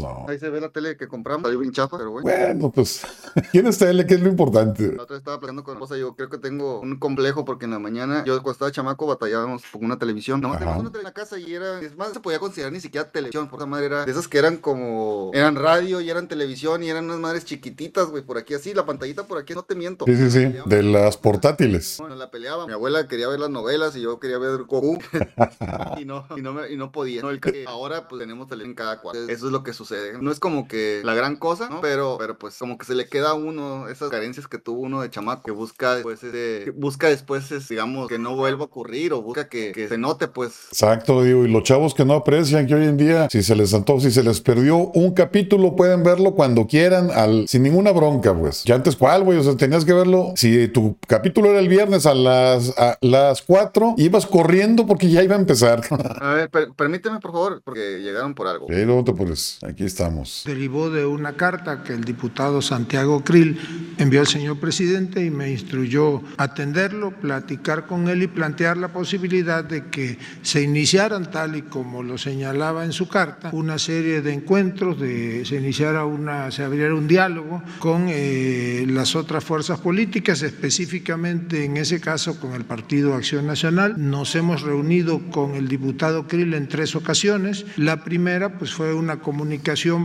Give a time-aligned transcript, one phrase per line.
[0.00, 0.26] Pues no.
[0.28, 1.42] Ahí se ve la tele que compramos.
[1.42, 2.28] Salió bien chafa, pero bueno.
[2.30, 3.02] Bueno, pues,
[3.52, 4.06] ¿tienes tele?
[4.06, 4.92] ¿Qué es lo importante?
[4.94, 5.98] La otra vez estaba platicando con mi esposa.
[5.98, 9.62] Yo creo que tengo un complejo porque en la mañana, yo cuando estaba chamaco, batallábamos
[9.70, 10.40] con una televisión.
[10.40, 11.80] No, teníamos una tele en la casa y era.
[11.80, 13.48] Es más, no se podía considerar ni siquiera televisión.
[13.48, 15.30] Por esa madre era de esas que eran como.
[15.34, 18.22] Eran radio y eran televisión y eran unas madres chiquititas, güey.
[18.22, 20.04] Por aquí así, la pantallita por aquí, no te miento.
[20.06, 20.54] Sí, sí, sí.
[20.66, 21.96] De las portátiles.
[21.98, 22.66] Bueno, la peleaba.
[22.66, 24.98] Mi abuela quería ver las novelas y yo quería ver Goku.
[25.98, 27.22] y no, y no, me- y no podía.
[27.22, 29.20] No, el que ahora pues tenemos televisión en cada cuarto.
[29.28, 29.85] Eso es lo que sucede.
[30.20, 31.80] No es como que la gran cosa, ¿no?
[31.80, 35.00] Pero, pero pues como que se le queda a uno esas carencias que tuvo uno
[35.02, 35.42] de chamaco.
[35.44, 39.22] Que busca después ese, que busca después, es, digamos, que no vuelva a ocurrir o
[39.22, 40.52] busca que, que se note, pues.
[40.70, 43.72] Exacto, digo, y los chavos que no aprecian que hoy en día, si se les
[43.74, 48.34] antojó, si se les perdió un capítulo, pueden verlo cuando quieran, al, sin ninguna bronca,
[48.38, 48.64] pues.
[48.64, 49.38] Ya antes, ¿cuál, güey?
[49.38, 50.32] O sea, tenías que verlo.
[50.36, 55.22] Si tu capítulo era el viernes a las, a las 4, ibas corriendo porque ya
[55.22, 55.82] iba a empezar.
[56.20, 58.66] A ver, per- permíteme, por favor, porque llegaron por algo.
[58.66, 60.42] Pero, pues, aquí estamos.
[60.46, 63.58] derivó de una carta que el diputado Santiago Krill
[63.98, 69.64] envió al señor presidente y me instruyó atenderlo, platicar con él y plantear la posibilidad
[69.64, 74.32] de que se iniciaran, tal y como lo señalaba en su carta, una serie de
[74.32, 80.42] encuentros, de, se iniciara una, se abriera un diálogo con eh, las otras fuerzas políticas,
[80.42, 83.94] específicamente en ese caso con el Partido Acción Nacional.
[83.98, 87.66] Nos hemos reunido con el diputado Krill en tres ocasiones.
[87.76, 89.55] La primera pues fue una comunicación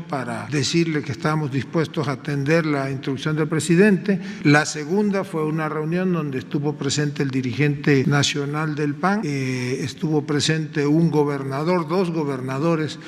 [0.07, 4.19] para decirle que estábamos dispuestos a atender la instrucción del presidente.
[4.43, 10.25] La segunda fue una reunión donde estuvo presente el dirigente nacional del PAN, eh, estuvo
[10.25, 12.99] presente un gobernador, dos gobernadores,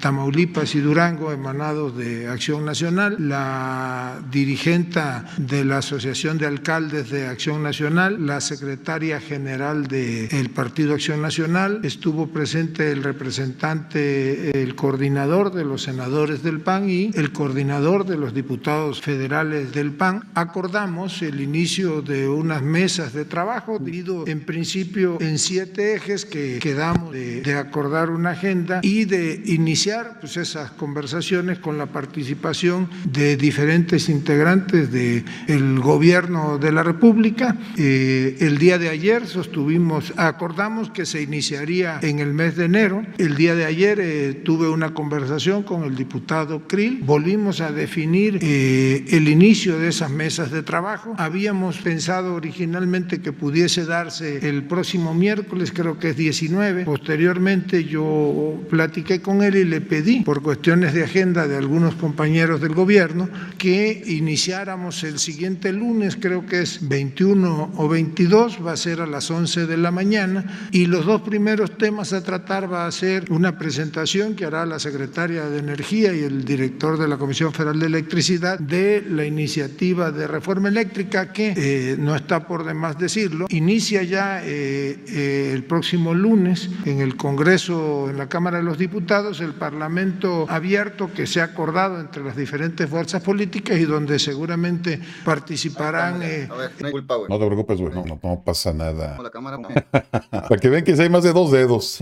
[0.00, 7.26] Tamaulipas y Durango, emanados de Acción Nacional, la dirigenta de la Asociación de Alcaldes de
[7.26, 15.52] Acción Nacional, la secretaria general del Partido Acción Nacional, estuvo presente el representante, el coordinador
[15.52, 20.24] de los senadores del PAN y el coordinador de los diputados federales del PAN.
[20.34, 26.58] Acordamos el inicio de unas mesas de trabajo, dividido en principio en siete ejes que
[26.60, 32.88] quedamos de, de acordar una agenda y de iniciar pues, esas conversaciones con la participación
[33.04, 37.54] de diferentes integrantes del el gobierno de la República.
[37.76, 43.04] Eh, el día de ayer sostuvimos, acordamos que se iniciaría en el mes de enero.
[43.18, 47.00] El día de ayer eh, tuve una conversación con el diputado Krill.
[47.04, 51.14] Volvimos a definir eh, el inicio de esas mesas de trabajo.
[51.18, 56.84] Habíamos pensado originalmente que pudiese darse el próximo miércoles, creo que es 19.
[56.84, 62.60] Posteriormente yo platiqué con él y le pedí, por cuestiones de agenda de algunos compañeros
[62.60, 63.28] del gobierno,
[63.58, 69.06] que iniciáramos el siguiente lunes, creo que es 21 o 22, va a ser a
[69.06, 73.30] las 11 de la mañana, y los dos primeros temas a tratar va a ser
[73.30, 77.78] una presentación que hará la secretaria de Energía y el director de la Comisión Federal
[77.80, 83.46] de Electricidad de la iniciativa de reforma eléctrica que, eh, no está por demás decirlo,
[83.48, 88.76] inicia ya eh, eh, el próximo lunes en el Congreso, en la Cámara de los
[88.76, 94.18] Diputados, el Parlamento abierto que se ha acordado entre las diferentes fuerzas políticas y donde
[94.18, 96.22] seguramente participarán.
[96.22, 97.28] eh, A ver, no hay culpa, güey.
[97.30, 97.94] No te preocupes, güey.
[97.94, 99.16] No, no, no pasa nada.
[99.16, 99.58] Con la cámara,
[100.30, 101.98] Para que vean que sí hay más de dos dedos.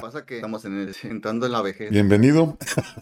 [0.00, 1.90] pasa que estamos en el- entrando en la vejez.
[1.90, 2.56] Bienvenido.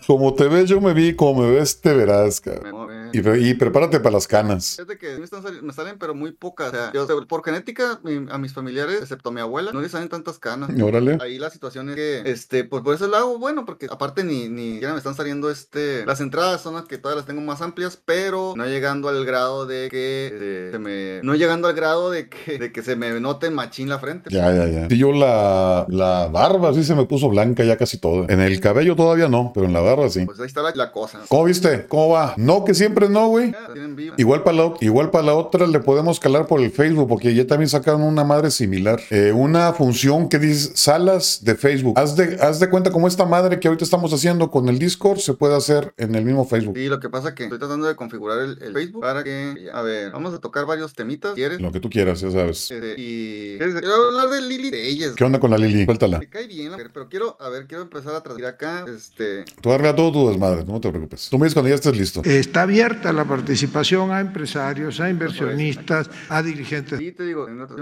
[0.07, 1.15] Como te ves, yo me vi.
[1.15, 3.00] Como me ves, te verás, cabrón.
[3.13, 4.77] Y, pre- y prepárate para las canas.
[4.77, 6.69] Fíjate que me, están me salen, pero muy pocas.
[6.69, 9.93] O sea, yo, por genética, mi- a mis familiares, excepto a mi abuela, no les
[9.93, 10.71] salen tantas canas.
[10.83, 11.19] Órale.
[11.21, 14.49] Ahí la situación es que, este, pues por eso lo hago bueno, porque aparte ni,
[14.49, 17.99] ni me están saliendo, este, las entradas son las que todas las tengo más amplias,
[18.05, 22.29] pero no llegando al grado de que, eh, se me, no llegando al grado de
[22.29, 24.31] que, de que se me note machín la frente.
[24.31, 24.87] Ya, ya, ya.
[24.89, 28.29] Y yo la, la barba sí se me puso blanca ya casi todo.
[28.29, 30.25] En el cabello todavía no, pero en la barba sí.
[30.27, 31.21] Pues ahí está la, la cosa.
[31.29, 31.87] ¿Cómo viste?
[31.89, 32.35] ¿Cómo va?
[32.37, 33.55] No, que siempre no, güey.
[34.17, 37.47] Igual para la, igual para la otra le podemos calar por el Facebook, porque ya
[37.47, 39.01] también sacaron una madre similar.
[39.11, 41.99] Eh, una función que dice salas de Facebook.
[41.99, 45.19] Haz de, haz de cuenta como esta madre que ahorita estamos haciendo con el Discord
[45.19, 46.75] se puede hacer en el mismo Facebook.
[46.77, 49.83] Sí, lo que pasa que estoy tratando de configurar el, el Facebook para que, a
[49.83, 51.61] ver, vamos a tocar varios temitas, ¿quieres?
[51.61, 52.71] Lo que tú quieras, ya sabes.
[52.71, 55.13] Este, y quiero hablar de Lili de ellas.
[55.17, 55.85] ¿Qué onda con la Lili?
[55.85, 56.19] Suéltala.
[56.19, 59.95] Me cae bien, pero quiero, a ver, quiero empezar a traducir acá, este, Tú arregla
[59.95, 61.29] todo tu desmadre, no te preocupes.
[61.31, 62.23] Tú me dices cuando ya estés listo.
[62.25, 66.99] Está abierto abierta la participación a empresarios, a inversionistas, a dirigentes.
[66.99, 67.77] Sí, te digo, en otra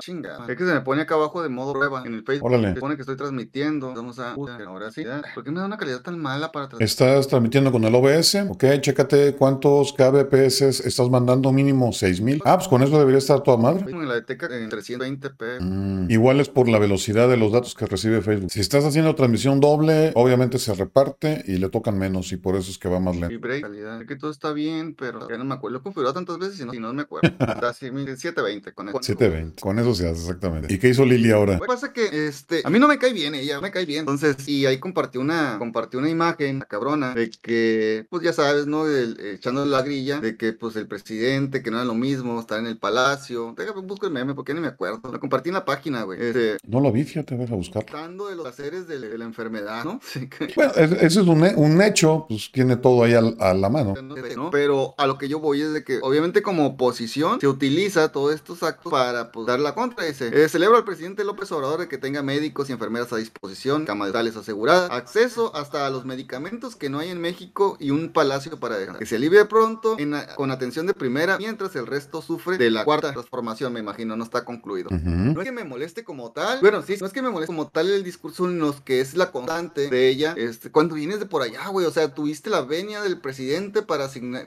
[0.00, 0.44] chinga.
[0.48, 2.48] Es que se me pone acá abajo de modo prueba en el Facebook.
[2.50, 2.74] Órale.
[2.74, 3.94] Se pone que estoy transmitiendo.
[3.94, 4.34] Vamos a.
[4.34, 5.04] Ahora sí.
[5.34, 6.86] ¿Por qué me da una calidad tan mala para transmitir?
[6.86, 12.42] Estás transmitiendo con el OBS, ok, chécate cuántos kbps estás mandando mínimo 6000.
[12.44, 13.84] Ah, pues con eso debería estar toda madre.
[13.90, 15.60] En la de Teca en 320p.
[15.60, 18.50] Mm, Igual es por la velocidad de los datos que recibe Facebook.
[18.50, 22.70] Si estás haciendo transmisión doble, obviamente se reparte y le tocan menos y por eso
[22.70, 23.40] es que va más Y lento.
[23.40, 24.00] break, calidad.
[24.16, 25.74] Que todo está bien, pero ya no me acuerdo.
[25.74, 27.28] Lo he configurado tantas veces y no, y no me acuerdo.
[27.38, 28.98] Está así, mire, 720 con eso.
[29.02, 30.72] 720, con eso se hace exactamente.
[30.72, 31.54] ¿Y qué hizo Lili ahora?
[31.56, 33.84] Lo que pasa es que este, a mí no me cae bien ella, me cae
[33.84, 34.00] bien.
[34.00, 38.66] Entonces, y ahí compartí una, compartí una imagen, la cabrona, de que, pues ya sabes,
[38.66, 38.86] ¿no?
[38.86, 42.58] El- echándole la grilla, de que pues el presidente, que no era lo mismo, estar
[42.58, 43.54] en el palacio.
[43.54, 45.00] Déjame busco el meme porque ni me acuerdo.
[45.12, 46.18] Lo compartí en la página, güey.
[46.22, 47.86] Este, No lo vi, fíjate, deja buscarlo.
[47.86, 50.00] tratando de los placeres de, de la enfermedad, ¿no?
[50.06, 53.68] Sí, que- Bueno, es- ese es un, un hecho, pues tiene todo ahí a la
[53.68, 53.94] mano.
[54.36, 54.50] ¿No?
[54.50, 58.34] Pero a lo que yo voy es de que, obviamente, como oposición, se utiliza todos
[58.34, 60.04] estos actos para pues, dar la contra.
[60.04, 63.84] Dice: eh, Celebra al presidente López Obrador de que tenga médicos y enfermeras a disposición,
[63.86, 68.12] camas tales aseguradas, acceso hasta a los medicamentos que no hay en México y un
[68.12, 68.98] palacio para dejar.
[68.98, 72.70] Que se alivie pronto en a- con atención de primera, mientras el resto sufre de
[72.70, 74.90] la cuarta transformación, me imagino, no está concluido.
[74.90, 76.60] No es que me moleste como tal.
[76.60, 79.30] Bueno, sí, no es que me moleste como tal el discurso, sino que es la
[79.32, 80.34] constante de ella.
[80.36, 83.95] Este, cuando vienes de por allá, güey, o sea, tuviste la venia del presidente para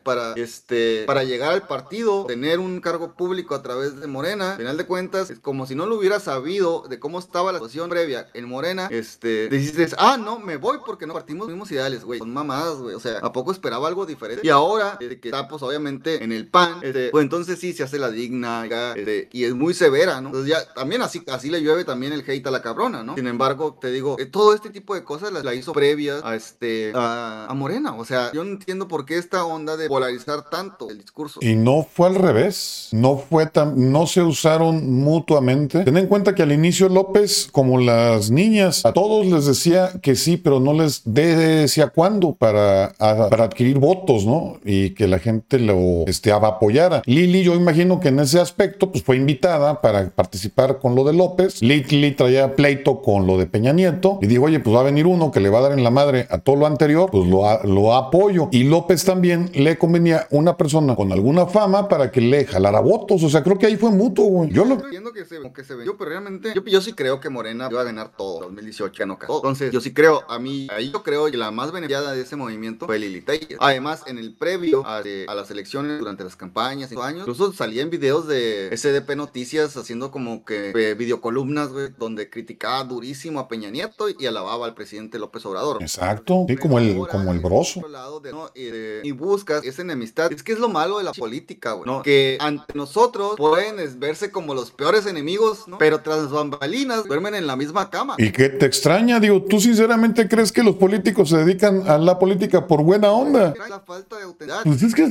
[0.03, 4.51] para, este, para llegar al partido, tener un cargo público a través de Morena.
[4.51, 7.59] Al final de cuentas, es como si no lo hubiera sabido de cómo estaba la
[7.59, 8.87] situación previa en Morena.
[8.91, 12.19] Este, dices, ah, no, me voy porque no partimos los mismos ideales, güey.
[12.19, 12.95] Son mamadas, güey.
[12.95, 14.45] O sea, ¿a poco esperaba algo diferente?
[14.45, 17.83] Y ahora, desde que está, pues, obviamente, en el PAN, este, pues entonces sí se
[17.83, 20.29] hace la digna, este, y es muy severa, ¿no?
[20.29, 23.15] Entonces ya, también así, así le llueve también el hate a la cabrona, ¿no?
[23.15, 26.91] Sin embargo, te digo, eh, todo este tipo de cosas la, hizo previa a este,
[26.95, 27.95] a, Morena.
[27.95, 31.39] O sea, yo no entiendo por qué esta onda de polarizar tanto el discurso.
[31.43, 35.83] Y no fue al revés, no fue tan, no se usaron mutuamente.
[35.83, 40.15] Ten en cuenta que al inicio López, como las niñas, a todos les decía que
[40.15, 44.57] sí, pero no les decía cuándo para, para adquirir votos, ¿no?
[44.65, 47.03] Y que la gente lo este, apoyara.
[47.05, 51.13] Lili, yo imagino que en ese aspecto, pues fue invitada para participar con lo de
[51.13, 51.61] López.
[51.61, 55.05] Lili traía pleito con lo de Peña Nieto y dijo, oye, pues va a venir
[55.05, 57.63] uno que le va a dar en la madre a todo lo anterior, pues lo,
[57.65, 58.49] lo apoyo.
[58.51, 63.23] Y López también le convenía una persona con alguna fama para que le jalara votos.
[63.23, 64.51] O sea, creo que ahí fue mutuo, güey.
[64.51, 64.75] Yo lo...
[64.75, 67.81] Entiendo que se, que se vendió, pero realmente yo, yo sí creo que Morena iba
[67.81, 69.37] a ganar todo 2018, ganó todo.
[69.37, 72.35] Entonces, yo sí creo, a mí, ahí yo creo que la más beneficiada de ese
[72.35, 73.57] movimiento fue Lili Telles.
[73.59, 77.51] Además, en el previo a, de- a las elecciones, durante las campañas, cinco años, incluso
[77.53, 83.47] salían videos de SDP Noticias haciendo como que eh, videocolumnas, güey, donde criticaba durísimo a
[83.47, 85.81] Peña Nieto y alababa al presidente López Obrador.
[85.81, 86.45] Exacto.
[86.47, 87.79] Sí, como el, como el broso.
[87.79, 90.31] otro lado de- no, y, de- y buscas esa enemistad.
[90.31, 91.85] Es que es lo malo de la política, güey.
[91.85, 92.03] ¿no?
[92.03, 95.77] Que ante nosotros pueden verse como los peores enemigos, ¿no?
[95.77, 98.15] Pero tras bambalinas duermen en la misma cama.
[98.17, 99.19] ¿Y qué te extraña?
[99.19, 103.53] Digo, ¿tú sinceramente crees que los políticos se dedican a la política por buena onda?
[103.69, 104.63] La falta de autenticidad.
[104.63, 105.09] Pues es que...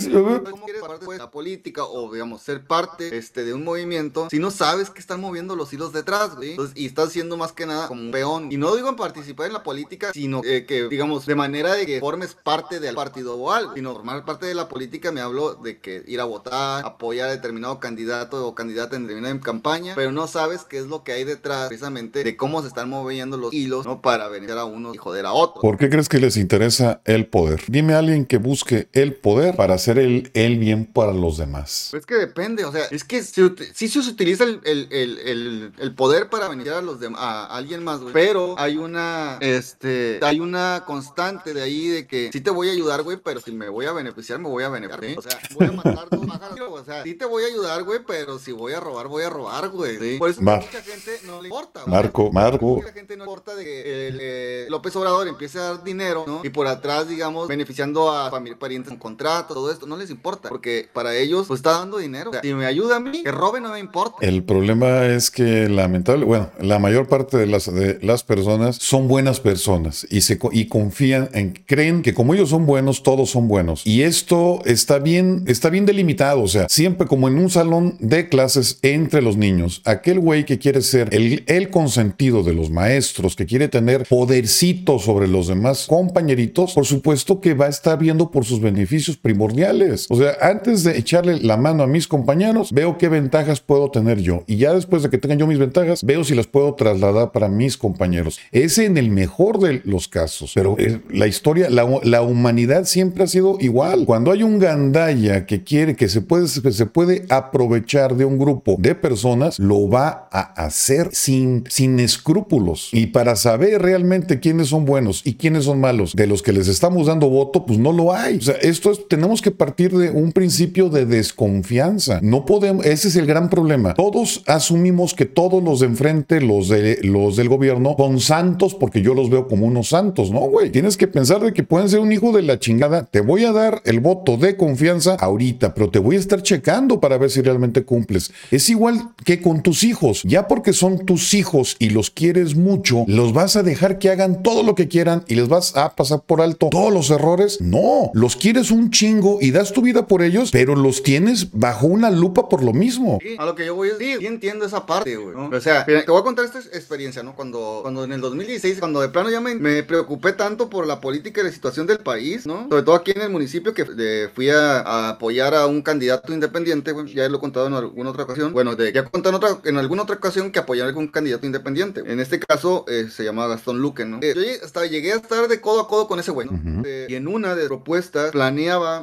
[0.49, 4.39] ¿Cómo quieres parte de la política o, digamos, ser parte este, de un movimiento si
[4.39, 6.51] no sabes que están moviendo los hilos detrás, güey?
[6.51, 8.53] Entonces, y estás siendo más que nada como un peón.
[8.53, 11.87] Y no digo en participar en la política, sino eh, que, digamos, de manera de
[11.87, 13.75] que formes parte del partido o algo.
[13.75, 17.33] Sino formar parte de la política me hablo de que ir a votar, apoyar a
[17.33, 21.25] determinado candidato o candidata en determinada campaña, pero no sabes qué es lo que hay
[21.25, 24.01] detrás precisamente de cómo se están moviendo los hilos, ¿no?
[24.01, 25.61] Para beneficiar a uno y joder a otro.
[25.61, 27.63] ¿Por qué crees que les interesa el poder?
[27.69, 31.89] Dime a alguien que busque el poder para hacer el, el bien para los demás.
[31.91, 36.83] Pues que depende, o sea, es que si se utiliza el, poder para beneficiar a
[36.83, 38.13] los dem- a alguien más, güey.
[38.13, 42.73] Pero hay una, este, hay una constante de ahí de que sí te voy a
[42.73, 45.15] ayudar, güey, pero si me voy a beneficiar, me voy a beneficiar, ¿sí?
[45.17, 48.01] O sea, voy a matar dos pájaros, o sea, sí te voy a ayudar, güey,
[48.07, 49.99] pero si voy a robar, voy a robar, güey.
[49.99, 50.17] ¿sí?
[50.19, 51.81] Por eso Mar- mucha gente no le importa.
[51.83, 51.91] güey.
[51.93, 52.67] Marco, Marco.
[52.77, 56.25] Mucha gente no le importa de que el, eh, López Obrador empiece a dar dinero,
[56.27, 56.41] ¿no?
[56.45, 60.49] Y por atrás, digamos, beneficiando a familia, parientes con contrato, todo esto, no les importa,
[60.49, 62.31] porque para ellos, pues está dando dinero.
[62.31, 64.17] O sea, si me ayuda a mí, que robe no me importa.
[64.21, 69.09] El problema es que lamentable, bueno, la mayor parte de las, de las personas son
[69.09, 73.31] buenas personas y, se, co- y confían en, creen que como ellos son buenos, todos
[73.31, 73.68] son buenos.
[73.85, 78.29] Y esto está bien, está bien delimitado, o sea, siempre como en un salón de
[78.29, 83.47] clases entre los niños, aquel güey que quiere ser el, consentido de los maestros, que
[83.47, 88.45] quiere tener podercito sobre los demás compañeritos, por supuesto que va a estar viendo por
[88.45, 90.07] sus beneficios primordiales.
[90.09, 94.21] O sea, antes de echarle la mano a mis compañeros, veo qué ventajas puedo tener
[94.21, 94.45] yo.
[94.47, 97.49] Y ya después de que tenga yo mis ventajas, veo si las puedo trasladar para
[97.49, 98.39] mis compañeros.
[98.53, 100.53] Ese en el mejor de los casos.
[100.55, 104.05] Pero eh, la historia, la humanidad siempre ha sido igual.
[104.05, 108.77] Cuando hay un gandalla que quiere, que se puede, se puede aprovechar de un grupo
[108.79, 112.91] de personas, lo va a hacer sin, sin escrúpulos.
[112.93, 116.69] Y para saber realmente quiénes son buenos y quiénes son malos, de los que les
[116.69, 118.37] estamos dando voto, pues no lo hay.
[118.39, 122.21] O sea, esto es, tenemos que partir de un principio de desconfianza.
[122.23, 123.95] No podemos, ese es el gran problema.
[123.95, 129.03] Todos asumimos que todos los de enfrente, los, de, los del gobierno, son santos porque
[129.03, 130.31] yo los veo como unos santos.
[130.31, 130.71] No, güey.
[130.71, 133.05] Tienes que pensar de que pueden ser un hijo de la chingada.
[133.05, 137.01] Te voy a dar el voto de confianza ahorita, pero te voy a estar checando
[137.01, 138.33] para ver si realmente cumples.
[138.51, 140.23] Es igual que con tus hijos.
[140.25, 144.43] Ya porque son tus hijos y los quieres mucho, los vas a dejar que hagan
[144.43, 147.61] todo lo que quieran y les vas a pasar por alto todos los errores.
[147.61, 151.87] No, los quieres un chingo y das tu vida por ellos, pero los tienes bajo
[151.87, 153.19] una lupa por lo mismo.
[153.39, 155.35] a lo que yo voy a decir, sí entiendo esa parte, güey.
[155.37, 157.35] O sea, te voy a contar esta experiencia, ¿no?
[157.35, 161.01] Cuando, cuando en el 2016, cuando de plano ya me, me, preocupé tanto por la
[161.01, 162.67] política y la situación del país, ¿no?
[162.69, 166.93] Sobre todo aquí en el municipio que fui a, apoyar a un candidato independiente.
[167.15, 168.53] Ya lo he contado en alguna otra ocasión.
[168.53, 171.09] Bueno, de, ya he contado en, otra, en alguna otra ocasión que apoyar a algún
[171.09, 172.03] candidato independiente.
[172.05, 174.19] En este caso, eh, se llama Gastón Luque, ¿no?
[174.23, 176.83] Eh, yo hasta llegué a estar de codo a codo con ese güey, ¿no?
[176.85, 179.03] Eh, y en una de propuestas planeaba,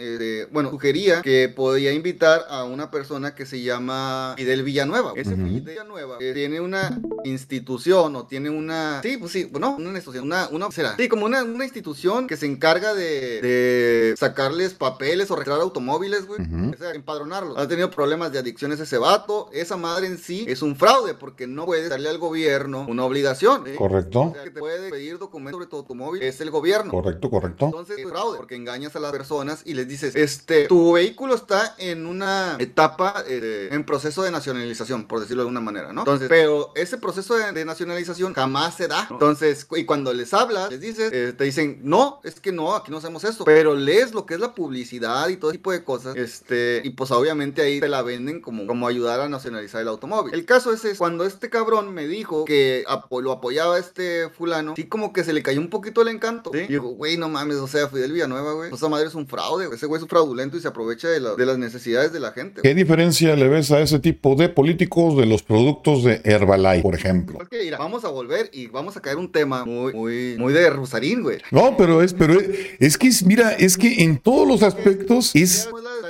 [0.52, 5.14] bueno, sugería que podía invitar a una persona que se llama Fidel Villanueva.
[5.16, 9.02] Ese Fidel Villanueva tiene una institución o tiene una...
[9.02, 10.48] Sí, pues sí, no, una institución, una...
[10.50, 10.96] una será?
[10.98, 16.26] Sí, como una, una institución que se encarga de, de sacarles papeles o registrar automóviles,
[16.26, 16.42] güey.
[16.42, 17.58] O sea, empadronarlos.
[17.58, 19.50] Ha tenido problemas de adicciones ese vato.
[19.54, 23.66] Esa madre en sí es un fraude porque no puede darle al gobierno una obligación.
[23.78, 24.22] Correcto.
[24.22, 26.92] O sea, que te puede pedir documentos sobre tu automóvil es el gobierno.
[26.92, 27.66] Correcto, correcto.
[27.66, 31.76] Entonces es fraude porque engañas a las personas y les dices, este, tu vehículo está
[31.78, 36.02] en una etapa eh, en proceso de nacionalización, por decirlo de alguna manera, ¿no?
[36.02, 39.08] Entonces, pero ese proceso de, nacionalización jamás se da.
[39.10, 42.92] Entonces, y cuando les hablas, les dices, eh, te dicen, no, es que no, aquí
[42.92, 43.44] no hacemos eso.
[43.46, 47.12] Pero lees lo que es la publicidad y todo tipo de cosas, este, y pues
[47.12, 50.34] obviamente ahí te la venden como, como ayudar a nacionalizar el automóvil.
[50.34, 52.84] El caso es, es cuando este cabrón me dijo que
[53.22, 56.52] lo apoyaba este fulano, sí como que se le cayó un poquito el encanto.
[56.54, 58.74] Y digo, güey, no mames, o sea, Fidel Villanueva, güey.
[58.74, 61.46] Esa madre es un fraude, Ese güey es un fraudulento y se aprovecha de, de
[61.46, 62.62] las necesidades de la gente.
[62.62, 66.96] ¿Qué diferencia le ves a ese tipo de políticos de los productos de Herbalife, por
[66.96, 67.38] ejemplo?
[67.38, 70.70] Porque, mira, vamos a volver y vamos a caer un tema muy, muy, muy de
[70.70, 71.40] Rosarín, güey.
[71.52, 72.38] No, pero es, pero
[72.80, 75.70] es, que, mira, es que en todos los aspectos es...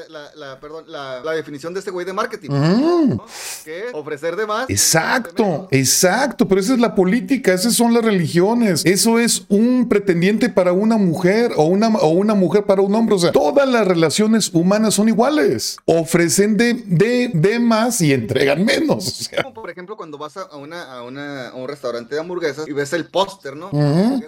[0.10, 2.50] La, la, perdón, la, definición de este güey de marketing.
[2.50, 3.20] Mm.
[3.64, 3.86] ¿Qué?
[3.94, 4.70] Ofrecer de más.
[4.70, 8.86] Exacto, exacto, pero esa es la política, esas son las religiones.
[8.86, 13.16] Eso es un pretendiente para una mujer o una, o una mujer para un hombre.
[13.16, 15.78] O sea, todas las relaciones humanas son iguales.
[15.86, 19.08] Ofrecen de, de, de más y entregan menos.
[19.08, 19.44] O sea.
[19.44, 22.72] Como por ejemplo, cuando vas a, una, a, una, a un restaurante de hamburguesas y
[22.72, 23.70] ves el póster, ¿no?
[23.72, 24.22] Uh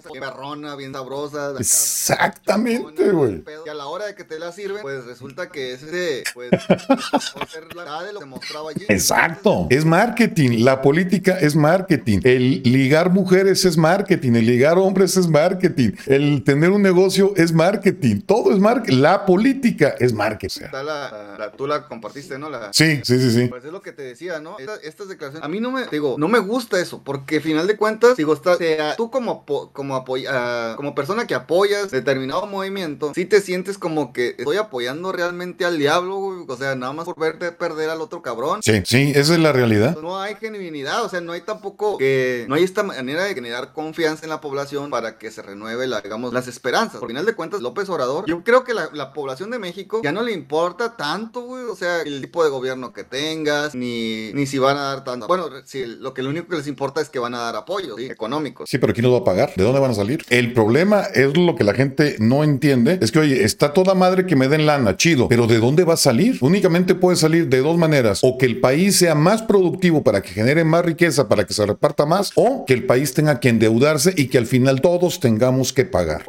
[0.78, 1.54] bien sabrosa.
[1.60, 3.44] Exactamente, güey.
[3.66, 8.20] Y a la hora de que te la sirven, pues resulta que ese, pues, la
[8.20, 8.86] que mostraba allí.
[8.88, 9.68] Exacto.
[9.70, 10.64] Es marketing.
[10.64, 12.20] La política es marketing.
[12.24, 14.34] El ligar mujeres es marketing.
[14.34, 15.92] El ligar hombres es marketing.
[16.06, 18.22] El tener un negocio es marketing.
[18.22, 18.98] Todo es marketing.
[18.98, 20.66] La política es marketing.
[20.72, 22.50] La, tú la compartiste, ¿no?
[22.50, 23.48] La, sí, sí, sí, sí.
[23.48, 24.58] Pues es lo que te decía, ¿no?
[24.84, 25.46] estas declaraciones.
[25.46, 28.34] A mí no me, digo, no me gusta eso, porque al final de cuentas, digo,
[28.34, 33.78] está, sea, tú como, como, apoya, como persona que apoyas determinado movimiento, si te sientes
[33.78, 36.46] como que estoy apoyando realmente al diablo, güey.
[36.48, 38.62] O sea, nada más por verte perder al otro cabrón.
[38.64, 39.98] Sí, sí, esa es la realidad.
[40.02, 43.74] No hay genuinidad, o sea, no hay tampoco que, no hay esta manera de generar
[43.74, 47.00] confianza en la población para que se renueve, la, digamos, las esperanzas.
[47.00, 50.12] Por final de cuentas, López Obrador, yo creo que la, la población de México ya
[50.12, 54.46] no le importa tanto, güey, o sea, el tipo de gobierno que tengas, ni, ni
[54.46, 55.28] si van a dar tanto.
[55.28, 58.00] Bueno, si lo que lo único que les importa es que van a dar apoyos
[58.00, 58.70] económicos.
[58.70, 59.54] Sí, pero ¿quién nos va a pagar?
[59.56, 60.26] ¿De dónde van a salir?
[60.30, 64.26] El problema es lo que la gente no entiende, es que, oye, está toda madre
[64.26, 66.38] que me den lana, chido, pero ¿de dónde va a salir?
[66.42, 70.30] Únicamente puede salir de dos maneras, o que el país sea más productivo para que
[70.30, 74.14] genere más riqueza, para que se reparta más, o que el país tenga que endeudarse
[74.16, 76.24] y que al final todos tengamos que pagar.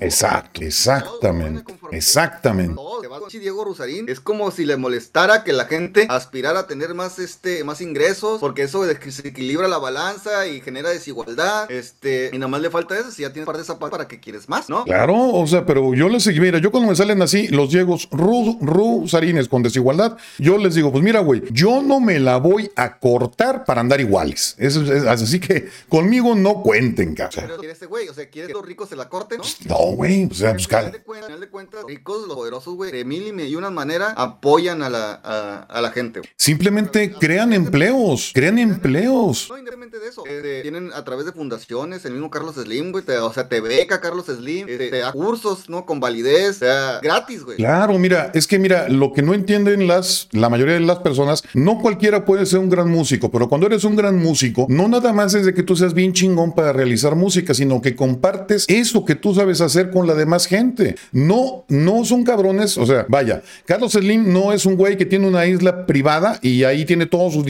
[0.00, 2.80] Exacto, exactamente, exactamente.
[3.40, 7.64] Diego Rusarín es como si le molestara que la gente aspirara a tener más este
[7.64, 12.70] más ingresos porque eso desequilibra la balanza y genera desigualdad este y nada más le
[12.70, 15.16] falta eso si ya tienes parte de esa parte para que quieres más no claro
[15.16, 18.58] o sea pero yo le seguí mira yo cuando me salen así los los ru,
[18.60, 22.98] rusarines con desigualdad, yo les digo, pues mira, güey, yo no me la voy a
[22.98, 24.54] cortar para andar iguales.
[24.58, 27.44] Eso es- así que conmigo no cuenten, cabrón.
[27.46, 29.44] Pero quiere ese güey, o sea, quiere que los ricos se la corten, ¿no?
[29.68, 32.26] No, güey, o sea, pues Al final de cuentas, al final de cuentas, los ricos,
[32.26, 35.90] los poderosos, güey, de mil y y una manera apoyan a la, a, a la
[35.90, 39.46] gente, simplemente crean empleos, crean empleos.
[39.50, 43.04] No, independientemente de eso, eh, tienen a través de fundaciones, el mismo Carlos Slim, güey,
[43.20, 45.84] o sea, te beca Carlos Slim, eh, te da cursos, ¿no?
[45.86, 47.55] Con validez, o sea, gratis, güey.
[47.56, 51.42] Claro, mira, es que mira, lo que no entienden las, la mayoría de las personas,
[51.54, 55.14] no cualquiera puede ser un gran músico, pero cuando eres un gran músico, no nada
[55.14, 59.06] más es de que tú seas bien chingón para realizar música, sino que compartes eso
[59.06, 60.96] que tú sabes hacer con la demás gente.
[61.12, 65.26] No, no son cabrones, o sea, vaya, Carlos Slim no es un güey que tiene
[65.26, 67.46] una isla privada y ahí tiene todos sus,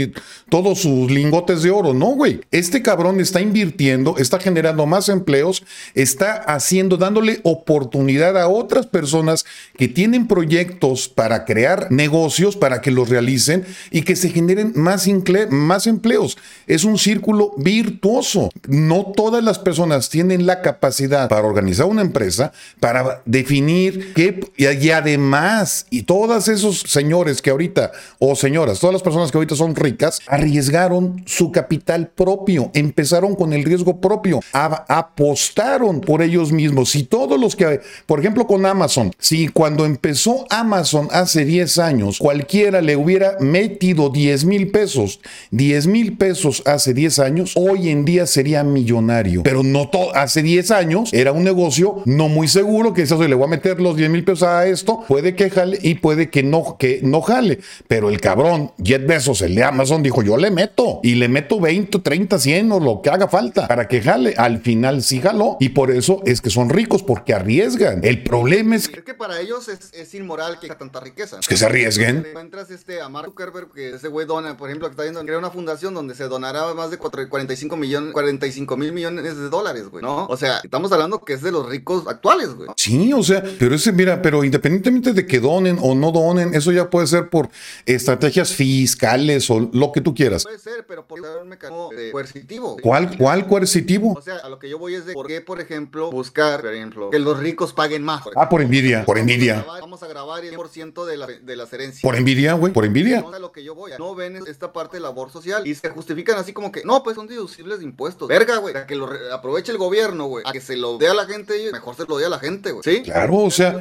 [0.48, 2.42] todos sus lingotes de oro, no, güey.
[2.52, 5.64] Este cabrón está invirtiendo, está generando más empleos,
[5.96, 9.44] está haciendo, dándole oportunidad a otras personas
[9.76, 15.06] que tienen proyectos para crear negocios, para que los realicen y que se generen más,
[15.06, 16.36] empleos.
[16.66, 18.50] Es un círculo virtuoso.
[18.68, 24.90] No todas las personas tienen la capacidad para organizar una empresa, para definir qué, y,
[24.90, 29.74] además, y todos esos señores que ahorita, o señoras, todas las personas que ahorita son
[29.74, 36.90] ricas, arriesgaron su capital propio, empezaron con el riesgo propio, apostaron por ellos mismos.
[36.90, 42.18] Si todos los que, por ejemplo, con Amazon, si cuando empezó Amazon hace 10 años,
[42.18, 48.04] cualquiera le hubiera metido 10 mil pesos, 10 mil pesos hace 10 años, hoy en
[48.04, 49.42] día sería millonario.
[49.42, 53.35] Pero no todo, hace 10 años era un negocio no muy seguro que eso le
[53.35, 56.42] voy a meter los 10 mil pesos a esto, puede que jale y puede que
[56.42, 57.59] no, que no jale.
[57.88, 61.61] Pero el cabrón, Jeff Bezos, el de Amazon, dijo, yo le meto y le meto
[61.61, 64.35] 20, 30, 100 o lo que haga falta para que jale.
[64.37, 68.00] Al final sí jaló y por eso es que son ricos porque arriesgan.
[68.04, 71.38] El problema Es que para ellos es, es inmoral que haya tanta riqueza.
[71.46, 72.25] que se arriesguen.
[72.26, 75.38] Encuentras este a Mark Zuckerberg, que ese güey dona, por ejemplo, que está viendo, crea
[75.38, 79.88] una fundación donde se donará más de cuatro- 45 millones, 45 mil millones de dólares,
[79.88, 80.26] güey, ¿no?
[80.26, 82.68] O sea, estamos hablando que es de los ricos actuales, güey.
[82.76, 86.73] Sí, o sea, pero ese, mira, pero independientemente de que donen o no donen, eso
[86.73, 87.49] ya puede ser por
[87.87, 90.44] estrategias fiscales o lo que tú quieras.
[90.44, 92.76] Puede ser, pero por un mecanismo eh, coercitivo.
[92.82, 94.14] ¿Cuál, cuál coercitivo?
[94.16, 96.75] O sea, a lo que yo voy es de por qué, por ejemplo, buscar, por
[96.75, 98.23] ejemplo, que los ricos paguen más.
[98.37, 99.55] Ah, por envidia, por envidia.
[99.64, 102.02] Vamos a grabar el 100% de, la, de las herencias.
[102.02, 103.20] Por envidia, güey, por envidia.
[103.20, 103.92] No, a lo que yo voy.
[103.98, 107.16] No ven esta parte de labor social y se justifican así como que, no, pues
[107.16, 108.28] son deducibles de impuestos.
[108.28, 108.76] Verga, güey.
[108.76, 110.44] A que lo aproveche el gobierno, güey.
[110.46, 112.72] A que se lo dé a la gente, mejor se lo dé a la gente,
[112.72, 112.82] güey.
[112.84, 113.02] ¿Sí?
[113.02, 113.72] Claro, o sea-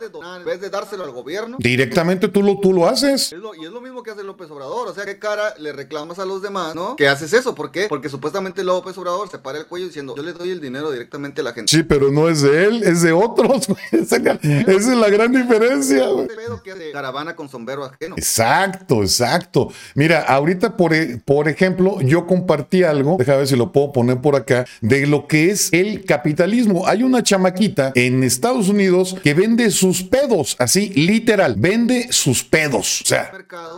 [0.00, 1.56] de donar, en vez de dárselo al gobierno.
[1.60, 3.32] Directamente tú lo, tú lo haces.
[3.32, 4.88] Es lo- y es lo mismo que hace López Obrador.
[4.88, 6.96] O sea, ¿qué cara le reclamas a los demás, no?
[6.96, 7.54] Que haces eso.
[7.54, 7.86] ¿Por qué?
[7.88, 11.40] Porque supuestamente López Obrador se para el cuello diciendo, yo le doy el dinero directamente
[11.42, 11.70] a la gente.
[11.74, 14.02] Sí, pero no es de él, es de otros, güey.
[14.02, 16.22] Esa es la gran diferencia, güey.
[16.26, 18.14] Este pedo que hace caravana con sombrero ajeno.
[18.16, 19.72] Exacto, exacto.
[19.94, 24.18] Mira, ahorita, por, e- por ejemplo, yo compartí algo, déjame ver si lo puedo poner
[24.20, 26.86] por acá, de lo que es el capitalismo.
[26.86, 33.02] Hay una chamaquita en Estados Unidos que vende sus pedos, así, literal, vende sus pedos.
[33.02, 33.30] O sea,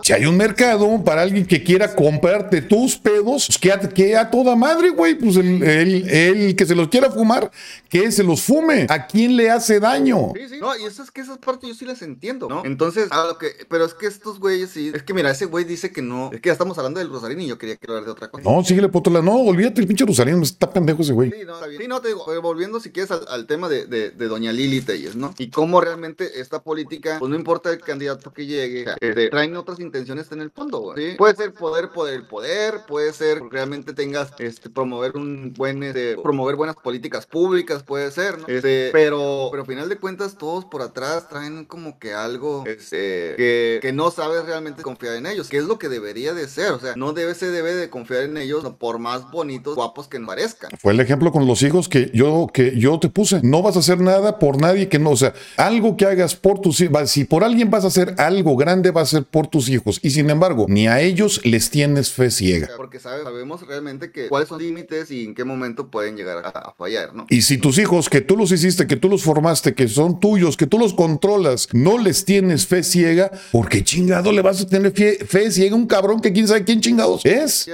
[0.03, 4.16] si hay un mercado para alguien que quiera comprarte tus pedos, pues que a, que
[4.16, 7.51] a toda madre, güey, pues el, el- el que se los quiera fumar,
[7.88, 8.87] que se los fume.
[8.88, 10.33] ¿A quién le hace daño?
[10.35, 10.59] Sí, sí.
[10.61, 12.64] No, y esas que esas partes yo sí las entiendo, ¿no?
[12.64, 15.64] Entonces, a lo que, pero es que estos güeyes sí, es que mira, ese güey
[15.64, 18.05] dice que no, es que ya estamos hablando del Rosarín y yo quería que hablar
[18.05, 18.49] de otra cosa.
[18.49, 19.25] No, síguele por otro lado.
[19.25, 21.31] No, olvídate el pinche Rosario, está pendejo ese güey.
[21.31, 21.83] Sí, no, está bien.
[21.83, 24.53] Sí, no, te digo, pero volviendo si quieres al, al tema de, de, de doña
[24.53, 25.35] Lili Telles, ¿no?
[25.38, 29.29] Y cómo realmente esta política, pues no importa el candidato que llegue, o sea, este,
[29.29, 31.12] traen otras intenciones en el fondo, güey.
[31.12, 31.16] ¿sí?
[31.16, 35.83] Puede ser poder, poder, el poder, puede ser que realmente tengas, este, promover un buen,
[35.83, 38.46] este, promover buenas políticas públicas, puede ser, ¿no?
[38.46, 43.35] Este, pero, pero al final de cuentas, todos por atrás traen como que algo, este,
[43.37, 46.73] que, que no sabes realmente confiar en ellos, que es lo que debería de ser,
[46.73, 50.21] o sea, no debe, se debe de confiar en ellos, por más bonitos, guapos que
[50.21, 50.71] parezcan.
[50.81, 53.41] Fue el ejemplo con los hijos que yo, que yo te puse.
[53.43, 56.61] No vas a hacer nada por nadie que no, o sea, algo que hagas por
[56.61, 59.69] tus hijos, si por alguien vas a hacer algo grande, va a ser por tus
[59.69, 60.01] hijos.
[60.03, 62.69] Y sin embargo, ni a ellos les tienes fe ciega.
[62.77, 66.39] Porque sabe- sabemos realmente que cuáles son los límites y en qué momento pueden llegar
[66.39, 67.27] a, a fallar, ¿no?
[67.29, 70.57] Y si tus hijos, que tú los hiciste, que tú los formaste, que son tuyos,
[70.57, 74.92] que tú los controlas, no les tienes fe ciega, porque chingado le vas a tener
[74.92, 77.68] fe, fe ciega a un cabrón que quién sabe quién chingados es.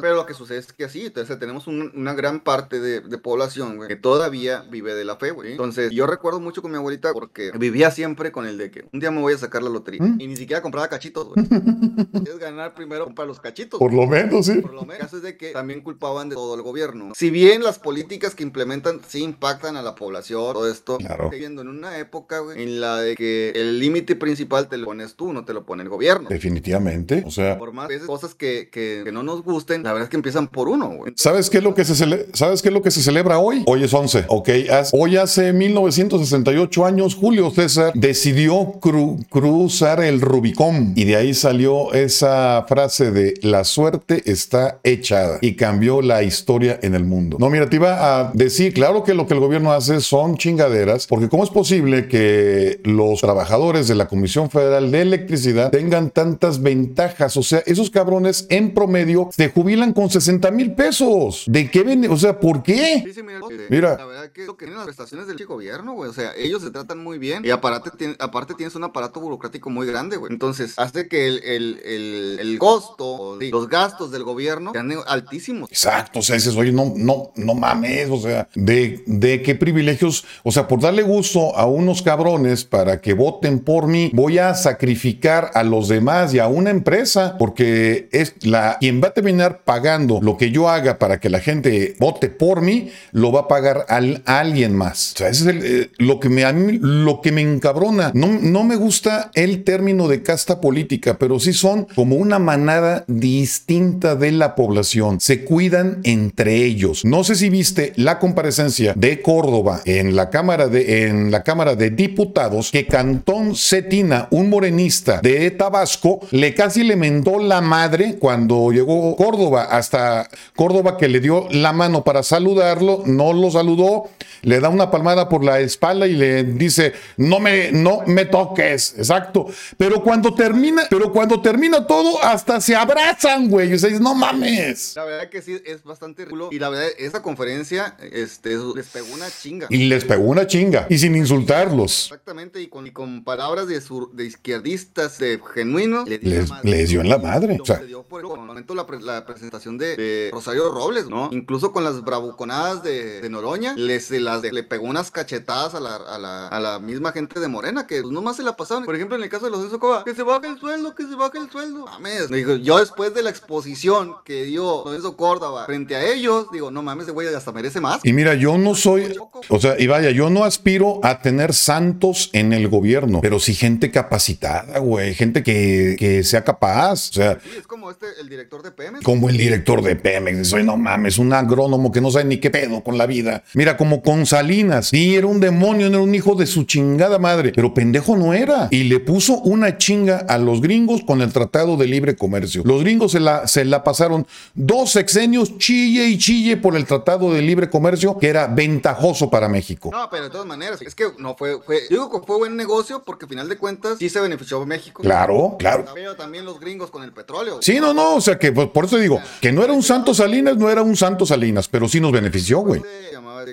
[0.00, 3.18] Pero lo que sucede es que así, entonces tenemos un- una gran parte de, de
[3.18, 5.52] población, que todavía vive de la fe, güey.
[5.52, 9.00] Entonces, yo recuerdo mucho con mi abuelita porque vivía siempre con el de que un
[9.00, 10.02] día me voy a sacar la lotería.
[10.02, 10.20] ¿Mm?
[10.20, 11.46] Y ni siquiera compraba cachitos, güey.
[12.26, 13.78] es ganar primero comprar los cachitos.
[13.78, 14.54] Por lo menos, sí.
[14.60, 14.94] Por lo menos.
[14.94, 17.12] El caso es de que también culpaban de todo el gobierno.
[17.14, 21.28] Si bien las políticas que implementan sí impactan a la población, todo esto, Claro.
[21.30, 25.14] viviendo en una época, güey, en la de que el límite principal te lo pones
[25.14, 26.28] tú, no te lo pone el gobierno.
[26.28, 27.22] Definitivamente.
[27.26, 30.10] O sea, Por más veces cosas que, que, que no nos gusten, la verdad es
[30.10, 31.12] que empiezan por uno, güey.
[31.16, 31.94] ¿Sabes qué es lo que se
[32.32, 33.62] ¿Sabes qué es lo que se celebra hoy?
[33.66, 34.48] Hoy es 11, ok.
[34.92, 41.92] Hoy hace 1968 años, Julio César decidió cru- cruzar el Rubicón y de ahí salió
[41.92, 47.36] esa frase de la suerte está echada y cambió la historia en el mundo.
[47.40, 51.06] No, mira, te iba a decir, claro que lo que el gobierno hace son chingaderas,
[51.06, 56.62] porque ¿cómo es posible que los trabajadores de la Comisión Federal de Electricidad tengan tantas
[56.62, 57.36] ventajas?
[57.36, 61.44] O sea, esos cabrones en promedio se jubilan con 60 mil pesos.
[61.46, 62.10] ¿De qué ven?
[62.10, 63.02] O sea, ¿por qué?
[63.04, 63.96] Sí, sí, mira, Mira.
[63.96, 66.10] La verdad que lo que tienen las prestaciones del gobierno, güey.
[66.10, 67.44] O sea, ellos se tratan muy bien.
[67.44, 70.32] Y aparte, aparte tienes un aparato burocrático muy grande, güey.
[70.32, 74.92] Entonces, hace que el, el, el, el costo, o sí, los gastos del gobierno sean
[75.06, 75.70] altísimos.
[75.70, 80.24] Exacto, o sea, dices, oye, no, no, no mames, o sea, de, de qué privilegios,
[80.42, 84.54] o sea, por darle gusto a unos cabrones para que voten por mí, voy a
[84.54, 89.62] sacrificar a los demás y a una empresa, porque es la quien va a terminar
[89.64, 93.48] pagando lo que yo haga para que la gente vote por mí, lo va a
[93.48, 95.12] pagar al- a alguien más.
[95.14, 96.44] O sea, es eh, lo que me
[96.80, 98.10] lo que me encabrona.
[98.14, 103.04] No, no me gusta el término de casta política, pero sí son como una manada
[103.08, 105.20] distinta de la población.
[105.20, 107.04] Se cuidan entre ellos.
[107.04, 111.74] No sé si viste la comparecencia de Córdoba en la Cámara de, en la Cámara
[111.74, 112.37] de Diputados
[112.70, 119.16] que Cantón Cetina, un morenista de Tabasco, le casi le mentó la madre cuando llegó
[119.16, 119.64] Córdoba.
[119.70, 124.08] Hasta Córdoba que le dio la mano para saludarlo, no lo saludó,
[124.42, 128.94] le da una palmada por la espalda y le dice, no me, no me toques.
[128.96, 129.46] Exacto.
[129.76, 133.72] Pero cuando termina, pero cuando termina todo, hasta se abrazan, güey.
[133.72, 134.92] Y se dice, no mames.
[134.94, 136.50] La verdad que sí, es bastante ridículo.
[136.52, 139.66] Y la verdad, esa conferencia este, les pegó una chinga.
[139.70, 140.86] Y les pegó una chinga.
[140.88, 142.10] Y sin insultarlos.
[142.28, 147.00] Exactamente, y con, y con palabras de, sur- de izquierdistas, de genuinos, Les- les dio
[147.00, 147.78] en la madre, o sea.
[147.78, 151.30] dio con el momento la, pre- la presentación de, de Rosario Robles, ¿no?
[151.32, 155.96] Incluso con las bravuconadas de, de Noroña, les, las le pegó unas cachetadas a la,
[155.96, 158.84] a, la, a la misma gente de Morena, que pues, nomás se la pasaron.
[158.84, 161.04] Por ejemplo, en el caso de los de Socoba, que se baje el sueldo, que
[161.06, 161.86] se baje el sueldo.
[161.86, 166.70] Mames, digo, yo después de la exposición que dio Lorenzo Córdoba frente a ellos, digo,
[166.70, 168.00] no mames, ese güey hasta merece más.
[168.04, 169.16] Y mira, yo no soy,
[169.48, 173.54] o sea, y vaya, yo no aspiro a tener santos en el gobierno, pero sí
[173.54, 177.10] gente capacitada, güey, gente que, que sea capaz.
[177.10, 179.00] O sea, Sí, es como este, el director de PM.
[179.02, 182.50] como el director de Pemex, soy no mames, un agrónomo que no sabe ni qué
[182.50, 183.42] pedo con la vida.
[183.54, 187.18] Mira, como con Salinas, sí, era un demonio, no era un hijo de su chingada
[187.18, 188.68] madre, pero pendejo no era.
[188.70, 192.62] Y le puso una chinga a los gringos con el Tratado de Libre Comercio.
[192.64, 197.32] Los gringos se la, se la pasaron dos sexenios chille y chille por el Tratado
[197.32, 199.90] de Libre Comercio, que era ventajoso para México.
[199.92, 203.24] No, pero de todas maneras, es que no fue, fue, digo fue buen negocio porque
[203.24, 205.02] al final de cuentas sí se benefició México.
[205.02, 205.84] Claro, claro.
[205.94, 207.58] Pero también los gringos con el petróleo.
[207.62, 210.14] Sí, no, no, o sea que pues, por eso digo que no era un Santo
[210.14, 212.82] Salinas, no era un Santo Salinas, pero sí nos benefició, güey.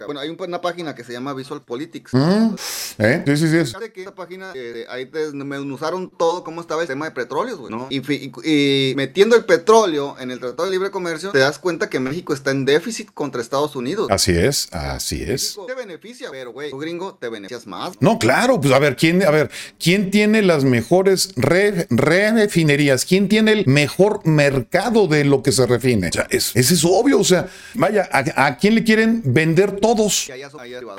[0.05, 2.13] Bueno, hay un- una página que se llama Visual Politics.
[2.13, 2.55] ¿Mm?
[2.99, 3.23] ¿Eh?
[3.25, 3.57] Sí, sí, sí.
[3.57, 7.71] es- que esa página, eh, ahí desmenuzaron todo cómo estaba el tema de petróleos, güey,
[7.71, 7.87] ¿no?
[7.89, 11.59] Y, fi- y- y metiendo el petróleo en el Tratado de Libre Comercio, te das
[11.59, 14.07] cuenta que México está en déficit contra Estados Unidos.
[14.11, 15.57] Así es, así es.
[15.57, 17.93] México Te beneficia, pero güey, tú gringo te beneficias más.
[17.99, 23.05] No, claro, pues a ver, ¿quién, a ver, ¿quién tiene las mejores re- refinerías?
[23.05, 26.09] ¿Quién tiene el mejor mercado de lo que se refine?
[26.09, 30.29] O sea, es, es obvio, o sea, vaya, ¿a, quién le quieren vender todos?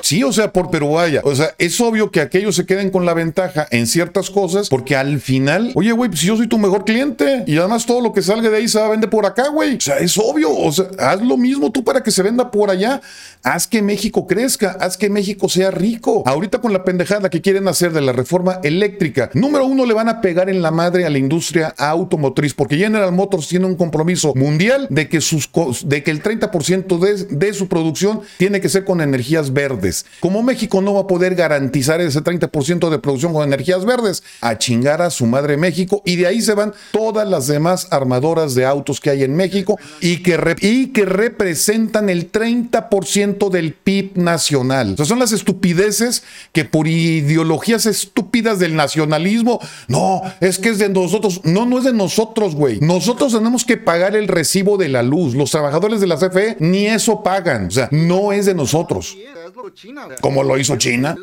[0.02, 3.04] Sí, o sea, por pero vaya, o sea, es obvio que aquellos se queden con
[3.06, 6.84] la ventaja en ciertas cosas, porque al final, oye, güey, pues yo soy tu mejor
[6.84, 9.48] cliente y además todo lo que salga de ahí se va a vender por acá,
[9.48, 9.76] güey.
[9.76, 12.70] O sea, es obvio, o sea, haz lo mismo tú para que se venda por
[12.70, 13.00] allá.
[13.42, 16.22] Haz que México crezca, haz que México sea rico.
[16.26, 20.08] Ahorita con la pendejada que quieren hacer de la reforma eléctrica, número uno, le van
[20.08, 24.34] a pegar en la madre a la industria automotriz, porque General Motors tiene un compromiso
[24.34, 25.48] mundial de que, sus,
[25.84, 30.06] de que el 30% de, de su producción tiene que ser con energías verdes.
[30.20, 34.58] Como México no va a poder garantizar ese 30% de producción con energías verdes, a
[34.58, 38.64] chingar a su madre México y de ahí se van todas las demás armadoras de
[38.64, 44.94] autos que hay en México y que, y que representan el 30% del PIB nacional.
[44.94, 46.22] O sea, son las estupideces
[46.52, 51.40] que por ideologías estúpidas del nacionalismo, no, es que es de nosotros.
[51.44, 52.80] No, no es de nosotros, güey.
[52.80, 55.34] Nosotros tenemos que pagar el recibo de la luz.
[55.34, 57.66] Los trabajadores de la CFE ni eso pagan.
[57.66, 59.16] O sea, no es de nosotros.
[59.34, 60.08] Das lo China.
[60.20, 61.16] ¿Cómo lo hizo China?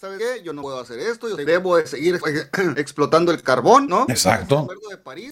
[0.00, 0.42] ¿sabes qué?
[0.42, 2.20] Yo no puedo hacer esto, yo debo de seguir
[2.76, 4.06] explotando el carbón, ¿no?
[4.08, 4.68] Exacto.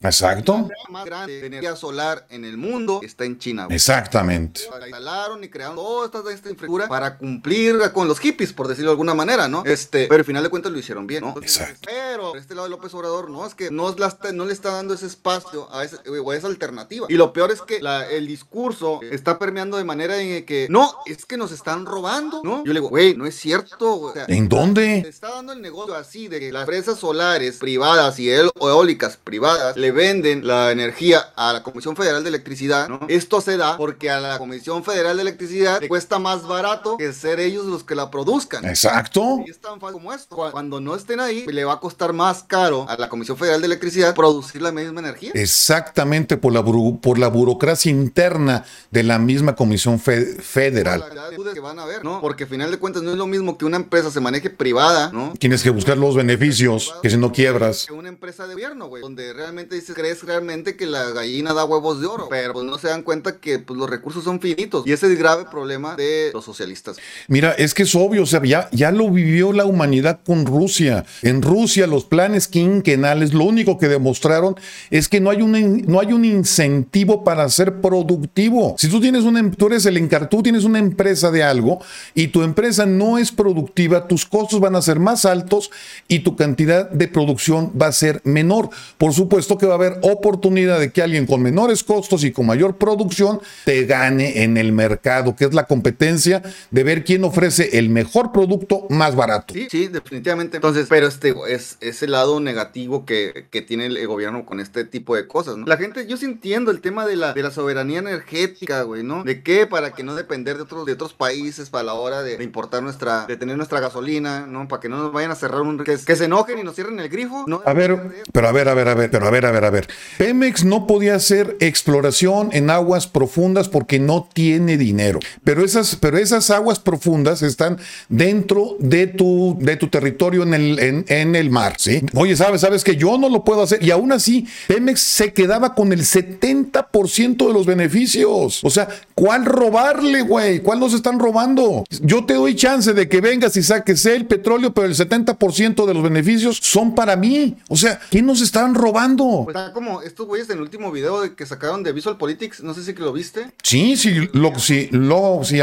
[0.03, 0.69] Exacto.
[0.69, 3.65] La más grande de energía solar en el mundo está en China.
[3.65, 3.77] güey.
[3.77, 4.63] Exactamente.
[4.79, 8.93] La instalaron y crearon toda esta infraestructura para cumplir con los hippies, por decirlo de
[8.93, 9.63] alguna manera, ¿no?
[9.65, 11.35] Este, pero al final de cuentas lo hicieron bien, ¿no?
[11.41, 11.81] Exacto.
[11.87, 14.71] Pero este lado de López Obrador, no, es que no, la está- no le está
[14.73, 17.07] dando ese espacio a, ese, o a esa alternativa.
[17.09, 20.93] Y lo peor es que la- el discurso está permeando de manera en que, no,
[21.07, 22.59] es que nos están robando, ¿no?
[22.65, 25.03] Yo le digo, güey, no es cierto, o sea, ¿En dónde?
[25.03, 29.77] se está dando el negocio así de que las empresas solares privadas y eólicas privadas
[29.77, 33.01] le venden la energía a la Comisión Federal de Electricidad, ¿no?
[33.09, 37.13] Esto se da porque a la Comisión Federal de Electricidad le cuesta más barato que
[37.13, 38.65] ser ellos los que la produzcan.
[38.65, 39.41] Exacto.
[39.47, 40.35] Y es tan fácil como esto.
[40.37, 43.61] Cu- Cuando no estén ahí, le va a costar más caro a la Comisión Federal
[43.61, 45.33] de Electricidad producir la misma energía.
[45.35, 51.01] Exactamente por la, buru- por la burocracia interna de la misma Comisión fe- Federal.
[51.01, 52.21] La que van a ver, ¿no?
[52.21, 55.11] Porque al final de cuentas no es lo mismo que una empresa se maneje privada,
[55.13, 55.33] ¿no?
[55.39, 57.87] Tienes que buscar los beneficios, que si no quiebras.
[57.87, 61.65] Que una empresa de gobierno, güey, donde realmente dices, crees realmente que la gallina da
[61.65, 64.87] huevos de oro, pero pues no se dan cuenta que pues los recursos son finitos
[64.87, 66.97] y ese es el grave problema de los socialistas.
[67.29, 69.80] Mira, es que es obvio, o sea, ya, ya lo vivió la humanidad
[70.25, 71.05] con Rusia.
[71.23, 74.57] En Rusia los planes quinquenales lo único que demostraron
[74.91, 78.75] es que no hay un, no hay un incentivo para ser productivo.
[78.79, 81.81] Si tú tienes una, em- tú eres el encar, tú tienes una empresa de algo
[82.15, 85.71] y tu empresa no es productiva, tus costos van a ser más altos
[86.07, 88.69] y tu cantidad de producción va a ser menor.
[88.99, 92.47] Por supuesto que va a haber oportunidad de que alguien con menores costos y con
[92.47, 97.79] mayor producción te gane en el mercado, que es la competencia de ver quién ofrece
[97.79, 99.55] el mejor producto más barato.
[99.71, 100.57] Sí, definitivamente.
[100.57, 104.85] Entonces, pero este es, es el lado negativo que, que tiene el, gobierno con este
[104.85, 105.67] tipo de cosas, ¿no?
[105.67, 109.23] La gente, yo sí entiendo el tema de la, de la soberanía energética, güey, ¿no?
[109.23, 109.69] ¿De qué?
[109.69, 113.27] Para que no depender de otros, de otros países para la hora de, importar nuestra,
[113.27, 114.67] de tener nuestra gasolina, ¿no?
[114.67, 116.99] Para que no nos vayan a cerrar un, que, que se enojen y nos cierren
[116.99, 117.63] el grifo, ¿no?
[117.65, 119.71] A ver, pero a ver, a ver, a ver, pero a ver, a ver, a
[119.71, 119.89] ver.
[120.19, 125.21] Pemex no podía hacer exploración en aguas profundas porque no tiene dinero.
[125.45, 127.79] Pero esas, pero esas aguas profundas están
[128.09, 132.03] dentro de tu, de tu territorio en el, en, en el mar, ¿sí?
[132.15, 133.83] Oye, sabes, sabes que yo no lo puedo hacer.
[133.83, 138.65] Y aún así, Pemex se quedaba con el 70% de los beneficios.
[138.65, 140.61] O sea, ¿cuál robarle, güey?
[140.61, 141.85] ¿Cuál nos están robando?
[142.03, 145.95] Yo te doy chance de que vengas y saques el petróleo, pero el 70% de
[145.95, 147.57] los beneficios son para mí.
[147.69, 149.43] O sea, ¿qué nos están robando?
[149.45, 152.63] Pues está como estos güeyes en el último video de que sacaron de Visual Politics,
[152.63, 153.51] no sé si que lo viste.
[153.63, 155.61] Sí, sí, lo, sí, lo, sí,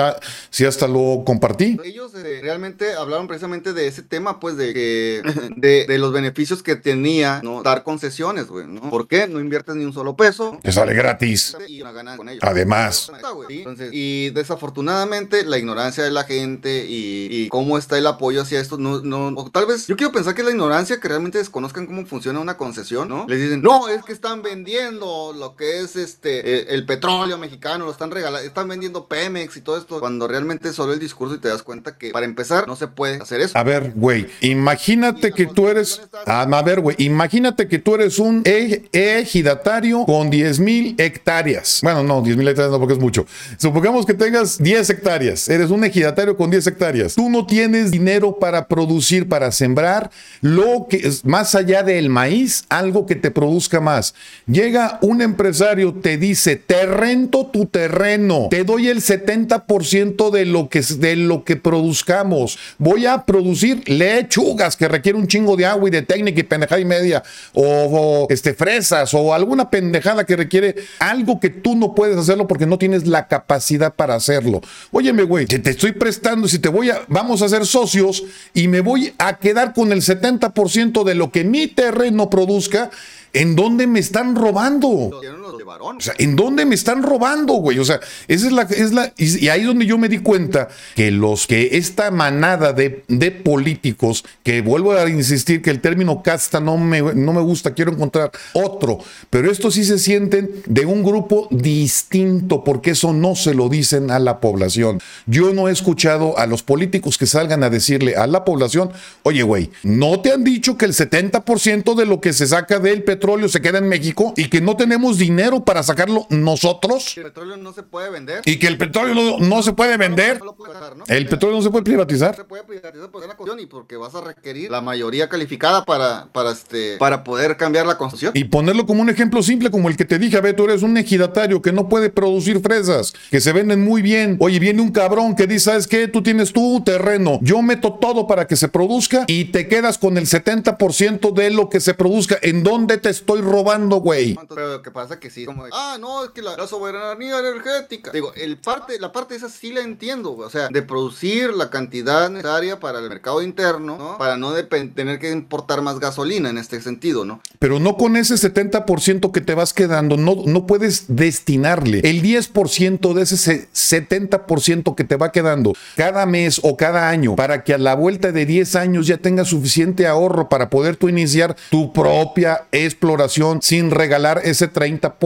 [0.50, 1.78] sí, hasta lo compartí.
[1.84, 5.22] Ellos eh, realmente hablaron precisamente de ese tema, pues, de que
[5.56, 7.64] de, de los beneficios que tenía, ¿no?
[7.64, 8.90] Dar concesiones, güey, ¿no?
[8.90, 9.28] ¿Por qué?
[9.28, 10.60] No inviertes ni un solo peso.
[10.62, 11.56] Te sale gratis.
[11.68, 11.82] Y
[12.18, 12.44] con ellos.
[12.44, 13.12] Además.
[13.50, 18.60] Entonces, y desafortunadamente la ignorancia de la gente y, y cómo está el apoyo hacia
[18.60, 21.38] esto, no, no, o tal vez, yo quiero pensar que es la ignorancia que realmente
[21.38, 23.26] desconozcan cómo funciona una concesión, ¿no?
[23.28, 27.86] Les dicen, no, es que están vendiendo lo que es este, eh, el petróleo mexicano,
[27.86, 31.40] lo están regalando, están vendiendo Pemex y todo esto, cuando realmente solo el discurso y
[31.40, 33.58] te das cuenta que para empezar no se puede hacer eso.
[33.58, 36.02] A ver, güey, imagínate que tú eres.
[36.26, 41.80] Ah, a ver, güey, imagínate que tú eres un ej- ejidatario con 10 mil hectáreas.
[41.84, 43.26] Bueno, no, 10 mil hectáreas no, porque es mucho.
[43.58, 45.50] Supongamos que tengas 10 hectáreas.
[45.50, 47.16] Eres un ejidatario con 10 hectáreas.
[47.16, 50.10] Tú no tienes dinero para producir, para sembrar
[50.42, 54.14] lo que es más allá del maíz, algo que te produzca más.
[54.46, 60.70] Llega un empresario, te dice: Te rento tu terreno, te doy el 70% de lo
[60.70, 62.58] que, de lo que produzcamos.
[62.78, 66.82] Voy a producir lechugas que requiere un chingo de agua y de técnica y pendejada
[66.82, 72.18] y media, o, este, fresas, o alguna pendejada que requiere algo que tú no puedes
[72.18, 74.62] hacerlo porque no tienes la capacidad para hacerlo.
[74.92, 78.82] Óyeme, güey, te estoy prestando, si te voy a, vamos a ser socios y me
[78.82, 82.90] voy a quedar con el 70% de lo que mi terreno produzca,
[83.34, 85.22] ¿en dónde me están robando?
[85.56, 85.98] De varón.
[85.98, 87.80] O sea, ¿en dónde me están robando, güey?
[87.80, 90.18] O sea, esa es la, es la, y, y ahí es donde yo me di
[90.18, 95.80] cuenta que los que esta manada de, de políticos, que vuelvo a insistir que el
[95.80, 100.52] término casta no me, no me gusta, quiero encontrar otro, pero estos sí se sienten
[100.66, 105.00] de un grupo distinto, porque eso no se lo dicen a la población.
[105.28, 108.92] Yo no he escuchado a los políticos que salgan a decirle a la población,
[109.24, 113.04] oye, güey, ¿no te han dicho que el 70% de lo que se saca del
[113.04, 115.37] petróleo se queda en México y que no tenemos dinero?
[115.38, 117.16] Dinero para sacarlo nosotros.
[117.16, 118.42] El petróleo no se puede vender.
[118.46, 120.40] Y que el petróleo no, no se puede vender.
[120.40, 121.04] No lo puede dejar, ¿no?
[121.08, 122.36] El petróleo no se puede privatizar.
[122.36, 126.28] se puede privatizar por una cuestión y porque vas a requerir la mayoría calificada para,
[126.34, 128.32] para, este, para poder cambiar la constitución.
[128.36, 130.82] Y ponerlo como un ejemplo simple, como el que te dije, a ver, tú eres
[130.82, 134.38] un ejidatario que no puede producir fresas, que se venden muy bien.
[134.40, 136.08] Oye, viene un cabrón que dice, ¿sabes qué?
[136.08, 140.18] Tú tienes tu terreno, yo meto todo para que se produzca y te quedas con
[140.18, 142.38] el 70% de lo que se produzca.
[142.42, 144.36] ¿En dónde te estoy robando, güey?
[144.50, 146.68] Pero lo que pasa es que sí, como de, ah, no, es que la, la
[146.68, 148.12] soberanía energética.
[148.12, 150.32] Digo, el parte, la parte esa sí la entiendo.
[150.38, 154.18] O sea, de producir la cantidad necesaria para el mercado interno, ¿no?
[154.18, 157.42] Para no tener que importar más gasolina en este sentido, ¿no?
[157.60, 163.14] Pero no con ese 70% que te vas quedando, no, no puedes destinarle el 10%
[163.14, 167.74] de ese se- 70% que te va quedando cada mes o cada año para que
[167.74, 171.94] a la vuelta de 10 años ya tengas suficiente ahorro para poder tú iniciar tu
[171.94, 175.17] propia exploración sin regalar ese 30%.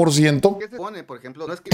[0.60, 1.47] ¿Qué se pone, por ejemplo?
[1.47, 1.69] No es que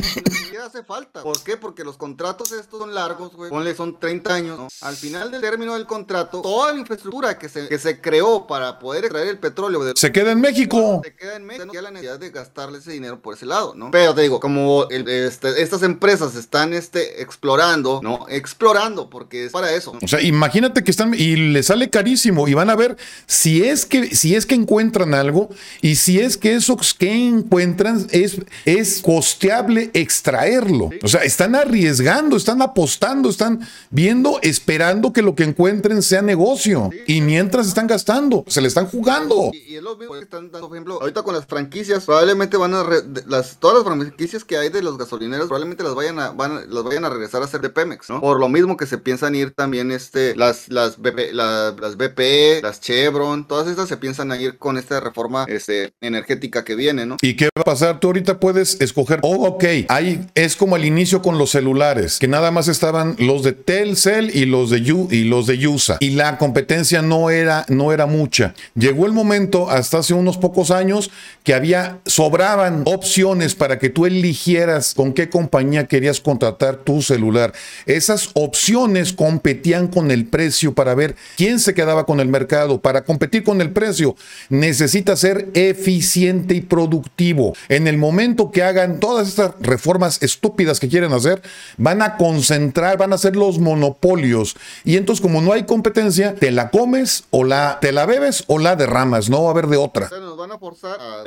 [0.51, 1.23] ni hace falta.
[1.23, 1.57] ¿Por qué?
[1.57, 3.49] Porque los contratos estos son largos, güey.
[3.49, 4.67] Ponle, son 30 años, ¿no?
[4.81, 8.79] Al final del término del contrato, toda la infraestructura que se, que se creó para
[8.79, 11.01] poder extraer el petróleo de Se queda en México.
[11.03, 13.73] se queda en México, no queda la necesidad de gastarle ese dinero por ese lado,
[13.75, 13.91] ¿no?
[13.91, 18.25] Pero te digo, como el- este, estas empresas están este, explorando, ¿no?
[18.29, 19.93] Explorando, porque es para eso.
[20.01, 23.85] O sea, imagínate que están y le sale carísimo y van a ver si es
[23.85, 25.49] que si es que encuentran algo
[25.81, 30.89] y si es que eso que encuentran es es costeable extraerlo.
[31.03, 36.89] O sea, están arriesgando, están apostando, están viendo, esperando que lo que encuentren sea negocio
[37.05, 39.51] y mientras están gastando, se le están jugando.
[39.53, 42.57] Y, y es lo mismo que están dando, por ejemplo, ahorita con las franquicias, probablemente
[42.57, 46.19] van a, re- las, todas las franquicias que hay de los gasolineros, probablemente las vayan
[46.19, 48.21] a, van, las vayan a regresar a ser de Pemex, ¿no?
[48.21, 52.61] Por lo mismo que se piensan ir también, este, las, las BP, la- las BP,
[52.63, 57.05] las Chevron, todas estas se piensan a ir con esta reforma, este, energética que viene,
[57.05, 57.17] ¿no?
[57.21, 57.96] ¿Y qué va a pasar?
[57.99, 62.27] Tú ahorita puedes escoger, oh, ok, ahí es como al inicio con los celulares, que
[62.27, 66.11] nada más estaban los de Telcel y los de Yu- y los de Yusa y
[66.11, 68.53] la competencia no era no era mucha.
[68.75, 71.09] Llegó el momento hasta hace unos pocos años
[71.43, 77.53] que había sobraban opciones para que tú eligieras con qué compañía querías contratar tu celular.
[77.85, 82.79] Esas opciones competían con el precio para ver quién se quedaba con el mercado.
[82.81, 84.15] Para competir con el precio
[84.49, 87.53] necesita ser eficiente y productivo.
[87.87, 91.41] El momento que hagan todas estas reformas estúpidas que quieren hacer,
[91.77, 94.55] van a concentrar, van a ser los monopolios.
[94.83, 98.59] Y entonces como no hay competencia, te la comes o la te la bebes o
[98.59, 100.05] la derramas, no va a haber de otra.
[100.05, 101.23] O sea, nos van a forzar a...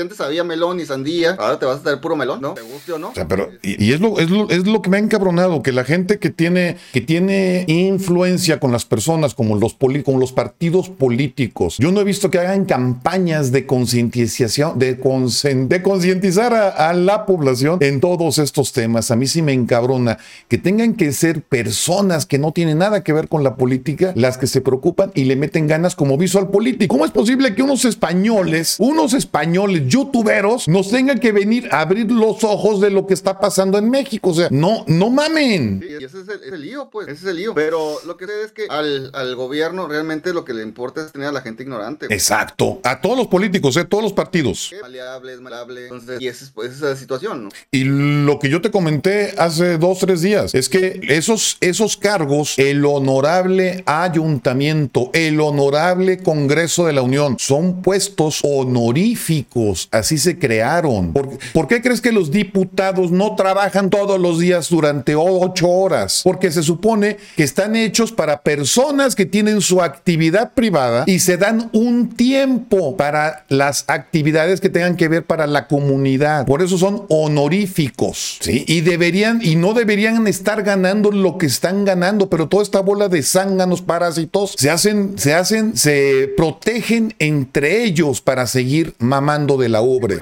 [0.00, 2.54] antes había melón y sandía, ahora te vas a traer puro melón, ¿no?
[2.54, 3.10] Te guste o no.
[3.10, 5.62] O sea, pero, y, y es, lo, es, lo, es lo que me ha encabronado,
[5.62, 10.18] que la gente que tiene, que tiene influencia con las personas, como los, poli- como
[10.18, 15.82] los partidos políticos, yo no he visto que hagan campañas de concientización, de, concien- de
[16.00, 19.10] concientizar a, a la población en todos estos temas.
[19.10, 20.16] A mí sí me encabrona
[20.48, 24.38] que tengan que ser personas que no tienen nada que ver con la política, las
[24.38, 26.94] que se preocupan y le meten ganas como visual político.
[26.94, 32.10] ¿Cómo es posible que unos españoles, unos españoles youtuberos, nos tengan que venir a abrir
[32.10, 34.30] los ojos de lo que está pasando en México?
[34.30, 35.84] O sea, no, no mamen.
[35.86, 37.08] Sí, ese es el, lío, pues.
[37.08, 37.52] Ese es el lío.
[37.54, 41.12] Pero lo que sé es que al, al gobierno realmente lo que le importa es
[41.12, 42.06] tener a la gente ignorante.
[42.06, 42.16] güey.
[42.16, 42.80] Exacto.
[42.84, 44.72] A todos los políticos, eh, todos los partidos.
[44.72, 45.36] Es maleable,
[45.84, 47.50] Entonces, y esa es, pues, esa situación, ¿no?
[47.70, 52.58] Y lo que yo te comenté hace dos, tres días es que esos, esos cargos,
[52.58, 59.88] el honorable ayuntamiento, el honorable Congreso de la Unión, son puestos honoríficos.
[59.90, 61.12] Así se crearon.
[61.12, 66.22] ¿Por, por qué crees que los diputados no trabajan todos los días durante ocho horas?
[66.24, 71.36] Porque se supone que están hechos para personas que tienen su actividad privada y se
[71.36, 76.46] dan un tiempo para las actividades que tengan que ver para la comunidad.
[76.46, 78.64] Por eso son honoríficos, ¿sí?
[78.66, 83.08] Y deberían, y no deberían estar ganando lo que están ganando, pero toda esta bola
[83.08, 89.68] de zánganos parásitos se hacen, se hacen, se protegen entre ellos para seguir mamando de
[89.68, 90.18] la ubre.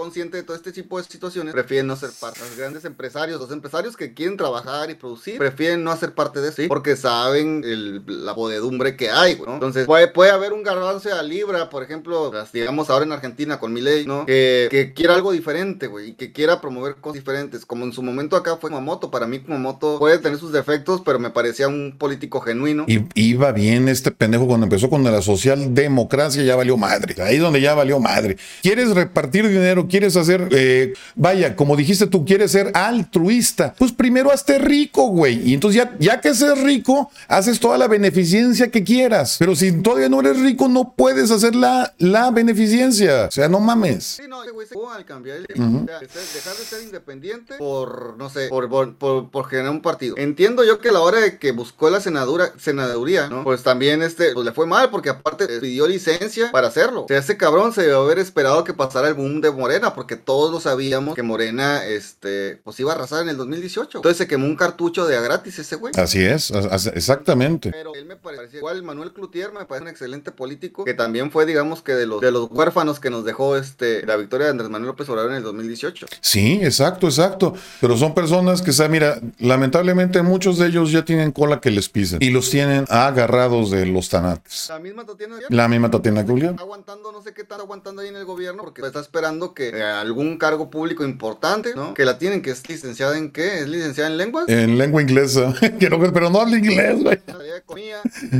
[0.00, 2.40] Consciente de todo este tipo de situaciones, prefieren no ser parte.
[2.40, 6.48] Los grandes empresarios, los empresarios que quieren trabajar y producir, prefieren no hacer parte de
[6.48, 6.68] eso, ¿sí?
[6.68, 7.62] porque saben
[8.06, 9.52] la podedumbre que hay, ¿no?
[9.52, 13.74] Entonces, puede, puede haber un garbanzo a libra, por ejemplo, digamos ahora en Argentina con
[13.74, 14.24] mi ley, ¿no?
[14.24, 17.66] Que, que quiera algo diferente, güey, y que quiera promover cosas diferentes.
[17.66, 21.18] Como en su momento acá fue Kumamoto, para mí Kumamoto puede tener sus defectos, pero
[21.18, 22.86] me parecía un político genuino.
[22.88, 27.22] Y iba bien este pendejo cuando empezó con la socialdemocracia, ya valió madre.
[27.22, 28.38] Ahí es donde ya valió madre.
[28.62, 29.89] ¿Quieres repartir dinero?
[29.90, 35.50] ¿Quieres hacer, eh, vaya, como dijiste tú, quieres ser altruista, pues primero hazte rico, güey.
[35.50, 39.36] Y entonces ya, ya que seas rico, haces toda la beneficencia que quieras.
[39.38, 43.26] Pero si todavía no eres rico, no puedes hacer la, la beneficencia.
[43.26, 44.04] O sea, no mames.
[44.04, 45.44] Sí, no, güey se al cambiar el...
[45.44, 49.82] o sea, dejar de ser independiente por, no sé, por, por, por, por generar un
[49.82, 50.16] partido.
[50.16, 53.44] Entiendo yo que a la hora de que buscó la senadura, senaduría, ¿no?
[53.44, 57.04] Pues también este, pues le fue mal porque aparte pidió licencia para hacerlo.
[57.04, 59.48] O sea, ese cabrón se debe haber esperado que pasara el boom de
[59.80, 63.98] Morena porque todos lo sabíamos que Morena, este, pues iba a arrasar en el 2018.
[63.98, 65.92] Entonces se quemó un cartucho de a gratis ese güey.
[65.96, 66.52] Así es,
[66.94, 67.70] exactamente.
[67.70, 71.46] Pero él me parece, igual Manuel Cloutier me parece un excelente político que también fue,
[71.46, 74.70] digamos que de los, de los huérfanos que nos dejó este, la victoria de Andrés
[74.70, 76.06] Manuel López Obrador en el 2018.
[76.20, 77.54] Sí, exacto, exacto.
[77.80, 82.22] Pero son personas que, mira, lamentablemente muchos de ellos ya tienen cola que les pisen
[82.22, 84.66] y los tienen agarrados de los tanates.
[84.68, 86.56] La misma Tatiana La misma Tatiana Julián.
[86.58, 89.82] Aguantando, no sé qué está aguantando ahí en el gobierno porque está esperando que eh,
[89.82, 91.94] algún cargo público importante, ¿no?
[91.94, 93.60] Que la tienen, que es licenciada en qué?
[93.60, 94.48] ¿Es licenciada en lenguas?
[94.48, 95.54] En lengua inglesa.
[95.78, 97.18] pero no habla inglés, güey.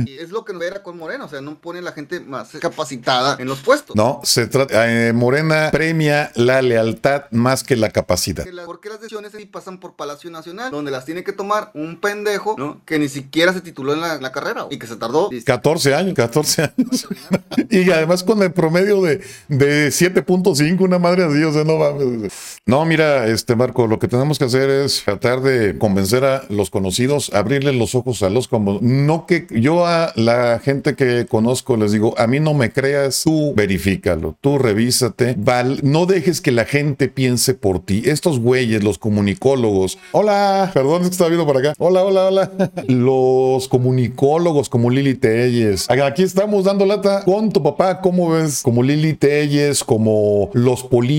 [0.05, 2.49] Y es lo que nos era con Morena, o sea, no pone la gente más
[2.59, 3.95] capacitada en los puestos.
[3.95, 8.45] No, se trata, eh, Morena premia la lealtad más que la capacidad.
[8.65, 12.55] Porque las decisiones sí pasan por Palacio Nacional, donde las tiene que tomar un pendejo,
[12.57, 12.81] ¿no?
[12.85, 16.61] Que ni siquiera se tituló en la, carrera y que se tardó 14 años, 14
[16.61, 17.07] años.
[17.69, 22.59] y además con el promedio de, de 7.5, una madre así, no mames.
[22.65, 26.69] No, mira, este Marco, lo que tenemos que hacer es tratar de convencer a los
[26.69, 31.77] conocidos, abrirles los ojos a los como no que yo a la gente que conozco
[31.77, 36.51] les digo, a mí no me creas, tú verifícalo, tú revísate, val, no dejes que
[36.51, 38.03] la gente piense por ti.
[38.05, 42.51] Estos güeyes, los comunicólogos, hola, perdón, es que estaba viendo por acá, hola, hola, hola,
[42.87, 48.61] los comunicólogos como Lili Telles, aquí estamos dando lata con tu papá, ¿cómo ves?
[48.61, 51.10] Como Lili Telles, como los políticos,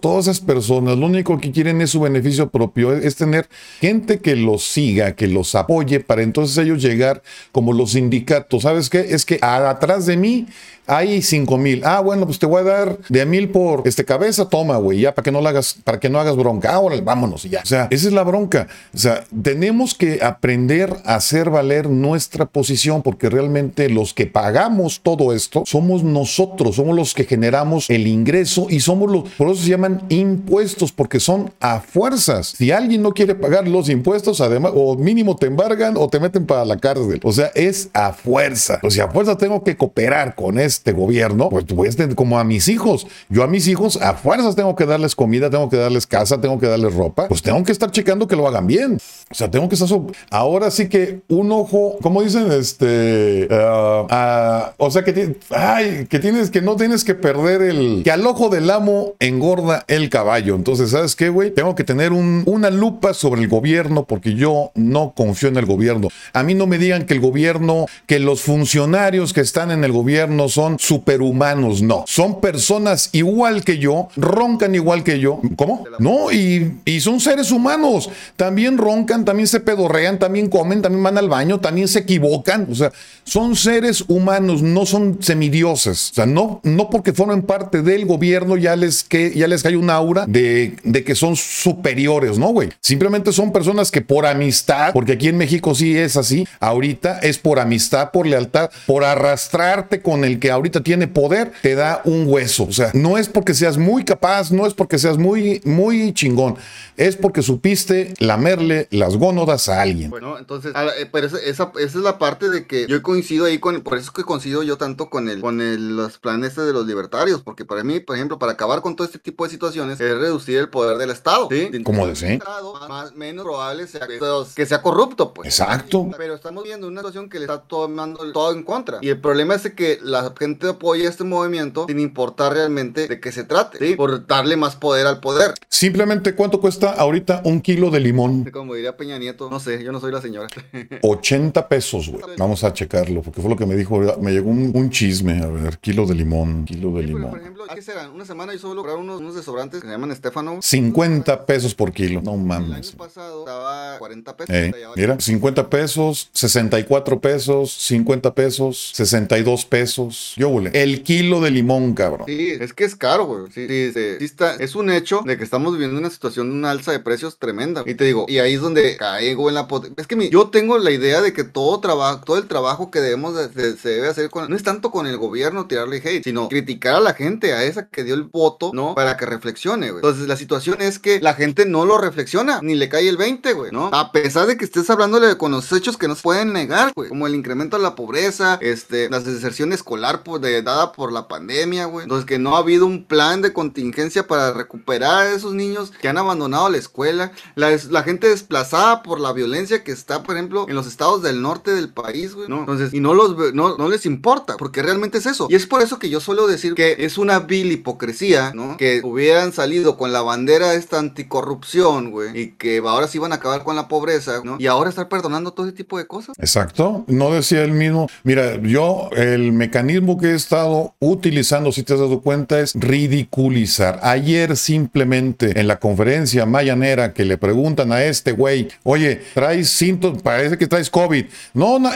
[0.00, 3.48] todas esas personas, lo único que quieren es su beneficio propio, es tener
[3.80, 7.22] gente que los siga, que los apoye para entonces ellos llegar
[7.52, 8.62] como los sindicatos.
[8.62, 9.00] ¿Sabes qué?
[9.00, 10.46] Es que atrás de mí
[10.86, 11.82] hay cinco mil.
[11.84, 15.00] Ah, bueno, pues te voy a dar de a mil por este cabeza, toma, güey,
[15.00, 16.72] ya para que no lo hagas, para que no hagas bronca.
[16.72, 17.60] Ahora vámonos y ya.
[17.62, 18.68] O sea, esa es la bronca.
[18.92, 25.00] O sea, tenemos que aprender a hacer valer nuestra posición porque realmente los que pagamos
[25.02, 29.62] todo esto somos nosotros, somos los que generamos el ingreso y somos los, por eso
[29.62, 32.54] se llaman impuestos porque son a fuerzas.
[32.56, 36.46] Si alguien no quiere pagar los impuestos, además, o mínimo te embargan o te meten
[36.46, 37.20] para la cárcel.
[37.22, 38.80] O sea, es a fuerza.
[38.82, 42.68] O sea, a fuerza tengo que cooperar con este gobierno, pues, pues como a mis
[42.68, 43.06] hijos.
[43.28, 46.58] Yo a mis hijos a fuerzas tengo que darles comida, tengo que darles casa, tengo
[46.58, 47.28] que darles ropa.
[47.28, 48.98] Pues tengo que estar checando que lo hagan bien.
[49.30, 49.88] O sea, tengo que estar...
[50.30, 53.48] Ahora sí que un ojo, como dicen, este...
[53.50, 58.02] Ah, ah, o sea, que, ay, que tienes que no tienes que perder el...
[58.04, 60.54] Que al ojo del amo engorda el caballo.
[60.54, 61.50] Entonces, ¿sabes qué, güey?
[61.50, 65.66] Tengo que tener un, una lupa sobre el gobierno porque yo no confío en el
[65.66, 66.08] gobierno.
[66.32, 69.92] A mí no me digan que el gobierno, que los funcionarios que están en el
[69.92, 72.04] gobierno son superhumanos, no.
[72.06, 75.40] Son personas igual que yo, roncan igual que yo.
[75.56, 75.84] ¿Cómo?
[75.98, 78.10] No, y, y son seres humanos.
[78.36, 82.66] También roncan, también se pedorrean, también comen, también van al baño, también se equivocan.
[82.70, 82.92] O sea,
[83.24, 86.10] son seres humanos, no son semidioses.
[86.12, 89.76] O sea, no, no porque formen parte del gobierno ya les, que, ya les cae
[89.76, 92.70] un aura de, de que son superiores, ¿no, güey?
[92.80, 97.38] Simplemente son personas que por amistad, porque aquí en México sí es así, ahorita es
[97.38, 102.26] por amistad, por lealtad, por arrastrarte con el que ahorita tiene poder, te da un
[102.26, 102.64] hueso.
[102.64, 106.56] O sea, no es porque seas muy capaz, no es porque seas muy, muy chingón,
[106.96, 110.10] es porque supiste lamerle las gónodas a alguien.
[110.10, 113.80] Bueno, entonces, eh, pero esa, esa, es la parte de que yo coincido ahí con,
[113.82, 116.86] por eso es que coincido yo tanto con el, con el, los planes de los
[116.86, 120.18] libertarios, porque para mí, por ejemplo, para acabar con todo este tipo de situaciones, es
[120.18, 121.48] reducir el poder del Estado.
[121.50, 121.70] ¿sí?
[121.82, 122.40] Como de
[122.88, 125.46] Más, menos probable sea que, sea corrupto, pues.
[125.48, 126.10] Exacto.
[126.16, 128.98] Pero estamos viendo una situación que le está tomando todo en contra.
[129.00, 133.32] Y el problema es que la gente apoya este movimiento sin importar realmente de qué
[133.32, 133.96] se trate, ¿sí?
[133.96, 135.54] Por darle más poder al poder.
[135.68, 138.50] Simplemente, ¿cuánto cuesta ahorita un kilo de limón?
[138.50, 140.48] Como diría Peña Nieto, no sé, yo no soy la señora.
[141.02, 142.22] 80 pesos, güey.
[142.38, 145.78] Vamos a checarlo, porque fue lo que me dijo, me llegó un, chisme, a ver,
[145.78, 147.30] kilo de limón, kilo de limón.
[147.30, 148.10] Por ejemplo, ¿qué será?
[148.10, 150.58] Una semana yo solo comprar unos, unos desobrantes que se llaman Estefano.
[150.60, 152.68] 50 pesos por kilo, no mames.
[152.68, 154.54] El año pasado estaba 40 pesos.
[154.54, 160.32] Eh, mira, 50 pesos, 64 pesos, 50 pesos, 62 pesos.
[160.36, 162.26] Yo, güey, el kilo de limón, cabrón.
[162.26, 163.52] Sí, es que es caro, güey.
[163.52, 166.70] Sí, sí, sí, está, es un hecho de que estamos viviendo una situación de una
[166.70, 167.82] alza de precios tremenda.
[167.86, 170.90] Y te digo, y ahí es donde caigo en la Es que yo tengo la
[170.90, 174.56] idea de que todo trabajo, todo el trabajo que debemos se debe hacer con, no
[174.56, 178.04] es tanto con el gobierno tirarle hate, sino criticar a la gente, a esa que
[178.04, 178.94] dio el voto ¿no?
[178.94, 179.98] Para que reflexione, güey.
[179.98, 183.52] Entonces, la situación es que la gente no lo reflexiona, ni le cae el 20,
[183.52, 183.90] güey, ¿no?
[183.92, 187.08] A pesar de que estés hablándole con los hechos que no se pueden negar, güey,
[187.08, 191.28] como el incremento de la pobreza, este, la deserción escolar pues, de, dada por la
[191.28, 192.04] pandemia, güey.
[192.04, 196.08] Entonces, que no ha habido un plan de contingencia para recuperar a esos niños que
[196.08, 200.66] han abandonado la escuela, la, la gente desplazada por la violencia que está, por ejemplo,
[200.68, 202.60] en los estados del norte del país, güey, ¿no?
[202.60, 205.46] Entonces, y no, los, no, no les importa, porque realmente es eso.
[205.50, 208.76] Y es por eso que yo suelo decir que es una vil hipocresía, ¿no?
[208.76, 213.32] Que hubieran salido con la bandera de esta anticorrupción, güey, y que ahora sí van
[213.32, 214.56] a acabar con la pobreza, ¿no?
[214.58, 216.36] Y ahora estar perdonando todo ese tipo de cosas.
[216.38, 217.04] Exacto.
[217.06, 218.08] No decía él mismo.
[218.22, 224.00] Mira, yo el mecanismo que he estado utilizando, si te has dado cuenta, es ridiculizar.
[224.02, 230.22] Ayer simplemente en la conferencia mayanera que le preguntan a este güey, oye, traes síntomas,
[230.22, 231.26] parece que traes COVID.
[231.54, 231.90] No, no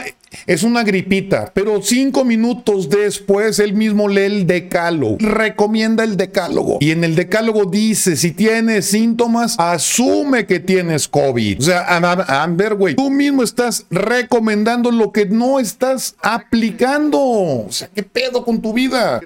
[0.45, 6.77] es una gripita, pero cinco minutos después él mismo lee el decálogo, recomienda el decálogo
[6.79, 11.59] y en el decálogo dice, si tienes síntomas, asume que tienes COVID.
[11.59, 17.19] O sea, a, ver, güey, tú mismo estás recomendando lo que no estás aplicando.
[17.19, 19.21] O sea, ¿qué pedo con tu vida?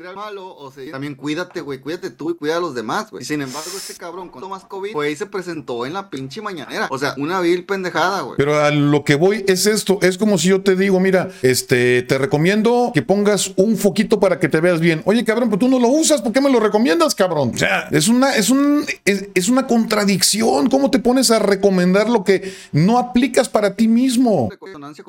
[0.92, 3.24] también cuídate, güey, cuídate tú y cuida a los demás, güey.
[3.24, 6.88] Sin embargo, este cabrón con más COVID, güey, se presentó en la pinche mañanera.
[6.90, 8.38] O sea, una vil pendejada, güey.
[8.38, 12.02] Pero a lo que voy es esto, es como si yo te digo, mira, este,
[12.04, 15.02] te recomiendo que pongas un foquito para que te veas bien.
[15.06, 17.52] Oye, cabrón, pero tú no lo usas, ¿por qué me lo recomiendas, cabrón?
[17.54, 20.70] O sea, es una, es un, es, una contradicción.
[20.70, 24.50] ¿Cómo te pones a recomendar lo que no aplicas para ti mismo?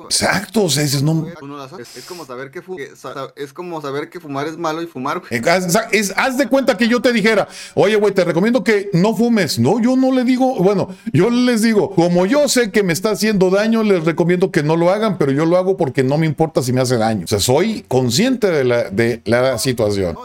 [0.03, 1.27] Exacto, o sea, dices, no.
[1.27, 2.61] Es, como saber que
[3.35, 5.21] es como saber que fumar es malo y fumar.
[5.91, 9.59] Es, haz de cuenta que yo te dijera, oye, güey, te recomiendo que no fumes.
[9.59, 13.11] No, yo no le digo, bueno, yo les digo, como yo sé que me está
[13.11, 16.25] haciendo daño, les recomiendo que no lo hagan, pero yo lo hago porque no me
[16.25, 17.25] importa si me hace daño.
[17.25, 20.15] O sea, soy consciente de la, de la situación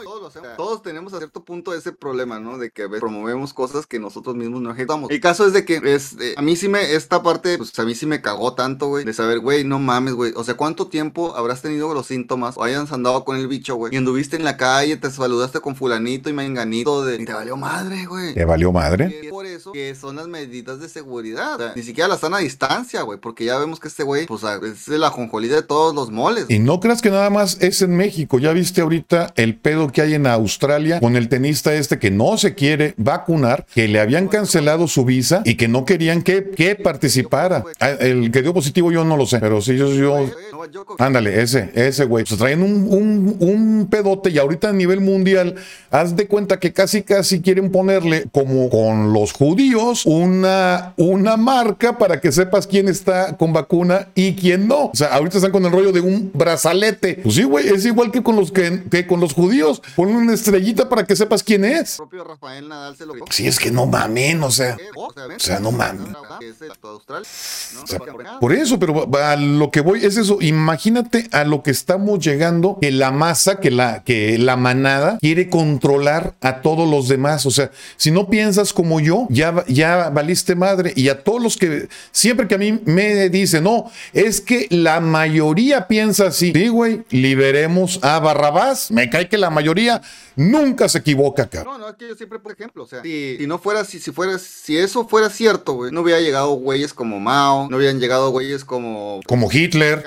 [0.57, 2.57] todos tenemos a cierto punto ese problema, ¿no?
[2.57, 5.09] De que promovemos cosas que nosotros mismos no ejecutamos.
[5.09, 7.95] El caso es de que es, a mí sí me, esta parte, pues a mí
[7.95, 10.33] sí me cagó tanto, güey, de saber, güey, no mames, güey.
[10.35, 13.93] O sea, ¿cuánto tiempo habrás tenido los síntomas o hayas andado con el bicho, güey?
[13.93, 17.21] Y anduviste en la calle, te saludaste con fulanito y menganito de...
[17.21, 18.33] Y te valió madre, güey.
[18.33, 19.29] ¿Te valió madre?
[19.29, 21.55] por eso que son las medidas de seguridad.
[21.55, 24.43] O sea, ni siquiera la sana distancia, güey, porque ya vemos que este güey, pues
[24.43, 26.45] es la jonjolí de todos los moles.
[26.49, 28.39] Y no creas que nada más es en México.
[28.39, 32.37] Ya viste ahorita el pedo que hay en Australia con el tenista este que no
[32.37, 36.75] se quiere vacunar, que le habían cancelado su visa y que no querían que, que
[36.75, 37.63] participara.
[37.79, 39.91] Ah, el que dio positivo yo no lo sé, pero sí, yo...
[39.93, 40.25] yo
[40.97, 42.25] ándale, ese, ese güey.
[42.25, 45.55] Se traen un, un, pedote y ahorita a nivel mundial,
[45.89, 51.97] haz de cuenta que casi casi quieren ponerle como con los judíos una, una marca
[51.97, 54.85] para que sepas quién está con vacuna y quién no.
[54.85, 57.19] O sea, ahorita están con el rollo de un brazalete.
[57.23, 59.81] Pues sí, güey, es igual que con los que, que con los judíos.
[59.95, 61.97] Ponen una estrellita para que sepas quién es.
[61.97, 64.77] propio Rafael Nadal se lo Sí, es que no mamen, o sea.
[64.95, 66.15] O sea, no mamen.
[68.39, 70.37] por eso, pero a lo que voy es eso.
[70.41, 75.49] Imagínate a lo que estamos llegando, que la masa, que la, que la manada quiere
[75.49, 77.45] controlar a todos los demás.
[77.45, 80.93] O sea, si no piensas como yo, ya, ya valiste madre.
[80.95, 84.99] Y a todos los que, siempre que a mí me dicen, no, es que la
[84.99, 86.51] mayoría piensa así.
[86.53, 88.91] Sí, güey, liberemos a Barrabás.
[88.91, 90.01] Me cae que la mayoría
[90.35, 91.65] nunca se equivoca, cara.
[91.65, 94.11] No, no, es que yo siempre, por ejemplo, o sea, si, no fuera, si, si
[94.11, 98.29] fuera, si eso fuera cierto, güey, no hubiera llegado güeyes como Mao, no hubieran llegado
[98.31, 99.19] güeyes como...
[99.27, 100.03] Como Hitler.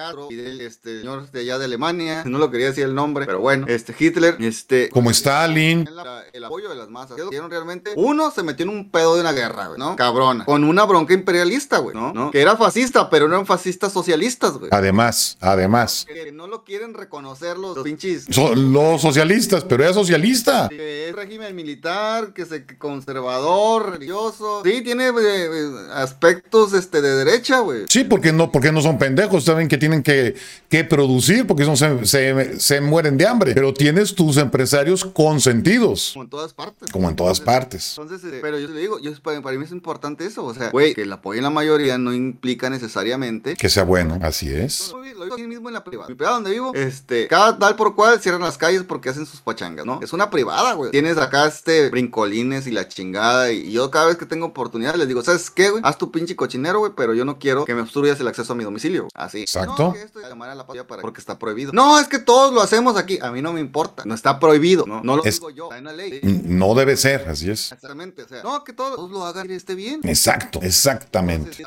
[0.60, 3.94] este señor de allá de Alemania, no lo quería decir el nombre, pero bueno, este
[3.98, 4.88] Hitler, este...
[4.90, 5.88] Como Stalin.
[6.32, 7.16] el apoyo de las masas.
[7.48, 7.92] realmente?
[7.96, 9.96] Uno se metió en un pedo de una guerra, güey, ¿no?
[9.96, 10.44] Cabrona.
[10.44, 12.12] Con una bronca imperialista, güey, ¿no?
[12.12, 12.30] ¿no?
[12.30, 14.70] Que era fascista, pero no eran fascistas socialistas, güey.
[14.72, 16.06] Además, además.
[16.06, 18.26] Que no lo quieren reconocer los, pinches...
[18.36, 20.68] los socialistas, pero socialista
[21.14, 24.62] régimen militar, que es conservador, religioso.
[24.64, 27.84] Sí, tiene eh, eh, aspectos este, de derecha, güey.
[27.88, 30.34] Sí, porque no, porque no son pendejos, saben que tienen que,
[30.68, 33.54] que producir, porque son, se, se, mueren de hambre.
[33.54, 36.10] Pero tienes tus empresarios consentidos.
[36.12, 36.90] Como en todas partes.
[36.90, 37.96] Como en todas partes.
[37.98, 40.44] Entonces, eh, pero yo le digo, yo, para, mí es importante eso.
[40.44, 44.18] O sea, güey, que el apoyo en la mayoría no implica necesariamente que sea bueno.
[44.22, 44.92] Así es.
[44.92, 46.08] Lo digo aquí mismo en la privada.
[46.08, 49.40] Mi privada donde vivo, este, cada tal por cual cierran las calles porque hacen sus
[49.40, 50.00] pachangas, ¿no?
[50.02, 53.50] Es una privada, güey tienes acá este brincolines y la chingada.
[53.50, 55.82] Y yo cada vez que tengo oportunidad les digo, ¿sabes qué, güey?
[55.84, 58.56] Haz tu pinche cochinero, güey, pero yo no quiero que me obstruyas el acceso a
[58.56, 59.08] mi domicilio.
[59.12, 59.40] Así.
[59.40, 59.92] Exacto.
[61.00, 61.72] porque está prohibido.
[61.72, 63.18] No, es que todos lo hacemos aquí.
[63.20, 64.04] A mí no me importa.
[64.06, 64.86] No está prohibido.
[64.86, 65.64] No, no lo digo yo.
[65.64, 66.20] Está en la ley.
[66.22, 67.72] No debe ser, así es.
[67.72, 68.22] Exactamente.
[68.22, 70.00] O sea, no, que todos lo hagan y esté bien.
[70.04, 71.64] Exacto, exactamente.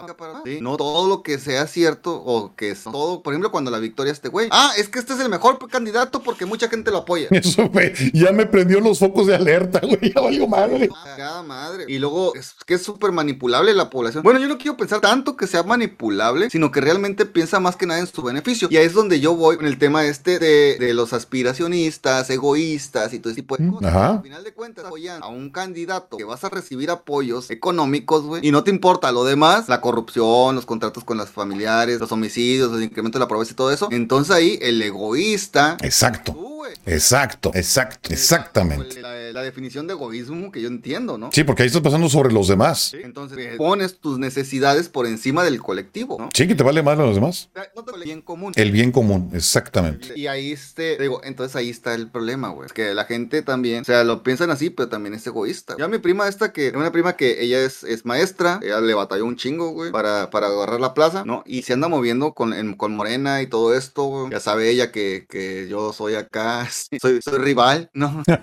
[0.61, 4.13] No todo lo que sea cierto o que es todo, por ejemplo, cuando la victoria
[4.13, 4.47] este güey.
[4.51, 7.27] Ah, es que este es el mejor candidato porque mucha gente lo apoya.
[7.31, 7.93] Eso fue.
[8.13, 10.13] Ya me prendió los focos de alerta, güey.
[10.13, 10.89] Ya valió madre.
[10.93, 11.85] Ah, madre.
[11.87, 14.23] Y luego es que es súper manipulable la población.
[14.23, 17.85] Bueno, yo no quiero pensar tanto que sea manipulable, sino que realmente piensa más que
[17.85, 18.67] nada en su beneficio.
[18.71, 23.13] Y ahí es donde yo voy con el tema este de, de los aspiracionistas, egoístas
[23.13, 23.89] y todo ese tipo de cosas.
[23.89, 24.09] Ajá.
[24.13, 28.47] Al final de cuentas, apoyan a un candidato que vas a recibir apoyos económicos, güey.
[28.47, 32.73] Y no te importa lo demás, la corrupción, los contratos con las familiares, los homicidios,
[32.73, 33.89] el incremento de la pobreza y todo eso.
[33.91, 35.77] Entonces ahí el egoísta.
[35.81, 36.33] Exacto.
[36.33, 36.73] tú, güey.
[36.85, 37.51] Exacto,
[37.87, 39.01] exacto, exactamente.
[39.01, 41.29] La, la definición de egoísmo que yo entiendo, ¿no?
[41.31, 42.93] Sí, porque ahí estás pasando sobre los demás.
[42.93, 46.29] Entonces eh, pones tus necesidades por encima del colectivo, ¿no?
[46.33, 47.49] Sí, que te vale más a los demás.
[47.53, 47.61] Te
[48.03, 48.53] bien común.
[48.55, 50.13] El bien común, exactamente.
[50.15, 52.67] Y ahí este, digo, entonces ahí está el problema, güey.
[52.67, 55.75] Es que la gente también, o sea, lo piensan así, pero también es egoísta.
[55.77, 59.25] Ya mi prima esta que, una prima que ella es, es maestra, ella le batalló
[59.25, 61.43] un chingo, güey, para, para agarrar la plaza, ¿no?
[61.45, 64.31] Y se anda moviendo con, en- con Morena y todo esto, güey.
[64.31, 66.67] Ya sabe ella que, que yo soy acá,
[67.01, 68.23] soy, soy rival, ¿no?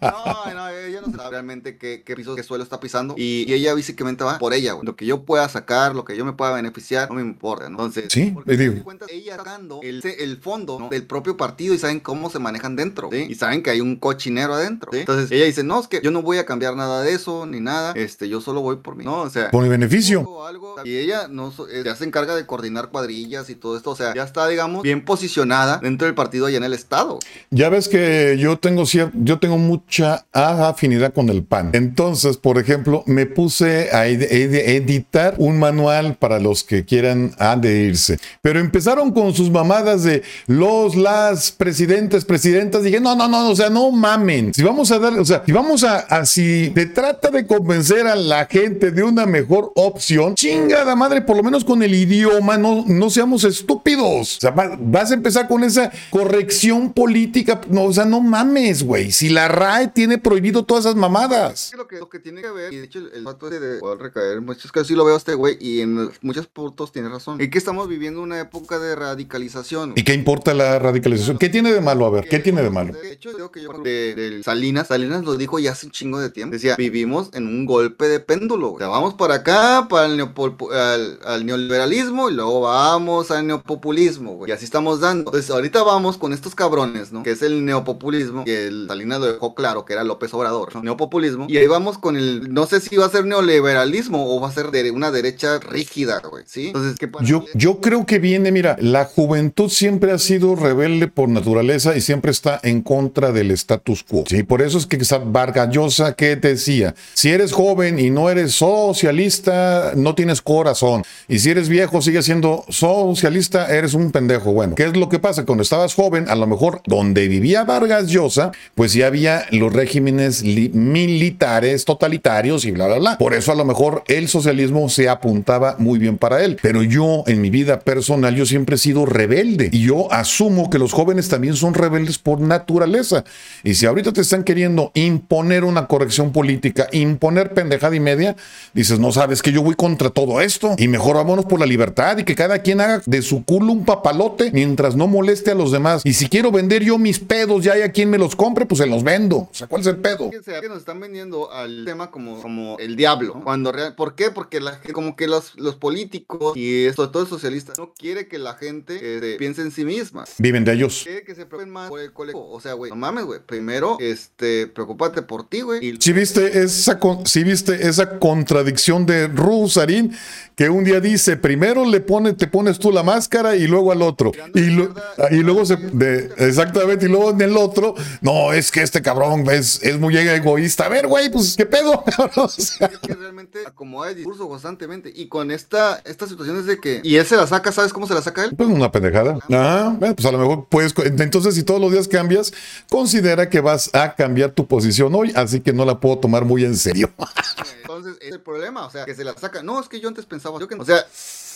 [0.00, 3.14] No, no, ella no sabe realmente qué, qué piso, qué suelo está pisando.
[3.16, 4.84] Y, y ella básicamente va por ella, güey.
[4.86, 7.70] Lo que yo pueda sacar, lo que yo me pueda beneficiar, no me importa, ¿no?
[7.78, 10.88] Entonces, Sí, y final digo- de cuentas, ella sacando el, el fondo ¿no?
[10.88, 13.26] del propio partido y saben cómo se manejan dentro, ¿sí?
[13.28, 15.00] Y saben que hay un cochinero adentro, ¿sí?
[15.00, 17.60] Entonces ella dice, no, es que yo no voy a cambiar nada de eso, ni
[17.60, 19.20] nada, este, yo solo voy por mí, ¿no?
[19.22, 19.50] O sea...
[19.50, 20.22] Por mi beneficio.
[20.22, 23.90] o algo, y ella no eh, ya se encarga de coordinar cuadrillas y todo esto,
[23.90, 27.18] o sea, ya está, digamos, bien posicionada dentro del partido allá en el estado.
[27.50, 31.70] Ya ves que yo tengo yo tengo mucha afinidad con el PAN.
[31.72, 37.32] Entonces, por ejemplo, me puse a ed- ed- editar un manual para los que quieran
[37.38, 38.18] adherirse.
[38.40, 42.82] Pero empezaron con sus mamadas de los, las presidentes, presidentas.
[42.82, 44.52] Dije, no, no, no, o sea, no mamen.
[44.54, 48.06] Si vamos a dar, o sea, si vamos a, a si se trata de convencer
[48.06, 52.56] a la gente de una mejor opción, chingada madre, por lo menos con el idioma,
[52.58, 54.36] no, no seamos estúpidos.
[54.36, 57.60] O sea, va- vas a empezar con esa corrección política.
[57.68, 59.12] No, o sea, no mames, güey.
[59.12, 61.72] Si la RAE tiene prohibido todas esas mamadas.
[61.76, 64.38] Lo que, lo que tiene que ver, y de hecho el, el de poder recaer
[64.38, 67.40] en muchos casos sí lo veo a este güey, y en muchos puntos tiene razón.
[67.40, 69.94] Es que estamos viviendo una época de radicalización.
[69.96, 71.38] ¿Y qué importa la radicalización?
[71.38, 72.06] ¿Qué tiene de malo?
[72.06, 72.92] A ver, ¿qué tiene de malo?
[72.92, 76.20] De hecho, creo que yo de, del Salinas, Salinas lo dijo ya hace un chingo
[76.20, 76.52] de tiempo.
[76.52, 78.72] Decía, vivimos en un golpe de péndulo.
[78.72, 83.46] O sea, vamos para acá, para el neopol- al, al neoliberalismo, y luego vamos al
[83.46, 84.50] neopopulismo, güey.
[84.50, 85.30] Y así estamos dando.
[85.30, 87.22] Entonces, ahorita vamos con estos cabrones, ¿no?
[87.22, 90.82] Que es el neopopulismo, que el Salinas lo dejó claro, que era López Obrador, ¿no?
[90.82, 91.46] Neopopulismo.
[91.48, 94.52] Y ahí vamos con el, no sé si va a ser neoliberalismo o va a
[94.52, 96.68] ser de una derecha rígida, güey, ¿sí?
[96.68, 97.24] Entonces, ¿qué pasa?
[97.54, 102.30] Yo, creo que viene, mira, la juventud siempre ha sido rebelde por naturaleza y siempre
[102.30, 104.24] está en contra del status quo.
[104.28, 108.54] Sí, por eso es que Vargas Llosa que decía, si eres joven y no eres
[108.54, 111.02] socialista, no tienes corazón.
[111.28, 114.52] Y si eres viejo, sigues siendo socialista, eres un pendejo.
[114.52, 115.44] Bueno, ¿qué es lo que pasa?
[115.44, 120.42] Cuando estabas joven, a lo mejor donde vivía Vargas Llosa, pues ya había los regímenes
[120.42, 123.18] li- militares totalitarios y bla, bla, bla.
[123.18, 126.58] Por eso a lo mejor el socialismo se apuntaba muy bien para él.
[126.62, 129.68] Pero yo, en mi vida personal, yo siempre he sido rebelde.
[129.72, 133.24] Y yo asumo que los jóvenes también son rebeldes por naturaleza.
[133.62, 138.36] Y si ahorita te están queriendo imponer una corrección política, imponer pendejada y media,
[138.74, 140.74] dices, no sabes que yo voy contra todo esto.
[140.78, 143.84] Y mejor vámonos por la libertad y que cada quien haga de su culo un
[143.84, 146.02] papalote mientras no moleste a los demás.
[146.04, 148.78] Y si quiero vender yo mis pedos, ya hay a quien me los compre, pues
[148.78, 149.36] se los vendo.
[149.36, 150.30] O sea, ¿cuál es el pedo?
[150.30, 153.40] Que nos están vendiendo al tema como, como el diablo.
[153.44, 154.30] Cuando real, ¿Por qué?
[154.30, 158.38] Porque la, como que los, los políticos y sobre todo el socialista no quiere que
[158.38, 160.24] la gente este, piense en sí misma.
[160.38, 161.02] Viven de ellos.
[161.04, 162.50] Quiere que se preocupen más por el colectivo.
[162.50, 163.40] O sea, güey, no mames, güey.
[163.44, 165.96] Primero, este, preocúpate por ti, güey.
[166.00, 170.16] Si viste esa, con- sí viste esa contradicción de Rusarín,
[170.56, 174.02] que un día dice, primero le pone, te pones tú la máscara y luego al
[174.02, 174.32] otro.
[174.54, 174.94] Y, lo-
[175.30, 179.44] y luego se, de- exactamente, y luego en el otro, no, es que este cabrón
[179.50, 180.86] es, es muy egoísta.
[180.86, 182.04] A ver, güey, pues, ¿qué pedo?
[182.36, 185.12] O sea, es que realmente acomoda el discurso constantemente.
[185.14, 187.00] Y con esta, esta situación es de que.
[187.02, 188.54] Y él se la saca, ¿sabes cómo se la saca él?
[188.56, 189.38] pues una pendejada.
[189.50, 192.52] Ah, bueno, pues a lo mejor puedes, entonces si todos los días cambias,
[192.88, 196.64] considera que vas a cambiar tu posición hoy, así que no la puedo tomar muy
[196.64, 197.10] en serio.
[197.82, 199.62] Entonces, es el problema, o sea, que se la saca.
[199.62, 200.76] No, es que yo antes pensaba, yo que.
[200.76, 201.04] O sea,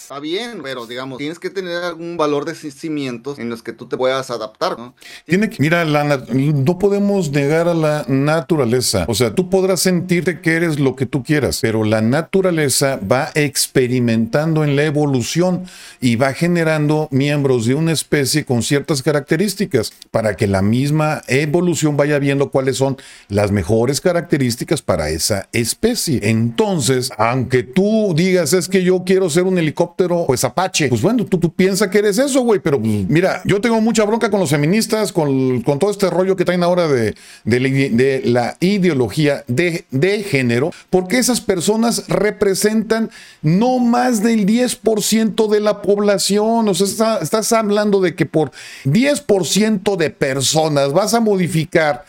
[0.06, 3.72] está bien, pero digamos, tienes que tener algún valor de ci- cimientos en los que
[3.72, 4.94] tú te puedas adaptar, ¿no?
[5.26, 9.04] Tiene que, mira, la no podemos negar a la naturaleza.
[9.08, 13.30] O sea, tú podrás sentirte que eres lo que tú quieras, pero la naturaleza va
[13.34, 15.64] experimentando en la evolución
[16.00, 21.96] y va generando miembros de una especie con ciertas características para que la misma evolución
[21.96, 22.96] vaya viendo cuáles son
[23.28, 26.20] las mejores características para esa especie.
[26.22, 29.95] Entonces, aunque tú digas es que yo quiero ser un helicóptero,
[30.26, 33.60] pues Apache, pues bueno, tú, tú piensas que eres eso, güey, pero pues, mira, yo
[33.60, 35.26] tengo mucha bronca con los feministas, con
[35.62, 40.22] con, todo este rollo que traen ahora de, de, la, de la ideología de, de
[40.22, 43.10] género, porque esas personas representan
[43.42, 46.68] no más del 10% de la población.
[46.68, 48.50] O sea, está- estás hablando de que por
[48.84, 52.04] 10% de personas vas a modificar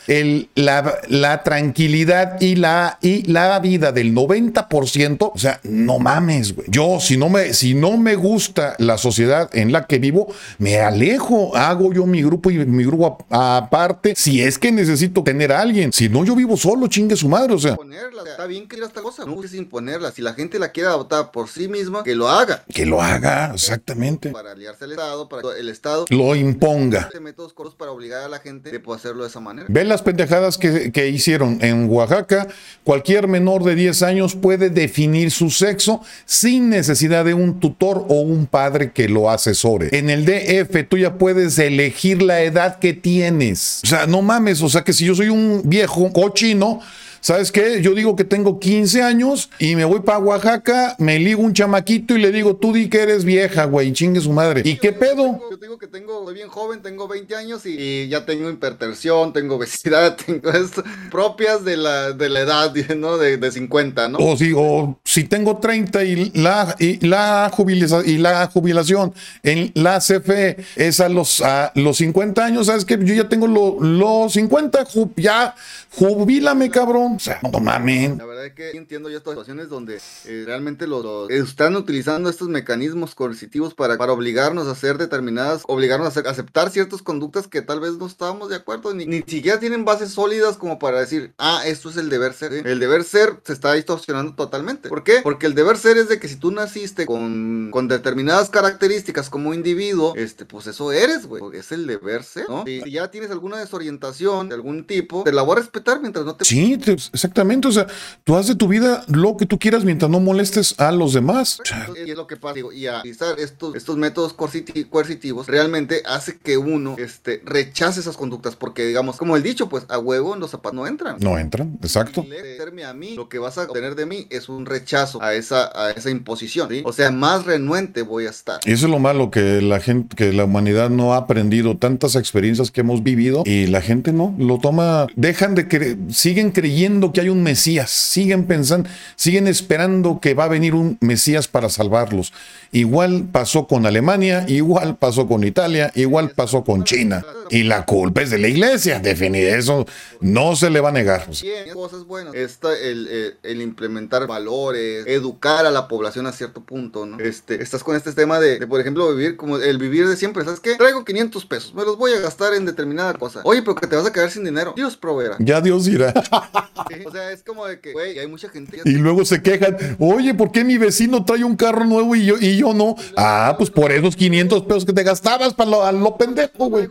[0.55, 5.31] la, la tranquilidad y la, y la vida del 90%.
[5.33, 6.67] O sea, no mames, güey.
[6.69, 10.79] Yo, si no, me, si no me gusta la sociedad en la que vivo, me
[10.79, 11.55] alejo.
[11.55, 14.13] Hago yo mi grupo y mi grupo aparte.
[14.15, 15.93] Si es que necesito tener a alguien.
[15.93, 17.53] Si no, yo vivo solo, chingue su madre.
[17.53, 20.11] O sea, Imponerla, está bien que esta cosa, no busques imponerla.
[20.11, 22.63] Si la gente la quiere adoptar por sí misma, que lo haga.
[22.73, 24.29] que lo haga, exactamente.
[24.29, 27.09] Para aliarse al Estado, para que el Estado Lo imponga.
[27.21, 29.67] métodos cortos para obligar a la gente de poder hacerlo de esa manera.
[29.69, 32.47] Ve las pendejadas que, que hicieron en Oaxaca.
[32.83, 38.21] Cualquier menor de 10 años puede definir su sexo sin necesidad de un tutor o
[38.21, 39.89] un padre que lo asesore.
[39.91, 43.81] En el DF tú ya puedes elegir la edad que tienes.
[43.83, 44.61] O sea, no mames.
[44.61, 46.79] O sea, que si yo soy un viejo cochino.
[47.21, 47.81] ¿Sabes qué?
[47.81, 52.15] Yo digo que tengo 15 años y me voy para Oaxaca, me ligo un chamaquito
[52.15, 54.61] y le digo, tú di que eres vieja, güey, chingue su madre.
[54.63, 55.39] ¿Y qué pedo?
[55.51, 59.33] Yo digo que tengo, soy bien joven, tengo 20 años y, y ya tengo hipertensión,
[59.33, 63.17] tengo obesidad, tengo esto, propias de la, de la edad, ¿no?
[63.17, 64.17] De, de 50, ¿no?
[64.19, 69.13] O si, o si tengo 30 y la, y la, jubiliza- y la jubilación
[69.43, 72.97] en la CFE es a los, a los 50 años, ¿sabes qué?
[73.01, 75.55] Yo ya tengo lo- los 50, ju- ya
[75.91, 77.06] jubílame, cabrón.
[77.15, 78.17] O sea, no mames.
[78.17, 82.29] La verdad es que entiendo yo estas situaciones donde eh, realmente los, los- están utilizando
[82.29, 87.47] estos mecanismos coercitivos para, para obligarnos a hacer determinadas, obligarnos a, hacer- aceptar ciertas conductas
[87.47, 90.99] que tal vez no estábamos de acuerdo, ni, ni siquiera tienen bases sólidas como para
[90.99, 92.53] decir, ah, esto es el deber ser.
[92.53, 92.61] ¿sí?
[92.65, 94.89] El deber ser se está distorsionando totalmente.
[94.89, 95.21] ¿Por qué?
[95.23, 99.53] Porque el deber ser es de que si tú naciste con, con determinadas características como
[99.53, 101.43] individuo, este, pues eso eres, güey.
[101.53, 102.63] Es el deber ser, ¿no?
[102.65, 106.25] Si, si ya tienes alguna desorientación de algún tipo, te la voy a respetar mientras
[106.25, 107.67] no te Sí, te- exactamente.
[107.67, 107.87] O sea,
[108.23, 111.59] tú haz de tu vida lo que tú quieras mientras no molestes a los demás.
[112.05, 116.01] Y es lo que pasa, digo, y a utilizar estos, estos métodos coerciti- coercitivos realmente
[116.05, 120.33] hace que uno este, rechace esas conductas, porque digamos, como el dicho, pues a huevo
[120.33, 121.17] en los zapatos no entran.
[121.19, 122.25] no entran, exacto.
[122.27, 125.71] Y a mí, lo que vas a obtener de mí es un rechazo a esa,
[125.75, 126.81] a esa imposición, ¿sí?
[126.85, 128.59] O sea, más renuente voy a estar.
[128.65, 132.15] Y eso es lo malo, que la gente, que la humanidad no ha aprendido tantas
[132.15, 136.86] experiencias que hemos vivido y la gente no lo toma, dejan de creer, siguen creyendo
[137.13, 141.69] que hay un Mesías, siguen pensando, siguen esperando que va a venir un Mesías para
[141.69, 142.33] salvarlos.
[142.71, 147.25] Igual pasó con Alemania, igual pasó con Italia, igual pasó con China.
[147.49, 149.85] Y la culpa es de la iglesia, definitivamente, eso
[150.19, 151.27] no se le va a negar.
[151.73, 152.33] Cosas buenas.
[152.33, 157.19] Esta, el, el- el implementar valores, educar a la población a cierto punto, ¿no?
[157.19, 160.43] Este, estás con este tema de, de, por ejemplo, vivir como el vivir de siempre.
[160.43, 160.75] ¿Sabes qué?
[160.75, 163.41] Traigo 500 pesos, me los voy a gastar en determinada cosa.
[163.43, 164.73] Oye, pero que te vas a quedar sin dinero.
[164.75, 165.37] Dios proveerá.
[165.39, 166.13] Ya Dios dirá.
[166.89, 167.03] ¿sí?
[167.05, 168.81] O sea, es como de que, güey, hay mucha gente.
[168.85, 172.35] Y luego se quejan, oye, ¿por qué mi vecino trae un carro nuevo y yo,
[172.39, 172.95] y yo no?
[173.15, 176.87] Ah, pues por esos 500 pesos que te gastabas para lo, a lo pendejo, güey.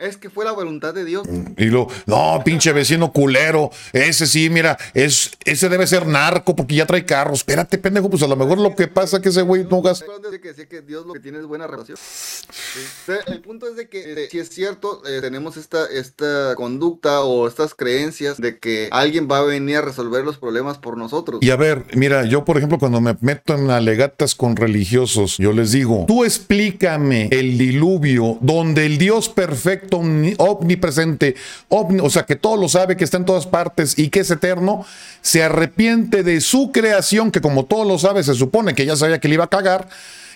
[0.00, 1.26] Es que fue la voluntad de Dios.
[1.56, 6.74] Y lo, no, pinche vecino culero, ese sí, mira, es, ese debe ser narco porque
[6.74, 7.34] ya trae carro.
[7.34, 10.06] Espérate, pendejo, pues a lo mejor lo que pasa es que ese güey no gasta.
[10.22, 11.96] Dice que, sí, que Dios lo que tiene es buena relación.
[11.96, 12.80] Sí.
[13.02, 17.22] O sea, El punto es de que si es cierto, eh, tenemos esta, esta conducta
[17.22, 17.91] o estas creencias
[18.38, 21.40] de que alguien va a venir a resolver los problemas por nosotros.
[21.42, 25.52] Y a ver, mira, yo por ejemplo cuando me meto en alegatas con religiosos, yo
[25.52, 31.34] les digo, tú explícame el diluvio donde el Dios perfecto, omni- omnipresente,
[31.68, 34.30] omni- o sea, que todo lo sabe, que está en todas partes y que es
[34.30, 34.84] eterno,
[35.20, 39.20] se arrepiente de su creación, que como todo lo sabe, se supone que ya sabía
[39.20, 39.88] que le iba a cagar.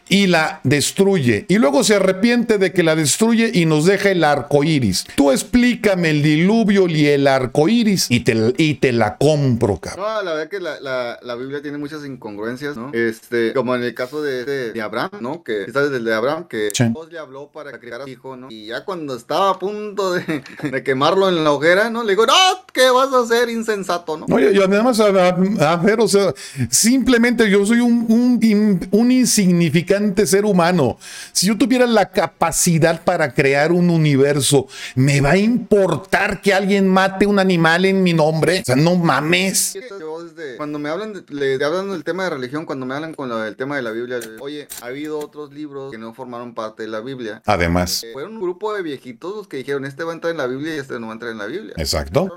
[0.08, 1.46] Y la destruye.
[1.48, 5.04] Y luego se arrepiente de que la destruye y nos deja el arco iris.
[5.16, 10.04] Tú explícame el diluvio y el arco iris y te, y te la compro, cabrón.
[10.06, 12.92] No, la verdad que la, la, la Biblia tiene muchas incongruencias, ¿no?
[12.92, 15.42] Este, como en el caso de, de, de Abraham, ¿no?
[15.42, 16.84] Que sabes del de Abraham, que Sí.
[16.84, 18.46] Dios le habló para criar a su hijo, ¿no?
[18.50, 22.04] Y ya cuando estaba a punto de, de quemarlo en la hoguera, ¿no?
[22.04, 22.34] Le digo, no,
[22.72, 24.26] ¿qué vas a hacer, insensato, no?
[24.28, 26.32] No, yo, yo además, a, a- a ver, o sea,
[26.70, 29.95] simplemente yo soy un, un, un insignificante
[30.26, 30.98] ser humano.
[31.32, 36.88] Si yo tuviera la capacidad para crear un universo, ¿me va a importar que alguien
[36.88, 38.60] mate un animal en mi nombre?
[38.60, 39.78] O sea, no mames.
[39.98, 43.14] Yo desde cuando me hablan, de, le, hablan del tema de religión, cuando me hablan
[43.14, 46.54] con lo del tema de la Biblia, oye, ha habido otros libros que no formaron
[46.54, 47.42] parte de la Biblia.
[47.46, 48.04] Además.
[48.04, 50.46] Eh, fueron un grupo de viejitos los que dijeron, este va a entrar en la
[50.46, 51.74] Biblia y este no va a entrar en la Biblia.
[51.76, 52.28] Exacto.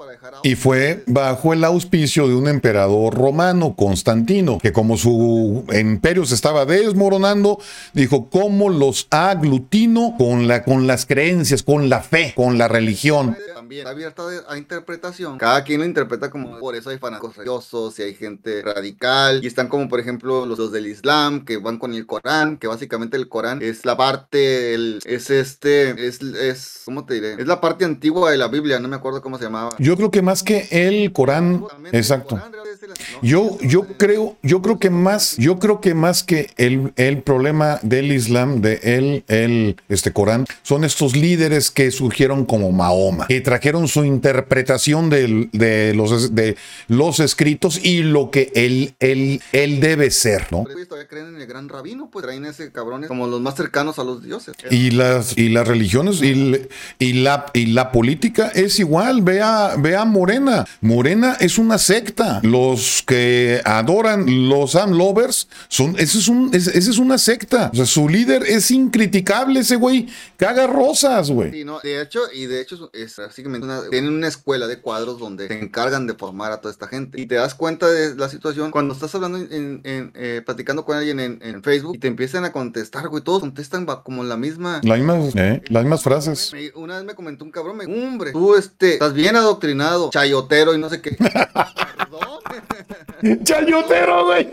[0.44, 6.36] Y fue bajo el auspicio de un emperador romano, Constantino, que como su imperio se
[6.36, 7.49] estaba desmoronando,
[7.94, 13.38] dijo, ¿cómo los aglutino con, la, con las creencias, con la fe, con la religión?
[13.54, 15.38] También está abierta a interpretación.
[15.38, 19.44] Cada quien lo interpreta como, por eso hay fanáticos religiosos y hay gente radical.
[19.44, 22.68] Y están como, por ejemplo, los, los del Islam, que van con el Corán, que
[22.68, 27.34] básicamente el Corán es la parte, el, es este, es, es, ¿cómo te diré?
[27.34, 29.76] Es la parte antigua de la Biblia, no me acuerdo cómo se llamaba.
[29.80, 32.42] Yo creo que más que el Corán, exacto.
[33.22, 37.39] Yo, yo creo, yo creo que más, yo creo que más que el, el problema
[37.82, 43.42] del Islam, de el, el este Corán, son estos líderes que surgieron como Mahoma, que
[43.42, 49.80] trajeron su interpretación de, de los, de los escritos y lo que él, él, él
[49.80, 50.66] debe ser, ¿no?
[50.90, 54.04] Todavía creen en el gran rabino, pues traen ese cabrones como los más cercanos a
[54.04, 54.56] los dioses.
[54.72, 56.60] Y las, y las religiones y,
[57.00, 59.22] y, la, y la política es igual.
[59.22, 60.66] Vea, vea Morena.
[60.82, 62.40] Morena es una secta.
[62.44, 67.29] Los que adoran los Sam Lovers son, ese es, un, ese es una secta.
[67.72, 70.08] O sea, su líder es incriticable, ese güey.
[70.38, 71.52] Caga rosas, güey.
[71.52, 75.20] Sí, no, de hecho, y de hecho, es básicamente una, tienen una escuela de cuadros
[75.20, 77.20] donde se encargan de formar a toda esta gente.
[77.22, 80.98] Y te das cuenta de la situación cuando estás hablando, en, en eh, platicando con
[80.98, 83.24] alguien en, en, Facebook y te empiezan a contestar, güey.
[83.24, 84.82] Todos contestan como la misma.
[84.84, 86.52] La misma eh, las mismas frases.
[86.76, 90.78] Una vez me comentó un cabrón, me hombre, tú este, estás bien adoctrinado, chayotero y
[90.78, 91.12] no sé qué.
[91.20, 92.40] Perdón.
[93.44, 94.50] Chayotero, güey.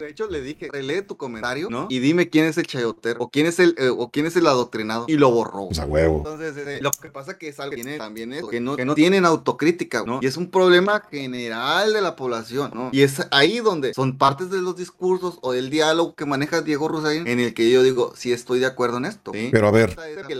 [0.00, 1.86] De hecho, le dije, relee tu comentario, ¿no?
[1.88, 4.46] Y dime quién es el chayotero, o quién es el, eh, o quién es el
[4.46, 5.06] adoctrinado.
[5.08, 5.66] Y lo borró.
[5.68, 6.18] Pues a huevo.
[6.18, 8.84] Entonces, eh, lo que pasa que es algo que tiene también es que no, que
[8.84, 10.20] no tienen autocrítica, ¿no?
[10.22, 12.90] Y es un problema general de la población, ¿no?
[12.92, 16.88] Y es ahí donde son partes de los discursos o del diálogo que maneja Diego
[16.88, 19.32] Rosarín, en el que yo digo, sí estoy de acuerdo en esto.
[19.32, 19.48] ¿sí?
[19.50, 19.96] Pero a ver.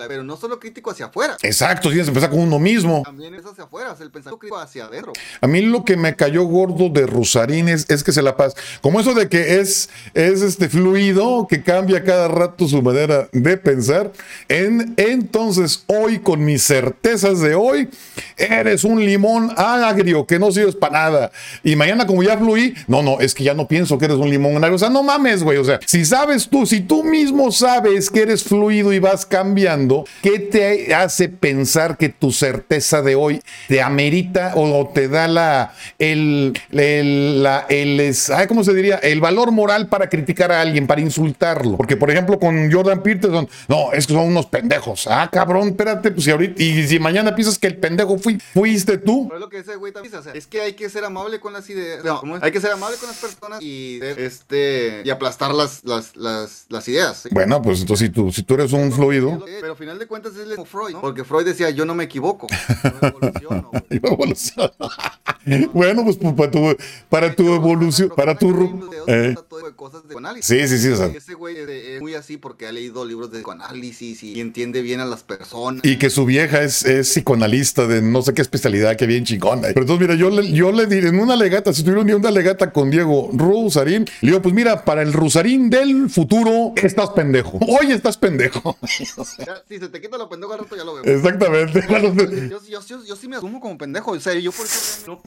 [0.09, 1.37] Pero no solo crítico hacia afuera.
[1.43, 3.03] Exacto, tienes que empezar con uno mismo.
[3.05, 5.13] También es hacia afuera, es el pensamiento crítico hacia adentro.
[5.41, 8.55] A mí lo que me cayó gordo de Rosarín es, que se la pasa.
[8.83, 13.57] Como eso de que es, es este fluido, que cambia cada rato su manera de
[13.57, 14.13] pensar.
[14.49, 17.89] En, entonces, hoy, con mis certezas de hoy,
[18.37, 21.33] eres un limón agrio que no sirves para nada.
[21.65, 24.29] Y mañana, como ya fluí, no, no, es que ya no pienso que eres un
[24.29, 24.75] limón agrio.
[24.75, 25.57] O sea, no mames, güey.
[25.57, 30.05] O sea, si sabes tú, si tú mismo sabes que eres fluido y vas cambiando,
[30.23, 35.73] ¿qué te hace pensar que tu certeza de hoy te amerita o te da la,
[35.99, 38.15] el, el, la, el,
[38.49, 38.97] ¿cómo se diría?
[38.97, 41.77] El valor moral para criticar a alguien, para insultarlo.
[41.77, 45.07] Porque, por ejemplo, con Jordan Peterson, no, es que son unos pendejos.
[45.07, 48.99] Ah, cabrón, espérate, pues si ahorita, y si mañana piensas que el pendejo fui, fuiste
[48.99, 49.27] tú.
[49.29, 51.41] Pero es lo que ese güey también o sea, es que hay que ser amable
[51.41, 52.05] con las ideas.
[52.05, 56.67] No, hay que ser amable con las personas y este y aplastar las, las, las,
[56.69, 57.23] las ideas.
[57.23, 57.29] ¿sí?
[57.33, 59.45] Bueno, pues entonces si tú, si tú eres un fluido.
[59.45, 61.01] Pero al final de cuentas es como Freud, ¿no?
[61.01, 62.47] Porque Freud decía, yo no me equivoco.
[63.41, 64.73] Yo evoluciono,
[65.73, 66.77] bueno, pues, pues para tu,
[67.09, 68.91] para tu evolución, para tu...
[69.07, 69.35] Eh.
[70.41, 70.89] Sí, sí, sí.
[70.89, 71.07] O sea.
[71.07, 75.05] Ese güey es muy así porque ha leído libros de psicoanálisis y entiende bien a
[75.05, 75.85] las personas.
[75.85, 79.69] Y que su vieja es, es psicoanalista de no sé qué especialidad, que bien chingona.
[79.69, 82.73] Pero entonces, mira, yo le, yo le diré en una legata, si tuviera una legata
[82.73, 87.59] con Diego Rusarín, le digo, pues mira, para el Rusarín del futuro, estás pendejo.
[87.67, 88.77] Hoy estás pendejo.
[89.39, 91.05] Ya, si se te quita lo pendejo al rato ya lo veo.
[91.05, 91.85] Exactamente.
[92.51, 94.13] Yo, yo, yo, yo, sí me asumo como pendejo.
[94.13, 95.21] O sea, yo por eso no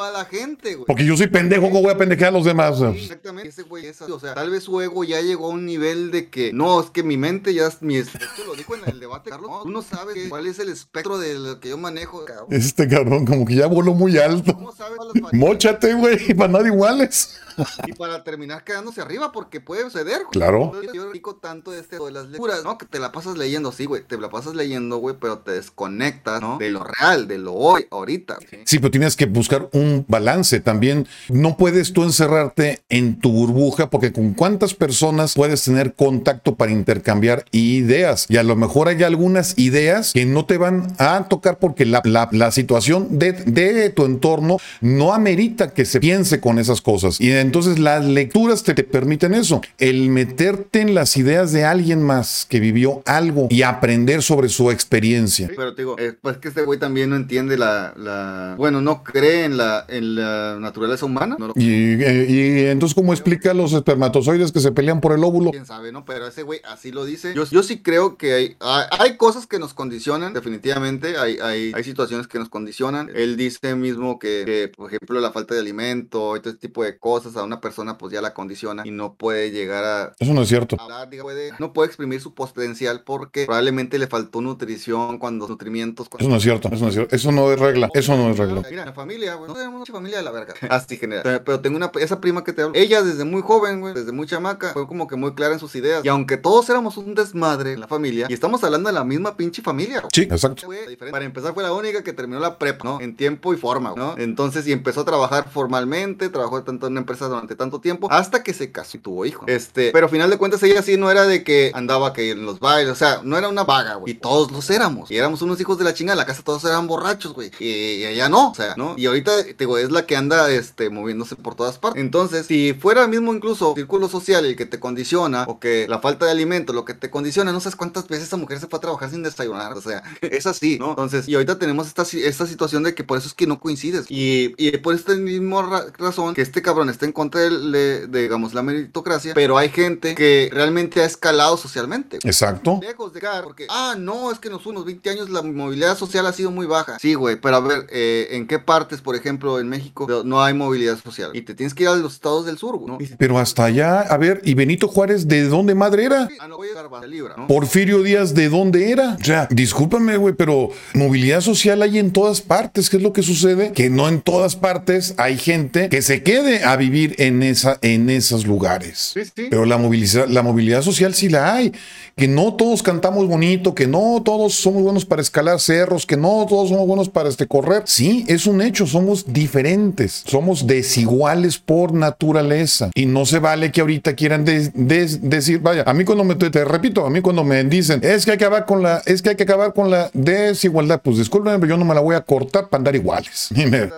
[0.00, 0.86] a la gente, güey.
[0.86, 2.78] Porque yo soy pendejo, ¿cómo voy a pendejear a los demás?
[2.78, 3.48] Sí, exactamente.
[3.48, 6.30] Ese güey es, o sea, tal vez su ego ya llegó a un nivel de
[6.30, 9.30] que, no, es que mi mente ya es mi espectro, lo dijo en el debate,
[9.30, 9.50] Carlos.
[9.50, 12.48] No, tú no sabes cuál es el espectro de lo que yo manejo, cabrón.
[12.50, 14.54] Este cabrón como que ya voló muy alto.
[14.54, 14.98] ¿Cómo sabes
[15.32, 17.38] Móchate, güey, para nada iguales.
[17.86, 20.18] Y para terminar quedándose arriba, porque puede suceder.
[20.18, 20.32] Güey.
[20.32, 20.64] Claro.
[20.64, 22.78] Entonces, yo digo tanto de, este, de las lecturas, ¿no?
[22.78, 24.02] Que te la pasas leyendo, sí, güey.
[24.02, 26.58] Te la pasas leyendo, güey, pero te desconectas, ¿no?
[26.58, 28.38] De lo real, de lo hoy, ahorita.
[28.48, 28.58] ¿sí?
[28.64, 31.06] sí, pero tienes que buscar un balance también.
[31.28, 36.72] No puedes tú encerrarte en tu burbuja, porque con cuántas personas puedes tener contacto para
[36.72, 38.26] intercambiar ideas.
[38.28, 42.02] Y a lo mejor hay algunas ideas que no te van a tocar porque la,
[42.04, 47.20] la, la situación de, de tu entorno no amerita que se piense con esas cosas.
[47.20, 52.02] Y entonces las lecturas te, te permiten eso, el meterte en las ideas de alguien
[52.02, 55.48] más que vivió algo y aprender sobre su experiencia.
[55.56, 59.02] Pero te digo, eh, pues que este güey también no entiende la, la- bueno, no
[59.04, 61.36] cree en la, en la naturaleza humana.
[61.38, 65.22] No lo Y, eh, y entonces, ¿cómo explica los espermatozoides que se pelean por el
[65.24, 65.50] óvulo?
[65.50, 66.04] quién sabe, ¿no?
[66.04, 67.32] Pero ese güey así lo dice.
[67.34, 71.16] Yo, yo sí creo que hay, hay, hay cosas que nos condicionan, definitivamente.
[71.16, 73.10] Hay, hay, hay situaciones que nos condicionan.
[73.14, 76.82] Él dice mismo que, que, por ejemplo, la falta de alimento y todo ese tipo
[76.84, 80.32] de cosas a una persona pues ya la condiciona y no puede llegar a Eso
[80.34, 80.76] no es cierto.
[80.80, 86.08] hablar, diga, puede- no puede exprimir su potencial porque probablemente le faltó nutrición cuando nutrimientos.
[86.08, 86.68] cuando- Eso no es cierto.
[86.68, 87.14] Eso no es cierto.
[87.16, 87.88] Eso no es regla.
[87.94, 88.62] Eso no es regla.
[88.70, 89.48] Mira, la familia, güey.
[89.48, 90.54] No tenemos mucha familia de la verga.
[90.70, 91.22] Así genera.
[91.44, 92.74] Pero- tengo una, esa prima que te hablo.
[92.76, 95.74] Ella desde muy joven, güey, desde muy chamaca, fue como que muy clara en sus
[95.74, 96.04] ideas.
[96.04, 99.36] Y aunque todos éramos un desmadre en la familia, y estamos hablando de la misma
[99.36, 100.10] pinche familia, güey.
[100.12, 100.66] Sí, exacto.
[100.66, 100.96] Güey.
[100.96, 103.00] Para empezar fue la única que terminó la prepa, ¿no?
[103.00, 104.14] En tiempo y forma, ¿no?
[104.18, 108.42] Entonces, y empezó a trabajar formalmente, trabajó tanto en una empresa durante tanto tiempo, hasta
[108.42, 109.44] que se casó y tuvo hijos.
[109.48, 112.44] Este, pero al final de cuentas ella sí no era de que andaba que en
[112.46, 114.12] los bailes, o sea, no era una vaga, güey.
[114.12, 115.10] Y todos los éramos.
[115.10, 117.50] Y éramos unos hijos de la chingada, en la casa todos eran borrachos, güey.
[117.58, 118.94] Y, ella no, o sea, ¿no?
[118.96, 122.00] Y ahorita, te digo, es la que anda, este, moviéndose por todas partes.
[122.00, 126.26] Entonces, si fuera mismo incluso círculo social el que te condiciona, o que la falta
[126.26, 128.80] de alimento, lo que te condiciona, no sabes cuántas veces esa mujer se fue a
[128.80, 130.90] trabajar sin desayunar, o sea, es así, ¿no?
[130.90, 134.06] Entonces, y ahorita tenemos esta, esta situación de que por eso es que no coincides.
[134.08, 134.48] Y,
[134.78, 138.62] por esta misma ra- razón que este cabrón está en contra de, de, digamos, la
[138.62, 142.18] meritocracia, pero hay gente que realmente ha escalado socialmente.
[142.22, 142.78] Exacto.
[142.82, 145.96] Lejos de cara, porque, ah, no, es que en los últimos 20 años la movilidad
[145.96, 146.98] social ha sido muy baja.
[147.00, 150.52] Sí, güey, pero a ver, eh, ¿en qué partes, por ejemplo, en México, no hay
[150.52, 151.30] movilidad social?
[151.32, 152.98] Y te tienes que ir a los estados del sur, güey, ¿no?
[153.16, 156.28] Pero hasta allá, a ver, ¿y Benito Juárez de dónde madre era?
[156.38, 157.46] Ah, no, voy a libra, ¿no?
[157.46, 159.16] Porfirio Díaz, ¿de dónde era?
[159.18, 162.90] O sea, discúlpame, güey, pero movilidad social hay en todas partes.
[162.90, 163.72] ¿Qué es lo que sucede?
[163.72, 168.08] Que no en todas partes hay gente que se quede a vivir en, esa, en
[168.10, 169.12] esos lugares.
[169.14, 169.46] Sí, sí.
[169.50, 171.72] Pero la movilidad, la movilidad social sí la hay.
[172.16, 176.46] Que no todos cantamos bonito, que no todos somos buenos para escalar cerros, que no
[176.48, 177.82] todos somos buenos para este, correr.
[177.84, 182.90] Sí, es un hecho, somos diferentes, somos desiguales por naturaleza.
[182.94, 186.34] Y no se vale que ahorita quieran des- des- decir, vaya, a mí cuando me,
[186.36, 189.02] te, te repito, a mí cuando me dicen, es que hay que acabar con la,
[189.04, 192.00] es que hay que acabar con la desigualdad, pues discúlpenme, pero yo no me la
[192.00, 193.50] voy a cortar para andar iguales.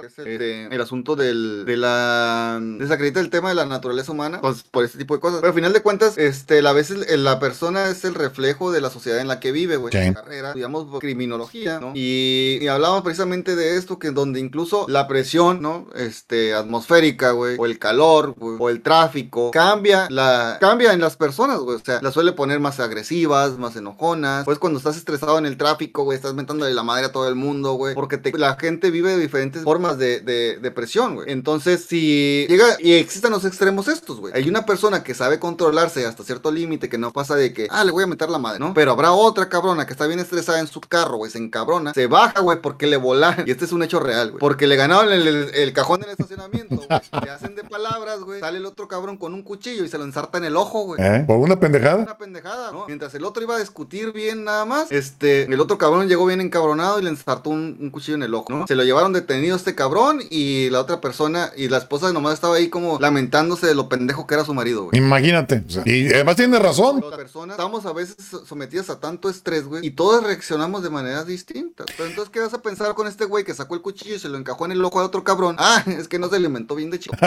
[0.08, 4.84] Este, el asunto del, de la desacredita el tema de la naturaleza humana pues, por
[4.84, 5.40] este tipo de cosas.
[5.40, 8.90] Pero al final de cuentas, este, a veces la persona es el reflejo de la
[8.90, 9.92] sociedad en la que vive, güey.
[9.92, 10.12] Sí.
[10.12, 11.92] Carrera, digamos, criminología, ¿no?
[11.94, 15.88] Y, y hablábamos precisamente de esto, que donde incluso la presión, ¿no?
[15.94, 21.16] Este, atmosférica, güey, o el calor, güey, o el tráfico, cambia la, cambia en las
[21.16, 21.76] personas, güey.
[21.76, 24.44] O sea, las suele poner más agresivas, más enojonas.
[24.44, 27.34] Pues cuando estás estresado en el tráfico, güey, estás mentándole la madre a todo el
[27.34, 27.94] mundo, güey.
[27.94, 31.30] Porque te- la gente vive de diferentes formas de, de, de presión, güey.
[31.30, 34.32] Entonces, si llega y existen los extremos estos, güey.
[34.34, 37.84] Hay una persona que sabe controlarse hasta cierto límite, que no pasa de que, ah,
[37.84, 38.74] le voy a meter la madre, ¿no?
[38.74, 42.06] Pero habrá otra cabrona que está bien estresada en su carro, güey, se encabrona, se
[42.06, 43.46] baja, güey, porque le volaron.
[43.46, 44.40] Y este es un hecho real, güey.
[44.40, 46.88] Porque le ganaron el, el- el cajón del estacionamiento, güey.
[47.24, 48.40] Le hacen de palabras, güey.
[48.40, 51.00] Sale el otro cabrón con un cuchillo y se lo ensarta en el ojo, güey.
[51.02, 51.24] ¿Eh?
[51.26, 51.96] ¿Por una pendejada?
[52.02, 52.86] Una pendejada, ¿no?
[52.86, 56.40] Mientras el otro iba a discutir bien nada más, este, el otro cabrón llegó bien
[56.40, 58.66] encabronado y le ensartó un, un cuchillo en el ojo, ¿no?
[58.66, 62.56] Se lo llevaron detenido este cabrón y la otra persona, y la esposa nomás estaba
[62.56, 64.98] ahí como lamentándose de lo pendejo que era su marido, güey.
[64.98, 65.62] Imagínate.
[65.66, 67.00] o sea, y además tiene razón.
[67.00, 68.16] Las personas estamos a veces
[68.46, 71.86] sometidas a tanto estrés, güey, y todos reaccionamos de maneras distintas.
[71.96, 74.28] Pero entonces, ¿qué vas a pensar con este güey que sacó el cuchillo y se
[74.28, 75.56] lo encajó en el ojo a otro cabrón?
[75.70, 77.16] Ah, es que no se alimentó bien de chico.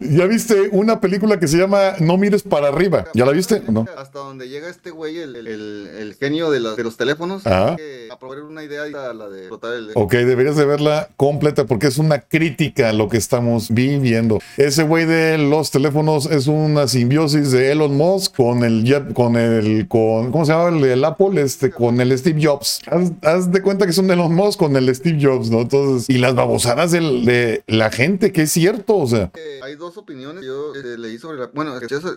[0.00, 3.06] ¿Ya viste una película que se llama No mires para arriba?
[3.14, 3.62] ¿Ya la viste?
[3.66, 3.86] ¿O No.
[3.96, 7.46] Hasta donde llega este güey, el, el- el- el genio de, los- de los teléfonos,
[7.46, 7.76] Ajá.
[7.76, 9.90] que a probar una idea a la de explotar el...
[9.94, 14.38] Ok, deberías de verla completa porque es una crítica a lo que estamos viviendo.
[14.56, 18.78] Ese güey de los teléfonos es una simbiosis de Elon Musk con el
[19.14, 21.40] con el con ¿cómo se llama el, el Apple?
[21.42, 22.80] Este con el Steve Jobs.
[22.86, 25.60] Haz, haz de cuenta que son Elon Musk con el Steve Jobs, ¿no?
[25.62, 29.30] Entonces, y las babosadas del- de la gente, que es cierto, o sea.
[29.34, 31.50] Eh, hay dos opiniones que yo eh, leí sobre la...
[31.52, 31.74] Bueno,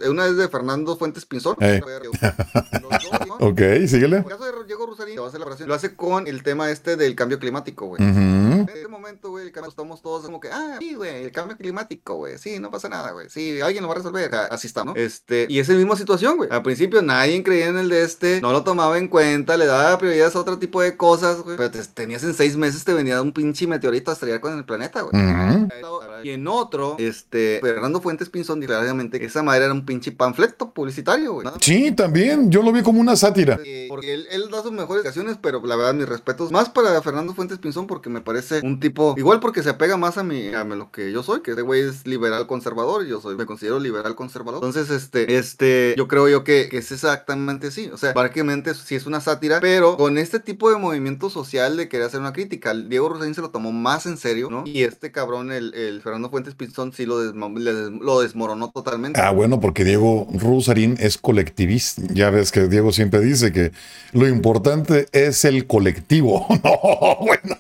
[0.10, 1.56] una es de Fernando Fuentes Pinzón.
[1.60, 1.82] Eh.
[2.82, 3.21] Los dos.
[3.44, 4.18] Ok, síguele.
[4.18, 7.16] En el caso de Diego Rusarín, la operación, lo hace con el tema este del
[7.16, 8.02] cambio climático, güey.
[8.02, 11.58] En este momento, güey, el cambio, estamos todos como que, ah, sí, güey, el cambio
[11.58, 14.84] climático, güey, sí, no pasa nada, güey, sí, alguien lo va a resolver, así está,
[14.84, 14.94] ¿no?
[14.96, 16.50] Este, y es la misma situación, güey.
[16.52, 19.98] Al principio nadie creía en el de este, no lo tomaba en cuenta, le daba
[19.98, 21.58] prioridades a otro tipo de cosas, güey.
[21.58, 24.66] Pero te- tenías en seis meses, te venía un pinche meteorito a estrellar con el
[24.66, 25.14] planeta, güey.
[26.24, 30.72] Y en otro, este, Fernando Fuentes Pinzón, claramente que esa madre era un pinche panfleto
[30.72, 31.48] publicitario, güey.
[31.60, 32.52] Sí, también.
[32.52, 33.60] Yo lo vi como una sátira.
[33.66, 36.52] Eh, porque él, él da su mejores ocasiones, pero la verdad, mis respetos.
[36.52, 40.18] Más para Fernando Fuentes Pinzón, porque me parece un tipo, igual porque se apega más
[40.18, 43.22] a mi, a lo que yo soy, que ese güey es liberal conservador, y yo
[43.22, 44.64] soy, me considero liberal conservador.
[44.64, 47.90] Entonces, este, este, yo creo yo que, que es exactamente así.
[47.94, 51.88] O sea, prácticamente sí es una sátira, pero con este tipo de movimiento social de
[51.90, 52.74] querer hacer una crítica.
[52.74, 54.64] Diego Rosarín se lo tomó más en serio, ¿no?
[54.66, 59.20] Y este cabrón, el, el Fernando Fuentes Pinzón, sí lo, lo desmoronó totalmente.
[59.20, 62.02] Ah, bueno, porque Diego Rosarín es colectivista.
[62.14, 63.72] Ya ves que Diego siempre dice que
[64.14, 66.46] lo importante es el colectivo.
[66.64, 67.58] no, bueno,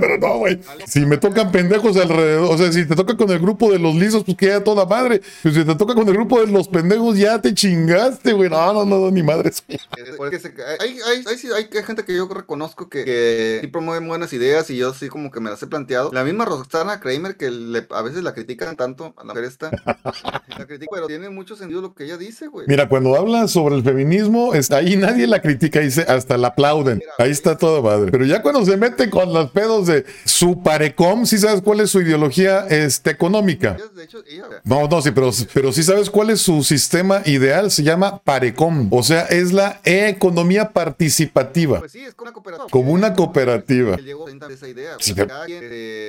[0.00, 0.60] pero, no, güey.
[0.86, 3.94] Si me tocan pendejos alrededor, o sea, si te toca con el grupo de los
[3.94, 5.20] lisos, pues queda toda madre.
[5.42, 8.48] Pero si te toca con el grupo de los pendejos, ya te chingaste, güey.
[8.48, 9.62] No, no, no, ni madres.
[9.68, 14.76] hay, hay, hay, hay, gente que yo reconozco que, que sí promueve buenas ideas y
[14.76, 16.10] yo sí como que me las he planteado.
[16.12, 17.46] La misma Roxana Kramer que
[17.90, 19.70] a veces la critican tanto a la mujer esta.
[20.58, 22.66] la critica, pero tiene mucho sentido lo que ella dice, güey.
[22.68, 27.02] Mira, cuando habla sobre el feminismo, está ahí nadie la critica, dice, hasta la aplauden.
[27.18, 28.10] ahí está todo madre.
[28.10, 31.90] Pero ya cuando se mete con los pedos de su parecom, sí sabes cuál es
[31.90, 33.76] su ideología este, económica.
[34.64, 38.88] No, no, sí, pero, pero sí sabes cuál es su sistema ideal, se llama parecom.
[38.90, 41.80] O sea, es la economía participativa.
[41.80, 42.70] Pues sí, es como una cooperativa.
[42.70, 43.96] Como una cooperativa.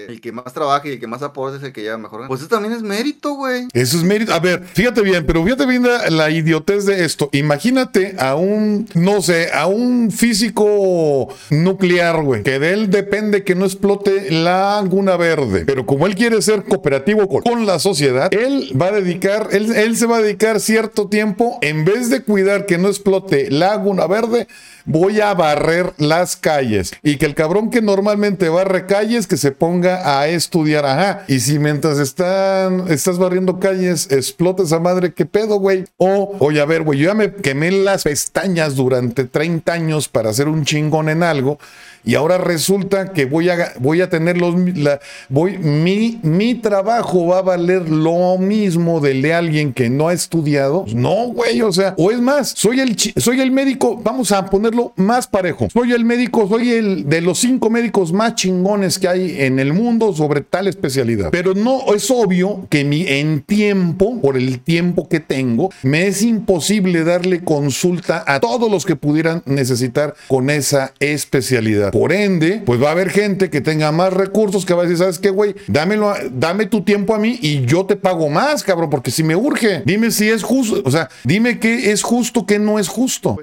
[0.08, 2.28] el que más trabaja y el que más aporta es el que lleva mejor.
[2.28, 3.68] Pues eso también es mérito, güey.
[3.74, 4.34] Eso es mérito.
[4.34, 7.30] A ver, fíjate bien, pero fíjate bien la, idiotez de esto.
[7.34, 13.56] Imagínate a un, no sé, a un físico nuclear, güey, que de él depende que
[13.56, 15.64] no explote la laguna verde.
[15.66, 19.96] Pero como él quiere ser cooperativo con, la sociedad, él va a dedicar, él, él
[19.98, 24.08] se va a dedicar cierto tiempo, en vez de cuidar que no explote la laguna
[24.08, 24.48] verde,
[24.86, 26.94] voy a barrer las calles.
[27.04, 31.24] Y que el cabrón que normalmente barre calles, que se ponga a estudiar, ajá.
[31.28, 35.86] Y si mientras están, estás barriendo calles, explota esa madre, ¿qué pedo, güey?
[35.98, 40.30] O, oye, a ver, güey, yo ya me quemé las pestañas durante 30 años para
[40.30, 41.60] hacer un chingón en algo
[42.04, 45.00] y ahora resulta que voy a, voy a tener los, la,
[45.30, 50.14] voy, mi, mi trabajo va a valer lo mismo del de alguien que no ha
[50.14, 50.86] estudiado.
[50.94, 54.94] No, güey, o sea, o es más, soy el, soy el médico, vamos a ponerlo
[54.96, 55.68] más parejo.
[55.72, 59.74] Soy el médico, soy el de los cinco médicos más chingones que hay en el
[59.74, 61.30] mundo sobre tal especialidad.
[61.32, 66.22] Pero no, es obvio que mi, en tiempo, por el tiempo que tengo, me es
[66.22, 71.91] imposible darle consulta a todos los que pudieran necesitar con esa especialidad.
[71.92, 74.98] Por ende, pues va a haber gente que tenga más recursos que va a decir,
[74.98, 75.56] ¿sabes qué, güey?
[75.68, 79.36] Dámelo, dame tu tiempo a mí y yo te pago más, cabrón, porque si me
[79.36, 83.38] urge, dime si es justo, o sea, dime qué es justo, qué no es justo.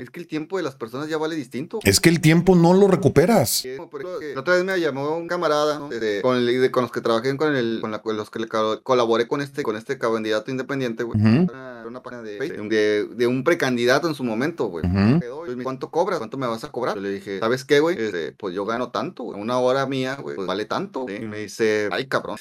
[0.00, 1.78] Es que el tiempo de las personas ya vale distinto.
[1.84, 3.64] Es que el tiempo no lo recuperas.
[4.34, 5.92] La otra vez me llamó un camarada con,
[6.36, 9.62] el, con, los que trabajé con, el, con, la, los que le colaboré con este,
[9.62, 11.20] con este candidato independiente, güey.
[11.20, 14.84] Una, página de, de, un precandidato en su momento, güey.
[15.62, 16.18] ¿Cuánto cobras?
[16.18, 16.94] ¿Cuánto me vas a cobrar?
[16.94, 17.96] Yo le dije, ¿sabes qué, güey?
[17.98, 21.06] Este, pues yo gano tanto, Una hora mía, güey, pues vale tanto.
[21.08, 22.36] Y me dice, ay, cabrón.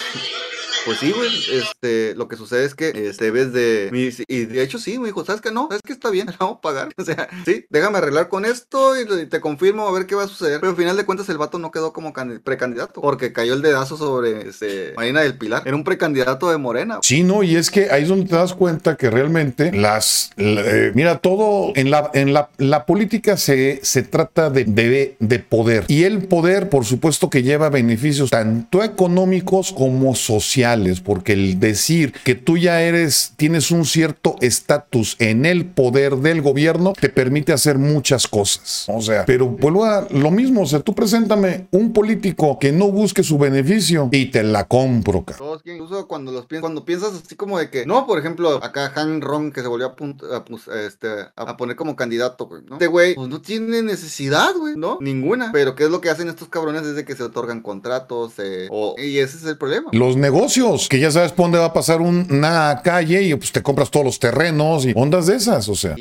[0.86, 1.30] Pues sí, güey.
[1.52, 3.90] Este, lo que sucede es que este, debes de.
[4.28, 5.52] Y de hecho, sí, me dijo, ¿sabes qué?
[5.52, 6.28] No, ¿sabes que está bien?
[6.40, 6.90] Vamos a pagar.
[6.98, 10.28] O sea, sí, déjame arreglar con esto y te confirmo a ver qué va a
[10.28, 10.60] suceder.
[10.60, 12.14] Pero al final de cuentas, el vato no quedó como
[12.44, 15.64] precandidato porque cayó el dedazo sobre este, Marina del Pilar.
[15.66, 17.00] Era un precandidato de Morena.
[17.02, 20.32] Sí, no, y es que ahí es donde te das cuenta que realmente las.
[20.38, 25.40] Eh, mira, todo en la, en la, la política se, se trata de, de, de
[25.40, 25.86] poder.
[25.88, 30.73] Y el poder, por supuesto, que lleva beneficios tanto económicos como sociales
[31.04, 36.42] porque el decir que tú ya eres, tienes un cierto estatus en el poder del
[36.42, 38.86] gobierno, te permite hacer muchas cosas.
[38.88, 42.90] O sea, pero vuelvo a lo mismo, o sea, tú preséntame un político que no
[42.92, 45.40] busque su beneficio y te la compro, cara.
[45.66, 49.52] Incluso cuando, los, cuando piensas así como de que, no, por ejemplo, acá Han Ron
[49.52, 52.76] que se volvió a, este, a, poner como candidato, güey, ¿no?
[52.76, 54.98] Este güey, pues no tiene necesidad, güey, ¿no?
[55.02, 55.52] Ninguna.
[55.52, 58.34] Pero ¿qué es lo que hacen estos cabrones desde que se otorgan contratos?
[58.38, 59.90] Eh, y ese es el problema.
[59.92, 63.62] Los negocios que ya sabes por dónde va a pasar una calle y pues te
[63.62, 65.96] compras todos los terrenos y ondas de esas, o sea.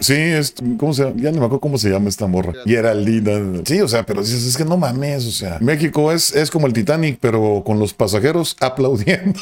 [0.00, 1.16] Sí, es, ¿cómo se llama?
[1.16, 2.52] Ya no me acuerdo cómo se llama esta morra.
[2.64, 3.32] Y era linda.
[3.64, 5.58] Sí, o sea, pero dices, es que no mames, o sea.
[5.60, 9.40] México es, es como el Titanic, pero con los pasajeros aplaudiendo.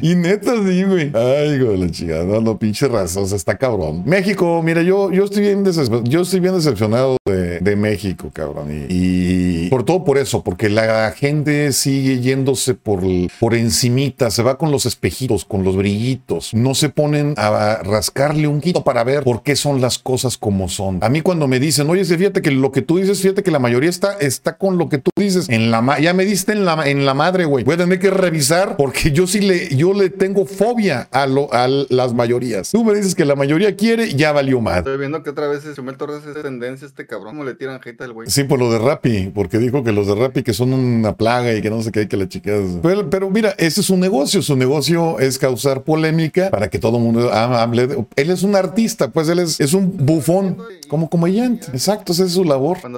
[0.00, 1.12] y neta, sí, güey.
[1.14, 2.24] Ay, güey, la chingada.
[2.24, 4.02] No, no, pinche raza, o sea, está cabrón.
[4.06, 5.64] México, mira, yo, yo estoy bien.
[6.04, 8.86] Yo estoy bien decepcionado de, de México, cabrón.
[8.88, 13.01] Y, y por todo por eso, porque la gente sigue yéndose por,
[13.40, 16.54] por encimita, se va con los espejitos, con los brillitos.
[16.54, 20.68] No se ponen a rascarle un quito para ver por qué son las cosas como
[20.68, 20.98] son.
[21.02, 23.58] A mí cuando me dicen, oye, fíjate que lo que tú dices, fíjate que la
[23.58, 25.48] mayoría está, está con lo que tú dices.
[25.48, 27.64] En la ya me diste en la, en la madre, güey.
[27.64, 31.52] Voy a tener que revisar porque yo sí le, yo le tengo fobia a, lo,
[31.52, 32.70] a las mayorías.
[32.70, 34.78] Tú me dices que la mayoría quiere, ya valió más.
[34.78, 37.32] Estoy viendo que otra vez Chumel Torres es tendencia este cabrón.
[37.32, 38.28] ¿Cómo le tiran hate al güey?
[38.30, 41.54] Sí, por lo de Rappi, porque dijo que los de Rappi que son una plaga
[41.54, 42.60] y que no sé qué hay que la chicas.
[42.82, 44.42] Pero, pero mira, ese es su negocio.
[44.42, 47.86] Su negocio es causar polémica para que todo el mundo ha- hable.
[47.86, 51.66] de- Él es un artista, pues él es, es un bufón, como comediante.
[51.72, 52.78] Exacto, esa es su labor.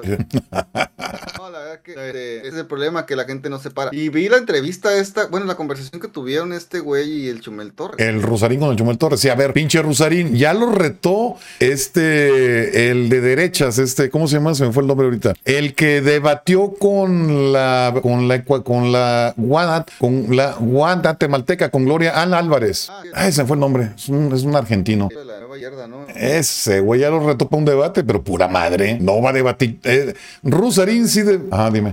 [1.85, 3.91] Que este, es el problema, que la gente no se para.
[3.93, 7.74] Y vi la entrevista esta, bueno, la conversación que tuvieron este güey y el Chumel
[7.74, 7.99] Torres.
[7.99, 9.20] El Rosarín con el Chumel Torres.
[9.20, 14.37] Sí, a ver, pinche Rosarín, ya lo retó este, el de derechas, este, ¿cómo se
[14.37, 14.55] llama?
[14.55, 15.35] Se me fue el nombre ahorita.
[15.45, 21.85] El que debatió con la, con la, con la Guada, con la Guada Temalteca, con
[21.85, 22.91] Gloria Ana Álvarez.
[23.12, 23.91] Ay, se me fue el nombre.
[23.95, 25.11] Es un, es un argentino.
[25.57, 26.07] Yarda, ¿no?
[26.15, 28.99] Ese güey ya lo retó para un debate, pero pura madre.
[29.01, 29.79] No va a debatir.
[29.85, 31.41] Eh, Rosarín sí de.
[31.51, 31.93] Ah, dime.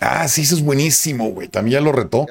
[0.00, 1.48] Ah, sí, eso es buenísimo, güey.
[1.48, 2.26] También ya lo retó.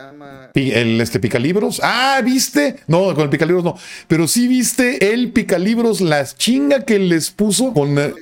[0.56, 1.80] El este picalibros.
[1.84, 2.80] Ah, ¿viste?
[2.88, 3.76] No, con el picalibros no.
[4.08, 7.98] Pero sí viste el picalibros, las chinga que les puso con.
[7.98, 8.14] eh,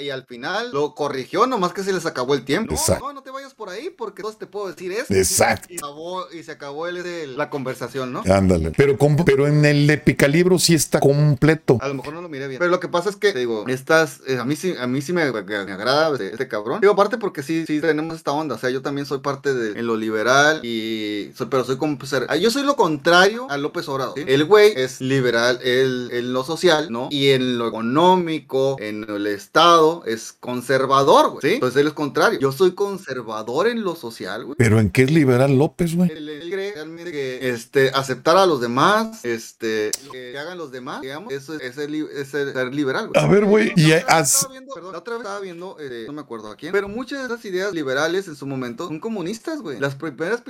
[0.00, 2.72] Y, al final lo corrigió, nomás que se les acabó el tiempo.
[2.72, 3.06] No, Exacto.
[3.06, 5.12] no, no te vayas por ahí porque entonces te puedo decir eso.
[5.14, 5.68] Exacto.
[5.70, 8.22] Y, acabó- y se acabó el, el- la conversación, ¿no?
[8.30, 8.72] Ándale.
[8.76, 11.78] Pero, con- pero en el de picalibros sí está completo.
[11.80, 12.58] A lo mejor no lo miré bien.
[12.58, 15.00] Pero lo que pasa es que, te digo, estas, eh, a mí sí, a mí
[15.02, 16.80] sí me, me- me agrada este, este cabrón.
[16.80, 18.54] Digo, aparte porque sí, sí tenemos esta onda.
[18.54, 21.98] O sea, yo también soy parte de en lo liberal y soy, pero soy como,
[22.28, 24.14] ah, yo soy lo contrario a López Obrador.
[24.16, 24.24] ¿sí?
[24.26, 27.08] El güey es liberal él- en lo social, ¿no?
[27.10, 31.40] Y en lo económico, en el Estado, es conservador, güey.
[31.42, 31.54] ¿Sí?
[31.54, 32.38] Entonces él es contrario.
[32.40, 34.56] Yo soy conservador en lo social, güey.
[34.56, 36.10] Pero ¿en qué es liberal López, güey?
[36.10, 41.00] Él, él cree realmente que este, aceptar a los demás, este, que hagan los demás,
[41.02, 43.08] digamos, eso es, es ser, es liberal.
[43.08, 43.24] güey.
[43.24, 43.72] A ver, güey.
[43.76, 46.72] Y estaba viendo, perdón, la otra vez estaba viendo, eh, no me acuerdo a quién,
[46.72, 49.78] pero muchas de esas ideas liberales en su momento son comunistas, güey.
[49.80, 50.42] Las primeras,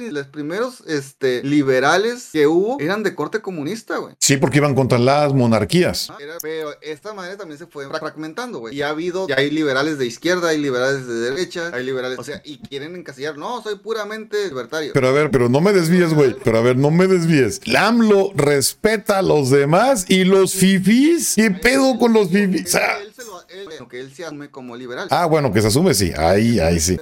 [0.43, 4.15] primeros, este, liberales que hubo eran de corte comunista, güey.
[4.19, 6.11] Sí, porque iban contra las monarquías.
[6.11, 8.77] Ah, era- pero esta manera también se fue fragmentando, güey.
[8.77, 12.25] Y ha habido, ya hay liberales de izquierda, hay liberales de derecha, hay liberales, o
[12.25, 14.93] sea, y quieren encasillar, no, soy puramente libertario.
[14.95, 16.37] Pero a ver, pero no me desvíes, güey.
[16.43, 17.61] Pero a ver, no me desvíes.
[17.65, 21.35] El AMLO respeta a los demás y los fifís.
[21.37, 22.67] ¿Qué pedo con los fifís?
[22.67, 22.99] O sea,
[23.53, 25.09] se lo, él, se asume como liberal.
[25.11, 26.13] ah, bueno, que se asume, sí.
[26.17, 26.97] Ahí, ahí sí.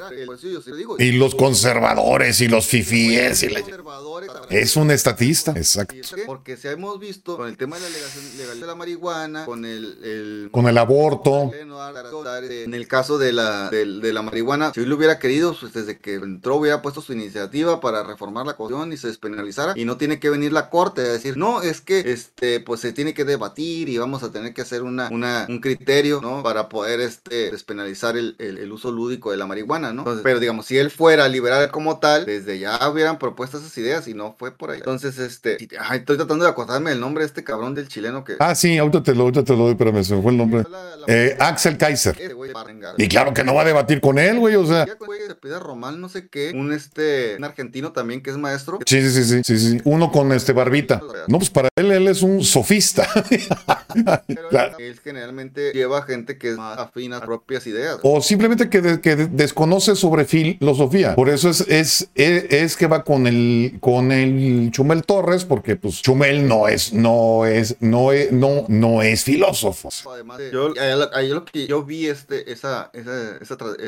[0.98, 3.42] Y los conservadores y los fifíes.
[3.42, 4.30] Y la- conservadores.
[4.50, 5.52] Es un estatista.
[5.56, 5.94] Exacto.
[6.26, 9.98] Porque si hemos visto con el tema de la legalidad de la marihuana, con el,
[10.04, 11.50] el Con el aborto.
[11.54, 15.72] en el caso de la, de, de la marihuana, si él lo hubiera querido, pues
[15.72, 19.84] desde que entró hubiera puesto su iniciativa para reformar la constitución y se despenalizara y
[19.84, 23.14] no tiene que venir la corte a decir, no, es que este pues se tiene
[23.14, 26.39] que debatir y vamos a tener que hacer una, una un criterio, ¿no?
[26.42, 30.00] Para poder este despenalizar el, el- el uso lúdico de la marihuana, ¿no?
[30.02, 34.06] Entonces, pero digamos, si él fuera liberal como tal, desde ya hubieran propuesto esas ideas
[34.08, 34.78] y no fue por ahí.
[34.78, 38.36] Entonces, este, ay, estoy tratando de acordarme el nombre de este cabrón del chileno que...
[38.38, 40.38] Ah, sí, ahorita te lo, ahorita te lo doy, pero me se me fue el
[40.38, 40.64] nombre.
[40.70, 42.34] La- la- Eh, Axel Kaiser.
[42.34, 42.64] Güey a.
[42.98, 44.54] Y claro que no va a debatir con él, güey.
[44.56, 46.52] O sea, se pide Román, no sé qué.
[46.54, 48.78] Un este, un argentino también que es maestro.
[48.86, 49.80] sí, sí, sí, sí, sí, sí.
[49.84, 51.00] Uno con este barbita.
[51.28, 53.08] No, pues para él, él es un sofista.
[54.26, 54.76] Pero Claro.
[54.78, 57.98] él generalmente lleva gente que es más afín a sus propias ideas.
[58.02, 61.14] O simplemente que, de- que de- desconoce sobre filosofía.
[61.14, 65.76] Por eso es, es, es, es que va con el, con el Chumel Torres, porque
[65.76, 69.88] pues Chumel no es, no es, no es, no, no es filósofo.
[70.12, 73.38] Además, de- yo, lo- que yo vi este, esa, esa,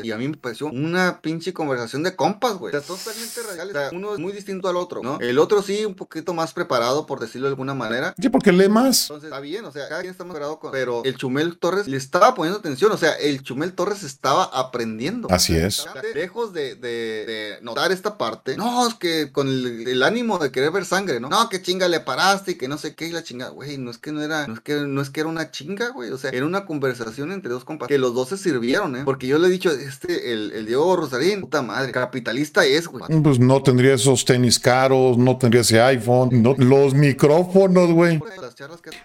[0.03, 2.75] y a mí me pareció una pinche conversación de compas, güey.
[2.75, 3.75] O sea, totalmente radicales.
[3.75, 5.19] O sea, uno es muy distinto al otro, ¿no?
[5.19, 8.13] El otro sí, un poquito más preparado, por decirlo de alguna manera.
[8.19, 9.03] Sí, porque lee más.
[9.03, 10.71] Entonces está bien, o sea, cada quien está más preparado con...
[10.71, 15.27] Pero el Chumel Torres le estaba poniendo atención, o sea, el Chumel Torres estaba aprendiendo.
[15.31, 15.85] Así es.
[16.13, 20.51] Lejos de, de- de notar esta parte, no, es que con el, el ánimo de
[20.51, 21.29] querer ver sangre, ¿no?
[21.29, 23.91] No, que chinga le paraste y que no sé qué y la chinga, güey, no
[23.91, 26.17] es que no era, no es que, no es que era una chinga, güey, o
[26.17, 29.01] sea, era una conversación entre dos compas, que los dos se sirvieron, ¿eh?
[29.05, 33.03] Porque yo le he dicho, este, el, el Diego Rosarín, puta madre, capitalista es, güey.
[33.23, 38.19] Pues no tendría esos tenis caros, no tendría ese iPhone, no- los micrófonos, güey.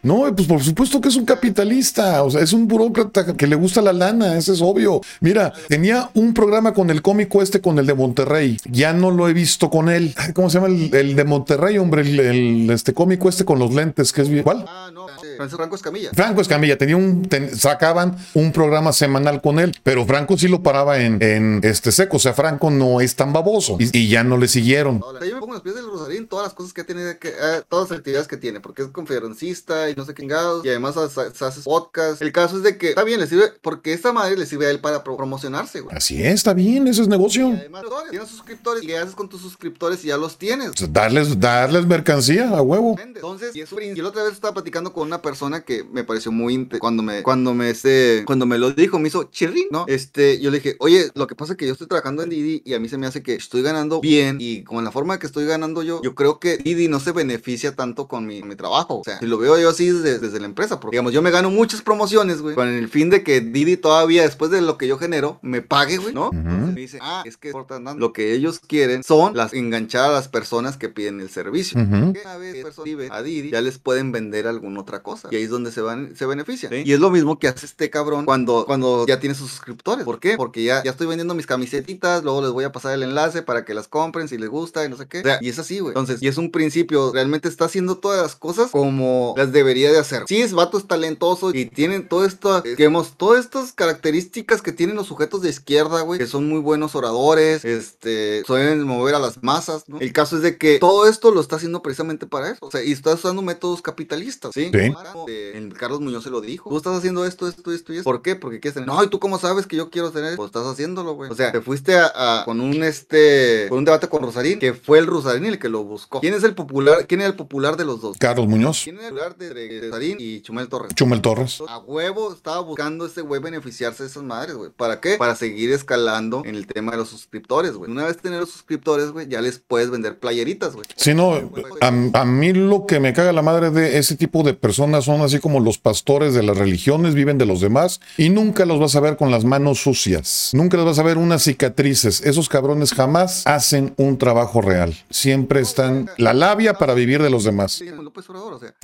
[0.02, 3.56] No, pues por supuesto que es un capitalista, o sea, es un burócrata que le
[3.56, 5.00] gusta la lana, eso es obvio.
[5.20, 9.28] Mira, tenía un programa con el cómico este, con el de Monterrey, ya no lo
[9.28, 10.14] he visto con él.
[10.34, 12.02] ¿Cómo se llama el, de Monterrey, hombre?
[12.02, 14.42] El, este cómico este con los lentes, que es bien.
[14.42, 14.64] ¿Cuál?
[14.68, 15.06] Ah, no,
[15.48, 16.10] Franco Escamilla.
[16.14, 20.62] Franco Escamilla tenía un, ten- sacaban un programa semanal con él, pero Franco sí lo
[20.62, 22.16] paraba en, en este seco.
[22.16, 25.00] O sea, Franco no es tan baboso y, y ya no le siguieron.
[25.02, 27.62] Ahora, Yo me pongo los pies del Rosarín, todas las cosas que tiene, que, eh,
[27.68, 30.96] todas las actividades que tiene, porque es conferencista y no sé qué chingados, y además
[30.96, 32.20] hace, hace podcast.
[32.22, 34.70] El caso es de que está bien, le sirve, porque esta madre le sirve a
[34.70, 35.96] él para pro- promocionarse, güey.
[35.96, 37.48] Así es, está bien, eso es Y negocio.
[37.48, 40.72] además, tienes suscriptores, y ¿qué haces con tus suscriptores y ya los tienes?
[40.92, 42.96] Darles, darles mercancía a huevo.
[43.02, 45.27] Entonces, y, es y la otra vez estaba platicando con una persona
[45.64, 49.24] que me pareció muy cuando me cuando me este cuando me lo dijo, me hizo
[49.24, 49.84] chirrín, ¿no?
[49.88, 52.62] Este, yo le dije, "Oye, lo que pasa es que yo estoy trabajando en Didi
[52.64, 55.26] y a mí se me hace que estoy ganando bien y con la forma que
[55.26, 59.00] estoy ganando yo, yo creo que Didi no se beneficia tanto con mi, mi trabajo,
[59.00, 61.30] o sea, si lo veo yo así desde, desde la empresa, porque digamos, yo me
[61.30, 64.86] gano muchas promociones, güey, con el fin de que Didi todavía después de lo que
[64.86, 66.30] yo genero me pague, güey, ¿no?
[66.32, 67.52] Entonces me dice, "Ah, es que
[67.96, 72.20] lo que ellos quieren son las enganchar a las personas que piden el servicio." Que
[72.20, 75.17] una vez que persona vive a Didi, ya les pueden vender alguna otra cosa.
[75.30, 76.72] Y ahí es donde se van, se benefician.
[76.72, 80.04] Y es lo mismo que hace este cabrón cuando, cuando ya tiene sus suscriptores.
[80.04, 80.36] ¿Por qué?
[80.36, 83.64] Porque ya, ya estoy vendiendo mis camisetitas, luego les voy a pasar el enlace para
[83.64, 85.20] que las compren si les gusta y no sé qué.
[85.20, 85.90] O sea, y es así, güey.
[85.90, 89.98] Entonces, y es un principio, realmente está haciendo todas las cosas como las debería de
[89.98, 90.24] hacer.
[90.26, 94.72] Sí, es vato es talentoso y tienen todo esto, eh, digamos, todas estas características que
[94.72, 99.18] tienen los sujetos de izquierda, güey, que son muy buenos oradores, este, suelen mover a
[99.18, 100.00] las masas, ¿no?
[100.00, 102.82] El caso es de que todo esto lo está haciendo precisamente para eso, o sea,
[102.82, 104.70] y está usando métodos capitalistas, ¿sí?
[104.72, 104.92] Sí.
[105.28, 106.70] El Carlos Muñoz se lo dijo.
[106.70, 108.04] Tú estás haciendo esto, esto, esto y esto.
[108.04, 108.36] ¿Por qué?
[108.36, 108.88] Porque quieres tener.
[108.88, 110.36] No, ¿y tú cómo sabes que yo quiero tener?
[110.36, 111.30] Pues estás haciéndolo, güey.
[111.30, 114.74] O sea, te fuiste a, a- con un este con un debate con Rosarín, que
[114.74, 116.20] fue el Rosarín el que lo buscó.
[116.20, 117.06] ¿Quién es el popular?
[117.06, 118.16] ¿Quién es el popular de los dos?
[118.18, 120.94] Carlos Muñoz, ¿Quién es el popular de, de Rosarín y Chumel Torres?
[120.94, 121.62] Chumel Torres.
[121.68, 124.70] A huevo estaba buscando ese güey beneficiarse de esas madres, güey.
[124.76, 125.16] ¿Para qué?
[125.16, 127.90] Para seguir escalando en el tema de los suscriptores, güey.
[127.90, 130.86] Una vez tener los suscriptores, güey, ya les puedes vender playeritas, güey.
[130.96, 134.54] Si no, a, a mí lo que me caga la madre de ese tipo de
[134.54, 138.64] personas son así como los pastores de las religiones, viven de los demás y nunca
[138.64, 140.50] los vas a ver con las manos sucias.
[140.52, 142.20] Nunca les vas a ver unas cicatrices.
[142.22, 144.96] Esos cabrones jamás hacen un trabajo real.
[145.10, 147.82] Siempre están la labia para vivir de los demás.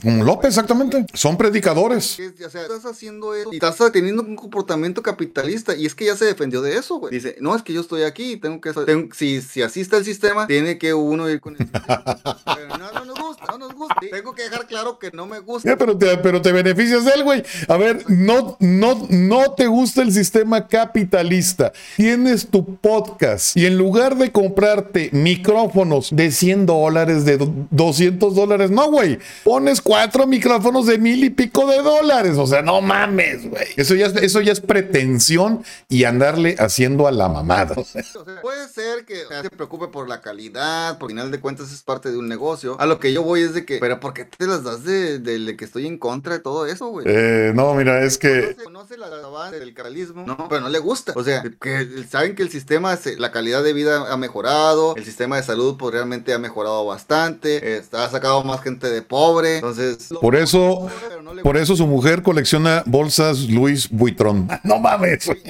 [0.03, 1.07] Como López, exactamente.
[1.15, 2.17] Son predicadores.
[2.17, 6.07] que, o sea, estás haciendo eso y estás teniendo un comportamiento capitalista y es que
[6.07, 7.13] ya se defendió de eso, güey.
[7.13, 8.73] Dice, no, es que yo estoy aquí y tengo que...
[8.73, 11.67] tengo- si, si así está el sistema, tiene que uno ir con el.
[11.69, 13.97] Pero no, no nos gusta, no nos gusta.
[14.11, 15.77] Tengo que dejar claro que no me gusta.
[15.77, 17.43] Pero, te, pero te beneficias de él, güey.
[17.69, 21.73] A ver, no, no, no te gusta el sistema capitalista.
[21.97, 28.35] Tienes tu podcast y en lugar de comprarte micrófonos de 100 dólares, de do- 200
[28.35, 29.19] dólares, no, güey.
[29.43, 32.37] Pones cuatro micrófonos de mil y pico de dólares.
[32.39, 33.67] O sea, no mames, güey.
[33.77, 37.75] Eso ya, es- eso ya es pretensión y andarle haciendo a la mamada.
[37.77, 38.03] O sea,
[38.43, 41.83] puede ser que o sea, se preocupe por la calidad, por final de cuentas es
[41.83, 42.77] parte de un negocio.
[42.81, 45.19] A lo que yo voy es de que, pero ¿por qué te las das de,
[45.19, 47.07] de, de que estoy en contra de todo eso, güey?
[47.09, 48.55] Eh, no, mira, es que...
[48.55, 51.13] Conoce, conoce la avance del capitalismo, no, pero no le gusta.
[51.17, 55.05] O sea, que saben que el sistema, se- la calidad de vida ha mejorado, el
[55.05, 59.57] sistema de salud pues realmente ha mejorado bastante, está, ha sacado más gente de pobre,
[59.57, 60.09] entonces...
[60.21, 60.89] Por eso,
[61.23, 64.49] no por eso su mujer colecciona bolsas Luis Buitrón.
[64.63, 65.27] No mames.
[65.27, 65.43] güey.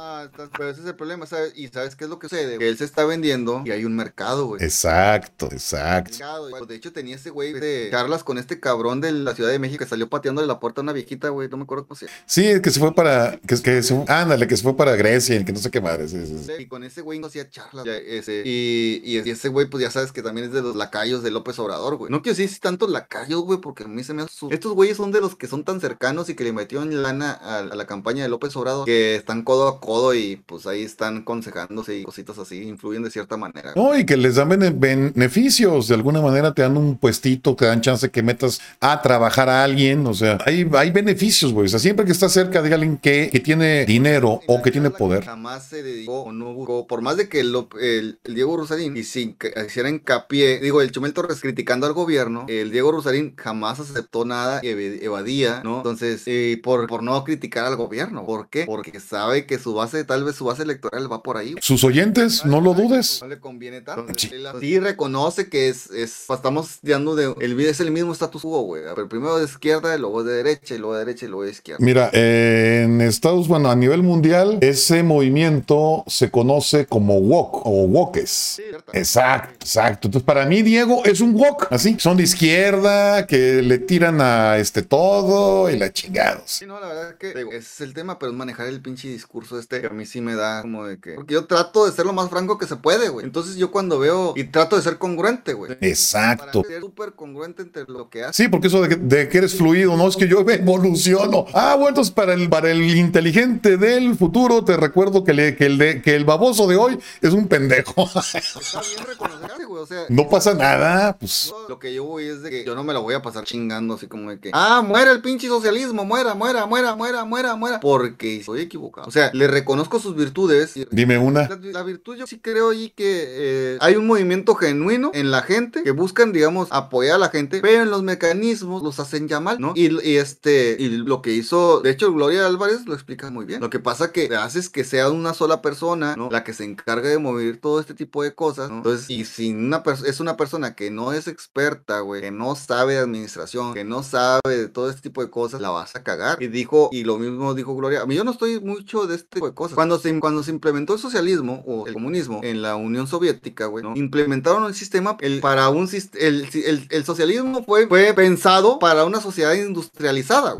[0.00, 0.26] Ah,
[0.56, 1.52] pero ese es el problema, ¿sabes?
[1.56, 2.58] Y ¿sabes qué es lo que sucede?
[2.58, 4.62] Que él se está vendiendo y hay un mercado, güey.
[4.62, 6.10] Exacto, exacto.
[6.12, 6.66] Mercado, güey.
[6.66, 9.84] De hecho, tenía ese güey de charlas con este cabrón de la Ciudad de México
[9.84, 11.48] que salió pateándole la puerta a una viejita, güey.
[11.48, 12.18] No me acuerdo cómo se llama.
[12.26, 15.44] Sí, que se fue para, que, que se, ándale, que se fue para Grecia, y
[15.44, 16.08] que no sé qué madre.
[16.08, 16.52] sí, sí, sí.
[16.58, 17.84] Y con ese güey no hacía charlas.
[17.84, 21.22] ya, ese, y, y ese güey, pues ya sabes que también es de los lacayos
[21.22, 22.10] de López Obrador, güey.
[22.10, 24.34] No quiero decir si tantos lacayos, güey, porque a mí se me hace.
[24.34, 27.32] su- Estos güeyes son de los que son tan cercanos y que le metieron lana
[27.32, 30.82] a, a la campaña de López Obrador que están codo a codo y pues ahí
[30.82, 32.62] están aconsejándose y cositas así.
[32.62, 33.72] Influyen de cierta manera.
[33.76, 37.66] No, y que les dan bene- beneficios, de alguna manera te dan un puestito, te
[37.66, 41.66] dan chance que metas a trabajar a alguien, o sea, hay, hay beneficios, güey.
[41.66, 44.90] O sea, siempre que estás cerca de alguien que, que tiene dinero o que tiene
[44.90, 45.24] poder.
[45.24, 49.04] Jamás se dedicó o no buscó, por más de que el, el Diego Rosarín y
[49.04, 53.78] sin que hiciera hincapié, digo, el Chumel Torres criticando al gobierno, el Diego Rosarín jamás
[53.80, 55.76] aceptó nada, eve- evadía, ¿no?
[55.78, 58.24] Entonces, eh, por, por no criticar al gobierno.
[58.24, 58.64] ¿Por qué?
[58.64, 61.52] Porque sabe que su base, tal vez su base electoral va por ahí.
[61.52, 61.62] güey.
[61.62, 63.20] Sus oyentes, no lo dudes.
[63.22, 64.12] No le conviene tanto.
[64.16, 64.30] Sí.
[64.32, 68.62] Él Sí reconoce que es, es estamos dando de, el, es el mismo status quo,
[68.62, 68.82] güey.
[68.94, 71.84] Pero primero de izquierda, luego de derecha, y luego de derecha, y luego de izquierda.
[71.84, 78.62] Mira, en Estados, bueno, a nivel mundial, ese movimiento se conoce como wok o wokes.
[78.92, 80.08] Exacto, exacto.
[80.08, 81.96] Entonces, para mí, Diego es un wok, así.
[81.98, 86.44] Son de izquierda, que le tiran a este todo y la chingados.
[86.46, 88.80] Sí, no, la verdad es que digo, ese es el tema, pero es manejar el
[88.80, 91.12] pinche discurso este que a mí sí me da como de que.
[91.12, 93.26] Porque yo trato de ser lo más franco que se puede, güey.
[93.26, 95.72] Entonces yo cuando veo y trato de ser congruente, güey.
[95.80, 96.62] Exacto.
[96.62, 98.24] Para ser súper congruente entre lo que.
[98.32, 101.46] Sí, porque eso de que, de que eres fluido, no es que yo evoluciono.
[101.54, 105.66] Ah, bueno, entonces para el, para el inteligente del futuro, te recuerdo que, le- que,
[105.66, 108.08] el de, que el baboso de hoy es un pendejo.
[108.34, 109.82] Está bien reconocerse, güey.
[109.82, 111.52] O sea, no pasa nada, pues.
[111.68, 113.94] lo que yo voy es de que yo no me lo voy a pasar chingando
[113.94, 117.80] así como de que, ah, muera el pinche socialismo, muera, muera, muera, muera, muera, muera,
[117.80, 119.06] porque estoy equivocado.
[119.08, 120.76] O sea, le reconozco sus virtudes.
[120.76, 121.48] y- Dime una.
[121.48, 125.42] La, la virtud, yo sí creo ahí que eh, hay un movimiento genuino en la
[125.42, 129.58] gente que buscan, digamos, apoyar la gente, pero en los mecanismos los hacen ya mal,
[129.60, 129.72] ¿no?
[129.74, 133.60] Y, y este, y lo que hizo, de hecho, Gloria Álvarez lo explica muy bien.
[133.60, 136.28] Lo que pasa que haces que sea una sola persona, ¿no?
[136.30, 138.78] La que se encargue de mover todo este tipo de cosas, ¿no?
[138.78, 142.94] Entonces, y si una es una persona que no es experta, güey, que no sabe
[142.94, 146.42] de administración, que no sabe de todo este tipo de cosas, la vas a cagar.
[146.42, 149.28] Y dijo, y lo mismo dijo Gloria, a mí yo no estoy mucho de este
[149.34, 149.74] tipo de cosas.
[149.74, 153.82] Cuando se, cuando se implementó el socialismo o el comunismo en la Unión Soviética, güey,
[153.82, 153.94] ¿no?
[153.96, 160.56] implementaron el sistema para un el, el socialismo fue, fue pensado para una sociedad industrializada,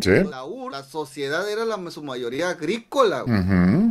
[0.00, 0.10] sí.
[0.70, 3.24] La sociedad era la, su mayoría agrícola.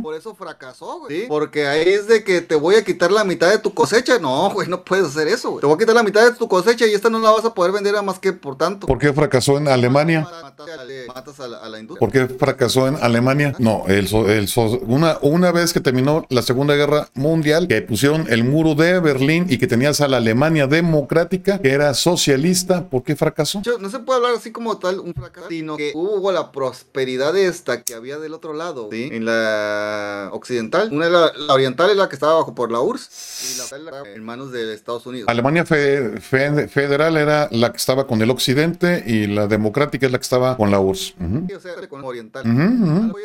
[0.02, 1.22] Por eso fracasó, güey.
[1.22, 1.26] ¿Sí?
[1.28, 4.18] Porque ahí es de que te voy a quitar la mitad de tu cosecha.
[4.20, 5.60] No, güey, no puedes hacer eso, güey.
[5.60, 7.52] Te voy a quitar la mitad de tu cosecha y esta no la vas a
[7.52, 8.86] poder vender a más que por tanto.
[8.86, 10.20] ¿Por qué fracasó en Alemania?
[10.20, 12.00] Matas a, matas a la, a la industria.
[12.00, 13.54] ¿Por qué fracasó en Alemania?
[13.58, 14.48] No, el, el
[14.86, 19.46] una, una vez que terminó la Segunda Guerra Mundial, que pusieron el muro de Berlín
[19.48, 23.62] y que tenías a la Alemania democrática, que era socialista, ¿por qué fracasó?
[23.80, 27.82] No se puede hablar así como tal un fracaso, sino que hubo la prosperidad esta
[27.82, 29.08] que había del otro lado, ¿sí?
[29.12, 30.88] En la occidental.
[30.92, 34.24] Una la, la oriental es la que estaba bajo por la URSS y la en
[34.24, 35.28] manos de Estados Unidos.
[35.28, 40.12] Alemania fe- fe- federal era la que estaba con el occidente y la democrática es
[40.12, 41.14] la que estaba con la URSS.
[41.48, 42.44] Sí, o sea, con oriental.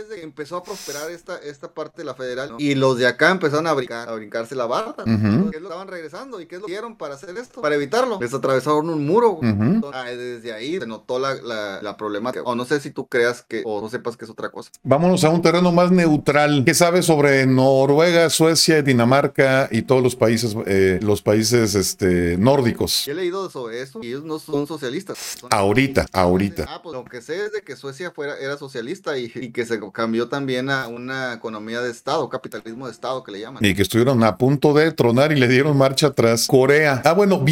[0.03, 2.55] Es de que empezó a prosperar esta, esta parte de la federal ¿no?
[2.59, 4.63] y los de acá empezaron a, brincar, a brincarse la.
[4.63, 7.37] Entonces, ¿qué es lo que estaban regresando y qué es lo que hicieron para hacer
[7.37, 7.61] esto?
[7.61, 8.17] Para evitarlo.
[8.19, 9.39] Les atravesaron un muro.
[9.41, 12.43] Entonces, desde ahí se notó la, la, la problemática.
[12.45, 14.69] O no sé si tú creas que o no sepas que es otra cosa.
[14.83, 16.63] Vámonos a un terreno más neutral.
[16.65, 23.07] ¿Qué sabes sobre Noruega, Suecia, Dinamarca y todos los países, eh, los países este, nórdicos?
[23.07, 25.17] He leído sobre eso y ellos no son socialistas.
[25.39, 26.65] Son- Ahorita, ahorita.
[26.69, 29.65] Ah, pues lo que sé es de que Suecia fuera, era socialista y, y que
[29.65, 33.63] se cambió también a una economía de Estado, capitalismo de Estado que le llaman.
[33.63, 36.47] Y que estuvieron a punto de tronar y le dieron marcha atrás.
[36.47, 37.01] Corea.
[37.05, 37.43] Ah, bueno,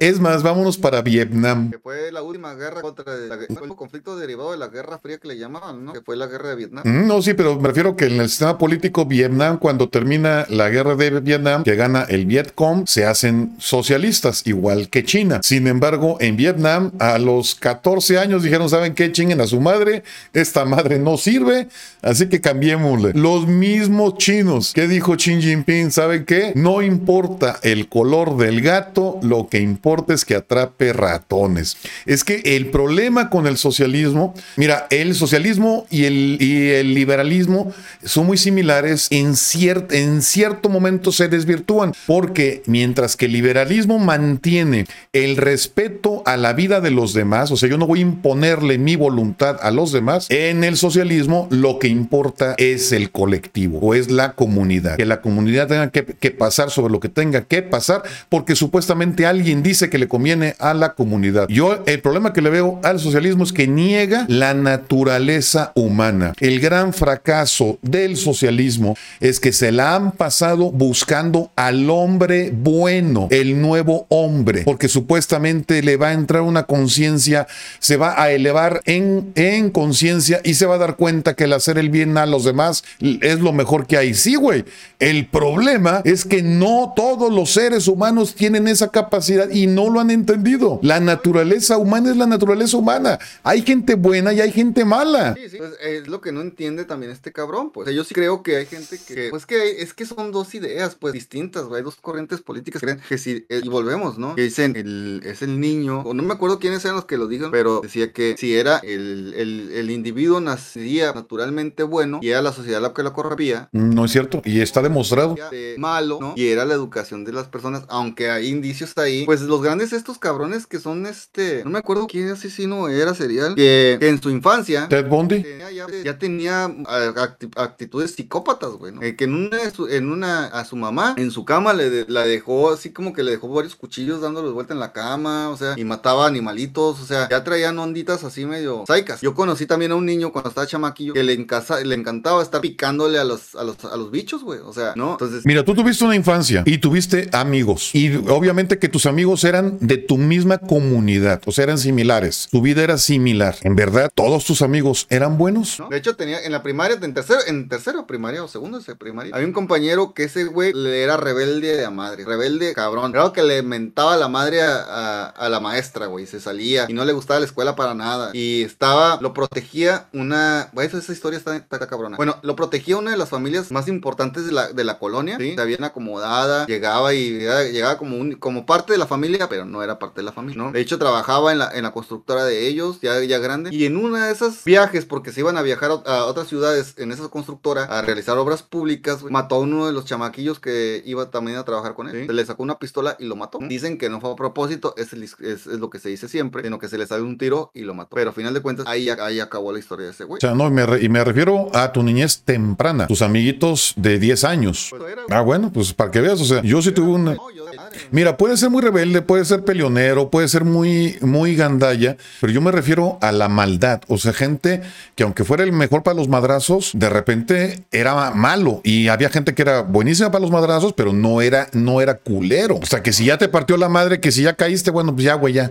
[0.00, 1.70] es más, vámonos para Vietnam.
[1.70, 3.46] que fue la última guerra contra el
[3.76, 5.92] conflicto derivado de la Guerra Fría que le llamaban, ¿no?
[5.92, 6.82] Que fue la guerra de Vietnam.
[6.86, 10.68] Mm, No, sí, pero me refiero que en el sistema político Vietnam, cuando termina la
[10.68, 15.40] guerra de Vietnam, que gana el Vietcong, se hacen socialistas, igual que China.
[15.42, 19.10] Sin embargo, en Vietnam, a los 14 años dijeron, ¿saben qué?
[19.12, 20.02] Chinguen a su madre,
[20.32, 21.68] esta madre no sirve,
[22.02, 23.12] así que cambiémosle.
[23.14, 25.90] Los mismos chinos, ¿qué dijo Xi Jinping?
[25.90, 26.52] ¿Saben qué?
[26.54, 31.76] No importa el color del gato, lo que importa es que atrape ratones.
[32.06, 37.72] Es que el problema con el socialismo, mira, el socialismo y el, y el liberalismo
[38.04, 43.98] son muy similares, en, cier- en cierto momento se desvirtúan, porque mientras que el liberalismo
[43.98, 48.02] mantiene el respeto a la vida de los demás, o sea, yo no voy a
[48.02, 53.78] imponerle mi voluntad a los demás, en el socialismo lo que importa es el colectivo
[53.80, 57.42] o es la comunidad, que la comunidad tenga que, que pasar sobre lo que tenga
[57.42, 60.19] que pasar, porque supuestamente alguien dice que le conviene
[60.58, 61.48] a la comunidad.
[61.48, 66.34] Yo el problema que le veo al socialismo es que niega la naturaleza humana.
[66.40, 73.28] El gran fracaso del socialismo es que se la han pasado buscando al hombre bueno,
[73.30, 77.46] el nuevo hombre, porque supuestamente le va a entrar una conciencia,
[77.78, 81.52] se va a elevar en, en conciencia y se va a dar cuenta que el
[81.52, 84.14] hacer el bien a los demás es lo mejor que hay.
[84.14, 84.64] Sí, güey.
[84.98, 90.00] El problema es que no todos los seres humanos tienen esa capacidad y no lo
[90.00, 90.78] han entendido.
[90.82, 93.18] La naturaleza humana es la naturaleza humana.
[93.42, 95.34] Hay gente buena y hay gente mala.
[95.34, 95.56] Sí, sí.
[95.58, 97.86] Pues, es lo que no entiende también este cabrón, pues.
[97.86, 100.32] O sea, yo sí creo que hay gente que, pues que hay- es que son
[100.32, 101.78] dos ideas, pues, distintas, güey.
[101.78, 104.34] Hay dos corrientes políticas que creen que si, eh, y volvemos, ¿no?
[104.34, 107.26] Que dicen, el, es el niño, o no me acuerdo quiénes eran los que lo
[107.26, 112.42] dijeron, pero decía que si era el, el, el individuo nacería naturalmente bueno y era
[112.42, 114.42] la sociedad la que lo corrompía, No es cierto.
[114.44, 115.36] Y está demostrado.
[115.50, 116.32] de malo, ¿no?
[116.36, 119.24] Y era la educación de las personas, aunque hay indicios ahí.
[119.26, 123.54] Pues los grandes estos cabrones que son este, no me acuerdo quién asesino era serial,
[123.54, 125.42] que, que en su infancia Ted Bundy.
[125.42, 129.02] tenía ya, ya tenía acti- actitudes psicópatas, güey, ¿no?
[129.02, 129.58] Eh, que en una,
[129.90, 133.22] en una, a su mamá, en su cama, le de- la dejó así como que
[133.22, 137.06] le dejó varios cuchillos dándoles vuelta en la cama, o sea, y mataba animalitos, o
[137.06, 139.20] sea, ya traían onditas así medio saicas.
[139.20, 142.60] Yo conocí también a un niño cuando estaba chamaquillo que le, encasa- le encantaba estar
[142.60, 145.12] picándole a los, a los, a los bichos, güey, o sea, ¿no?
[145.12, 147.90] Entonces, Mira, tú tuviste una infancia y tuviste amigos.
[147.94, 152.48] Y obviamente que tus amigos eran de tu misma comunidad, o sea, eran similares.
[152.50, 153.56] Tu vida era similar.
[153.62, 155.80] En verdad, todos tus amigos eran buenos.
[155.80, 155.88] ¿no?
[155.88, 159.34] De hecho, tenía en la primaria, en tercero, en tercero primaria o segundo de primaria,
[159.34, 163.12] había un compañero que ese güey le era rebelde de a madre, rebelde cabrón.
[163.12, 166.92] Claro que le mentaba la madre a, a- a la maestra, güey, se salía y
[166.92, 168.30] no le gustaba la escuela para nada.
[168.32, 172.16] Y estaba, lo protegía una, güey, esa, historia está, está cabrona.
[172.16, 175.50] Bueno, lo protegía una de las familias más importantes de la, de la colonia, ¿sí?
[175.50, 179.98] Está bien acomodada, llegaba y llegaba, como, como parte de la familia, pero no era
[179.98, 180.72] parte de la familia, ¿no?
[180.72, 183.96] De hecho, trabajaba en la, en la constructora de ellos, ya, ya grande, y en
[183.96, 187.28] una de esas viajes, porque se iban a viajar a, a otras ciudades en esa
[187.28, 191.58] constructora a realizar obras públicas, güey, mató a uno de los chamaquillos que iba también
[191.58, 192.26] a trabajar con él.
[192.26, 193.58] Se le sacó una pistola y lo mató.
[193.62, 196.62] Dicen que no fue a propósito, es, el- es, es lo que se dice siempre,
[196.62, 198.16] sino que se le salió un tiro y lo mató.
[198.16, 200.38] Pero a final de cuentas, ahí, ahí acabó la historia de ese güey.
[200.38, 203.94] O sea, no, y me, re- y me refiero a tu niñez temprana, tus amiguitos
[203.96, 204.88] de 10 años.
[204.90, 207.34] Pues era, Ah, bueno, pues para que veas, o sea, yo sí tuve una...
[207.34, 207.64] No, yo.
[208.12, 212.60] Mira, puede ser muy rebelde, puede ser peleonero, puede ser muy, muy gandalla, pero yo
[212.60, 214.00] me refiero a la maldad.
[214.08, 214.82] O sea, gente
[215.14, 218.80] que aunque fuera el mejor para los madrazos, de repente era malo.
[218.84, 222.76] Y había gente que era buenísima para los madrazos, pero no era, no era culero.
[222.76, 225.24] O sea, que si ya te partió la madre, que si ya caíste, bueno, pues
[225.24, 225.68] ya, güey, ya.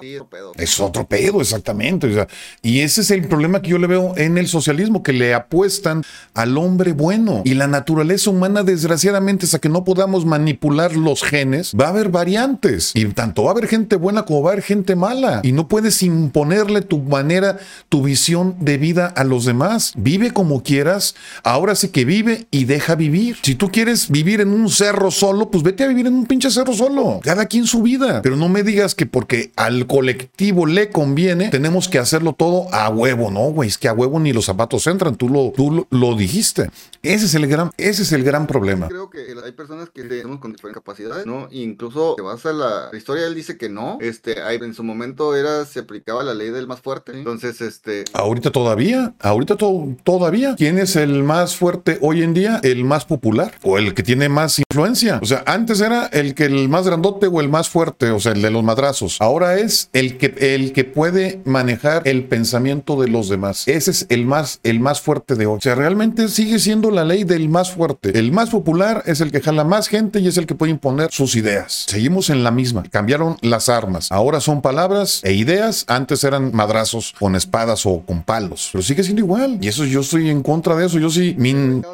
[0.00, 0.52] Sí, otro pedo.
[0.56, 2.06] Es otro pedo, exactamente.
[2.06, 2.28] o sea,
[2.62, 6.02] y ese es el problema que yo le veo en el socialismo, que le apuestan
[6.34, 7.42] al hombre bueno.
[7.44, 12.08] Y la naturaleza humana, desgraciadamente, hasta que no podamos manipular los genes, va a haber
[12.08, 12.92] variantes.
[12.94, 15.40] Y tanto va a haber gente buena como va a haber gente mala.
[15.42, 17.58] Y no puedes imponerle tu manera,
[17.88, 19.92] tu visión de vida a los demás.
[19.96, 21.16] Vive como quieras.
[21.42, 23.36] Ahora sí que vive y deja vivir.
[23.42, 26.52] Si tú quieres vivir en un cerro solo, pues vete a vivir en un pinche
[26.52, 27.20] cerro solo.
[27.22, 28.22] Cada quien su vida.
[28.22, 32.88] Pero no me digas que porque al colectivo le conviene, tenemos que hacerlo todo a
[32.90, 33.30] huevo.
[33.32, 35.16] No, güey, es que a huevo ni los zapatos entran.
[35.16, 36.70] Tú lo, tú lo, lo dijiste.
[37.02, 38.88] Ese es el gran, ese es el gran problema.
[38.88, 41.48] Creo que hay personas que tenemos con diferentes capacidades, ¿no?
[41.50, 43.98] Incluso te vas a la, la historia, él dice que no.
[44.00, 47.12] Este, en su momento era, se aplicaba la ley del más fuerte.
[47.12, 50.54] Entonces, este, Ahorita todavía, ahorita to- todavía.
[50.56, 52.60] ¿Quién es el más fuerte hoy en día?
[52.62, 55.18] El más popular o el que tiene más influencia.
[55.22, 58.32] O sea, antes era el que el más grandote o el más fuerte, o sea,
[58.32, 59.16] el de los madrazos.
[59.20, 63.66] Ahora es el que el que puede manejar el pensamiento de los demás.
[63.68, 65.58] Ese es el más el más fuerte de hoy.
[65.58, 68.18] O sea, realmente sigue siendo la ley del más fuerte.
[68.18, 71.10] El más popular es el que jala más gente y es el que puede imponer
[71.10, 71.84] sus ideas.
[71.88, 72.73] Seguimos en la misma.
[72.82, 74.10] Cambiaron las armas.
[74.12, 75.84] Ahora son palabras e ideas.
[75.88, 78.70] Antes eran madrazos con espadas o con palos.
[78.72, 79.58] Pero sigue siendo igual.
[79.60, 80.98] Y eso yo estoy en contra de eso.
[80.98, 81.34] Yo sí.
[81.38, 81.84] min-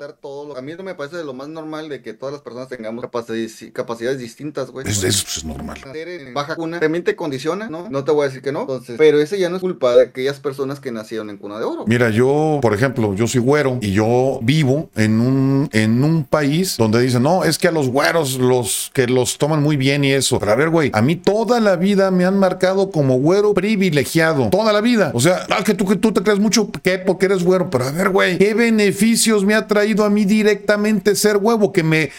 [0.57, 3.67] a mí no me parece lo más normal de que todas las personas tengamos capacidades,
[3.73, 4.87] capacidades distintas, güey.
[4.89, 5.79] es, eso es normal.
[5.87, 7.89] Nacer en baja cuna también te condiciona, ¿no?
[7.89, 8.63] No te voy a decir que no.
[8.63, 11.65] Entonces, pero ese ya no es culpa de aquellas personas que nacieron en cuna de
[11.65, 11.85] oro.
[11.87, 16.77] Mira, yo, por ejemplo, yo soy güero y yo vivo en un, en un país
[16.77, 20.13] donde dicen, no, es que a los güeros los que los toman muy bien y
[20.13, 20.39] eso.
[20.39, 24.49] Pero a ver, güey, a mí toda la vida me han marcado como güero privilegiado.
[24.51, 25.11] Toda la vida.
[25.15, 27.71] O sea, ah, que tú, que tú te crees mucho que porque eres güero.
[27.71, 31.73] Pero a ver, güey, ¿qué beneficios me ha traído a mí directamente ser huevo?
[31.73, 32.11] Que me,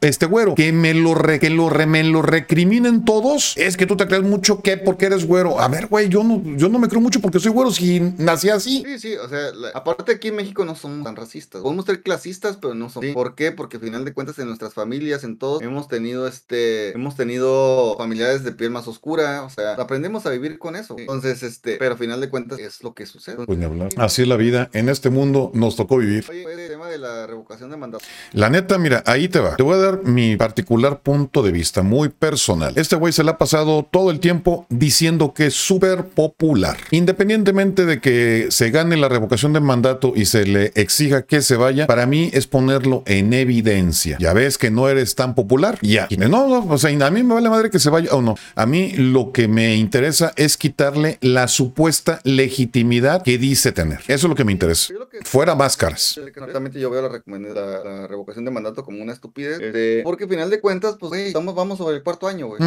[0.00, 3.54] este güero, que me lo, re- que lo, re- me lo recriminen todos.
[3.56, 5.60] Es que tú te crees mucho que porque eres güero.
[5.60, 8.48] A ver, güey, yo no, yo no me creo mucho porque soy güero si nací
[8.48, 8.82] así.
[8.86, 11.62] Sí, sí, o sea, la- aparte aquí en México no somos tan racistas.
[11.62, 13.10] Podemos ser clasistas, pero no somos.
[13.14, 13.52] ¿Por qué?
[13.52, 17.95] Porque al final de cuentas en nuestras familias, en todos, hemos tenido este, hemos tenido
[17.96, 20.96] familiares de piel más oscura, o sea, aprendemos a vivir con eso.
[20.98, 23.46] Entonces, este, pero al final de cuentas es lo que sucede.
[23.46, 23.88] Pues ni hablar.
[23.96, 24.70] Así es la vida.
[24.72, 26.24] En este mundo nos tocó vivir.
[26.28, 28.04] Oye, el tema de la revocación de mandato.
[28.32, 29.56] La neta, mira, ahí te va.
[29.56, 32.72] Te voy a dar mi particular punto de vista, muy personal.
[32.76, 36.76] Este güey se le ha pasado todo el tiempo diciendo que es súper popular.
[36.90, 41.56] Independientemente de que se gane la revocación de mandato y se le exija que se
[41.56, 44.16] vaya, para mí es ponerlo en evidencia.
[44.20, 45.78] Ya ves que no eres tan popular.
[45.82, 46.08] Ya.
[46.16, 48.36] No, no, o sea, a mí me vale madre que se vaya o no.
[48.54, 54.00] A mí lo que me interesa es quitarle la supuesta legitimidad que dice tener.
[54.00, 54.92] Eso es lo que me interesa.
[55.10, 56.18] Que Fuera máscaras.
[56.18, 59.60] exactamente yo veo la, la, la, revocación de mandato como una estupidez.
[59.60, 62.60] Este, porque al final de cuentas, pues, estamos, vamos sobre el cuarto año, güey.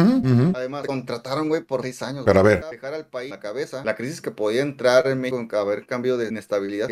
[0.54, 2.24] Además, contrataron, güey, por seis años.
[2.24, 2.64] Pero a ver.
[2.70, 3.84] Dejar al país la cabeza.
[3.84, 6.88] La crisis que podía entrar en México, haber cambio de inestabilidad.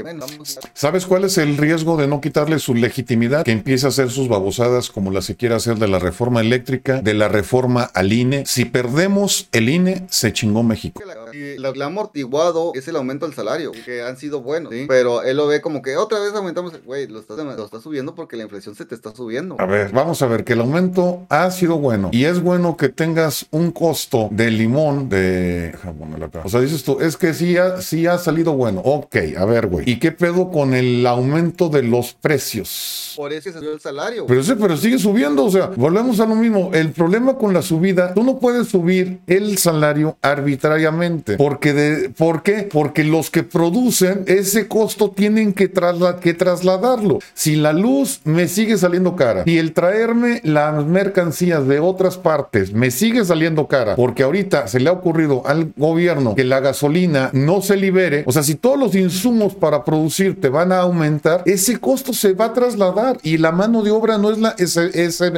[0.75, 3.45] ¿Sabes cuál es el riesgo de no quitarle su legitimidad?
[3.45, 7.01] Que empiece a hacer sus babosadas como las que quiere hacer de la reforma eléctrica,
[7.01, 8.45] de la reforma al INE.
[8.47, 11.03] Si perdemos el INE, se chingó México.
[11.32, 14.86] Y lo que ha amortiguado es el aumento del salario, que han sido buenos, ¿sí?
[14.89, 18.15] Pero él lo ve como que otra vez aumentamos, güey, lo estás, lo estás subiendo
[18.15, 19.57] porque la inflación se te está subiendo.
[19.59, 22.89] A ver, vamos a ver que el aumento ha sido bueno y es bueno que
[22.89, 25.74] tengas un costo de limón de...
[26.45, 28.81] O sea, dices tú, es que sí ha, sí ha salido bueno.
[28.85, 29.89] Ok, a ver, güey.
[29.89, 33.15] ¿Y qué pedo con el aumento de los precios?
[33.16, 34.27] Por eso se subió el salario.
[34.27, 36.70] Pero, sí, pero sigue subiendo, o sea, volvemos a lo mismo.
[36.73, 41.36] El problema con la subida, tú no puedes subir el salario arbitrariamente.
[41.36, 42.68] Porque de, ¿Por qué?
[42.70, 45.70] Porque los que producen ese costo tienen que,
[46.20, 47.18] que trasladarlo.
[47.35, 52.72] Si la luz me sigue saliendo cara y el traerme las mercancías de otras partes
[52.72, 57.30] me sigue saliendo cara, porque ahorita se le ha ocurrido al gobierno que la gasolina
[57.32, 61.43] no se libere, o sea, si todos los insumos para producir te van a aumentar,
[61.47, 64.55] ese costo se va a trasladar y la mano de obra no es la,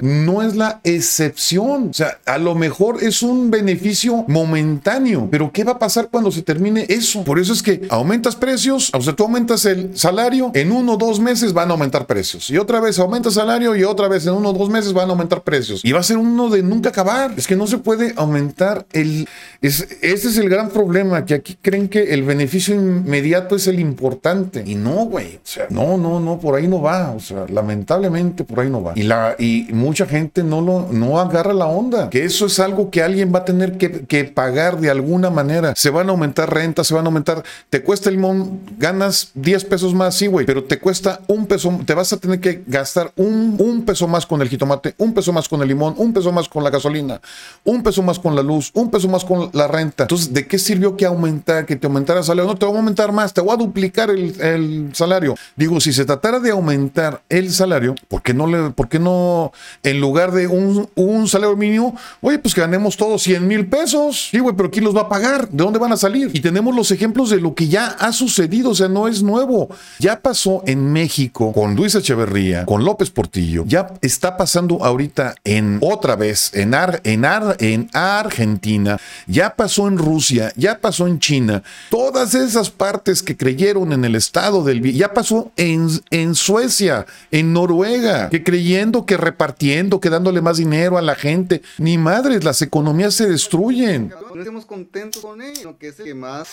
[0.03, 1.89] no es la excepción.
[1.91, 6.31] O sea, a lo mejor es un beneficio momentáneo, pero ¿qué va a pasar cuando
[6.31, 7.25] se termine eso?
[7.25, 10.97] Por eso es que aumentas precios, o sea, tú aumentas el salario, en uno o
[10.97, 12.51] dos meses van a aumentar precios.
[12.51, 15.13] Y otra vez aumentas salario y otra vez en uno o dos meses van a
[15.13, 15.85] aumentar precios.
[15.85, 17.33] Y va a ser uno de nunca acabar.
[17.37, 19.29] Es que no se puede aumentar el...
[19.63, 23.81] Es, ese es el gran problema, que aquí creen que el beneficio inmediato es el
[23.81, 24.63] importante.
[24.67, 25.37] Y no, güey.
[25.37, 27.11] O sea, no, no, no, por ahí no va.
[27.11, 28.93] O sea, lamentablemente por ahí no va.
[28.97, 32.11] Y, la, y mucha gente no, lo, no agarra la onda.
[32.11, 35.75] Que es algo que alguien va a tener que, pagar de alguna manera.
[35.77, 37.43] Se van a aumentar rentas, se van a aumentar.
[37.69, 40.47] Te cuesta el limón, ganas 10 pesos más, sí, güey.
[40.47, 44.27] Pero te cuesta un peso, te vas a tener que gastar un, un peso más
[44.27, 47.21] con el jitomate, un peso más con el limón, un peso más con la gasolina,
[47.65, 50.05] un peso más con la luz, un peso más con la renta.
[50.05, 52.51] Entonces, ¿de qué sirvió que aumentar, que te aumentara el salario?
[52.51, 55.35] No, te voy a aumentar más, te voy a duplicar el, salario.
[55.57, 59.53] Digo, si se tratara de aumentar el salario, ¿por qué no le, no,
[59.83, 61.97] en lugar de un, un salario mínimo,
[62.39, 64.29] pues ganemos todos 100 mil pesos?
[64.31, 65.49] Sí, güey, pero ¿quién los va a pagar?
[65.49, 66.31] ¿De dónde van a salir?
[66.33, 69.69] Y tenemos los ejemplos de lo que ya ha sucedido, o sea, no es nuevo.
[69.99, 75.79] Ya pasó en México con Luis Echeverría, con López Portillo, ya está pasando ahorita en
[75.81, 81.19] otra vez, en, Ar, en, Ar, en Argentina, ya pasó en Rusia, ya pasó en
[81.19, 87.07] China, todas esas partes que creyeron en el estado del ya pasó en, en Suecia,
[87.31, 92.45] en Noruega, que creyendo que repartiendo, que dándole más dinero a la gente, ni madres,
[92.45, 94.13] las economías se destruyen.
[94.35, 96.49] No estemos contentos con ello, que es el que más...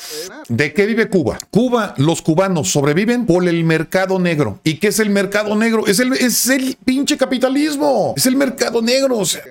[0.47, 1.37] ¿De qué vive Cuba?
[1.51, 4.59] Cuba, los cubanos sobreviven por el mercado negro.
[4.63, 5.85] ¿Y qué es el mercado negro?
[5.85, 8.13] Es el, es el pinche capitalismo.
[8.15, 9.17] Es el mercado negro.
[9.17, 9.41] O sea,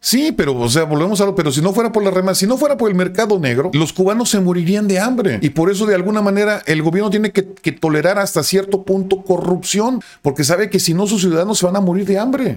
[0.00, 2.46] sí, pero, o sea, volvemos a lo, pero si no fuera por la remesa, si
[2.46, 5.38] no fuera por el mercado negro, los cubanos se morirían de hambre.
[5.40, 9.22] Y por eso, de alguna manera, el gobierno tiene que, que tolerar hasta cierto punto
[9.22, 12.56] corrupción, porque sabe que si no, sus ciudadanos se van a morir de hambre.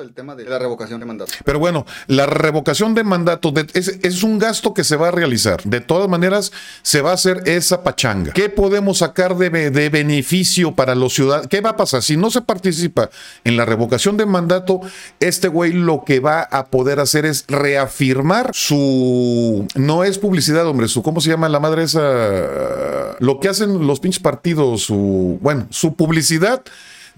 [0.00, 1.32] el tema de la revocación de mandato.
[1.44, 5.62] Pero bueno, la revocación de mandato es, un gasto que se va a realizar.
[5.64, 6.52] De todas maneras,
[6.82, 8.32] se va a hacer esa pachanga.
[8.32, 11.48] ¿Qué podemos sacar de, de beneficio para los ciudadanos?
[11.48, 12.02] ¿Qué va a pasar?
[12.02, 13.10] Si no se participa
[13.44, 14.80] en la revocación de mandato,
[15.20, 19.66] este güey lo que va a poder hacer es reafirmar su...
[19.74, 21.02] No es publicidad, hombre, su...
[21.02, 23.16] ¿Cómo se llama la madre esa?
[23.18, 25.38] Lo que hacen los pinches partidos, su...
[25.40, 26.62] Bueno, su publicidad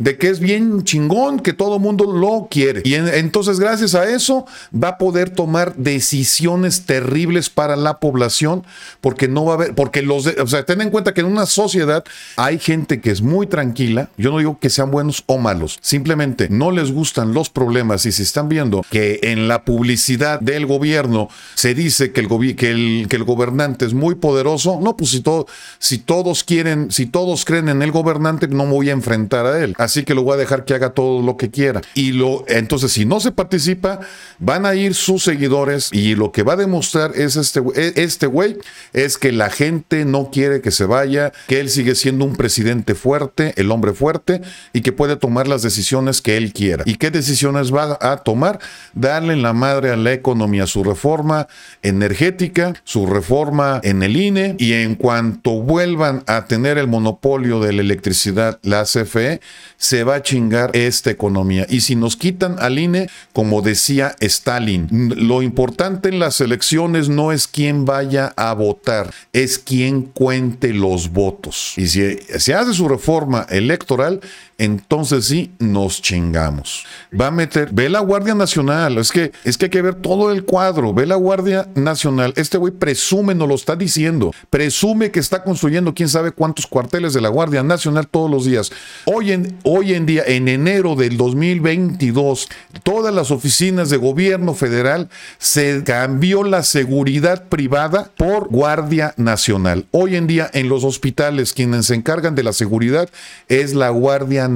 [0.00, 2.80] de que es bien chingón, que todo mundo lo quiere.
[2.84, 8.64] Y entonces gracias a eso va a poder tomar decisiones terribles para la población,
[9.02, 11.44] porque no va a haber, porque los, o sea, ten en cuenta que en una
[11.44, 12.02] sociedad
[12.36, 16.48] hay gente que es muy tranquila, yo no digo que sean buenos o malos, simplemente
[16.48, 18.06] no les gustan los problemas.
[18.06, 22.70] Y si están viendo que en la publicidad del gobierno se dice que el, que
[22.70, 25.46] el, que el gobernante es muy poderoso, no, pues si, todo,
[25.78, 29.62] si todos quieren, si todos creen en el gobernante, no me voy a enfrentar a
[29.62, 31.82] él que lo voy a dejar que haga todo lo que quiera.
[31.94, 34.00] Y lo, entonces, si no se participa,
[34.38, 38.26] van a ir sus seguidores y lo que va a demostrar es este, e, este
[38.26, 38.56] güey
[38.92, 42.94] es que la gente no quiere que se vaya, que él sigue siendo un presidente
[42.94, 44.40] fuerte, el hombre fuerte
[44.72, 46.84] y que puede tomar las decisiones que él quiera.
[46.86, 48.58] ¿Y qué decisiones va a tomar?
[48.94, 51.48] Darle la madre a la economía, su reforma
[51.82, 57.72] energética, su reforma en el INE y en cuanto vuelvan a tener el monopolio de
[57.72, 59.40] la electricidad, la CFE,
[59.80, 61.66] se va a chingar esta economía.
[61.68, 67.32] Y si nos quitan al INE, como decía Stalin, lo importante en las elecciones no
[67.32, 71.72] es quién vaya a votar, es quién cuente los votos.
[71.78, 74.20] Y si se hace su reforma electoral,
[74.60, 76.84] entonces sí nos chingamos.
[77.18, 80.30] Va a meter, ve la Guardia Nacional, es que, es que hay que ver todo
[80.32, 85.18] el cuadro, ve la Guardia Nacional, este güey presume, nos lo está diciendo, presume que
[85.18, 88.70] está construyendo quién sabe cuántos cuarteles de la Guardia Nacional todos los días.
[89.06, 92.48] Hoy en, hoy en día, en enero del 2022,
[92.82, 95.08] todas las oficinas de gobierno federal
[95.38, 99.86] se cambió la seguridad privada por Guardia Nacional.
[99.90, 103.08] Hoy en día en los hospitales quienes se encargan de la seguridad
[103.48, 104.49] es la Guardia Nacional.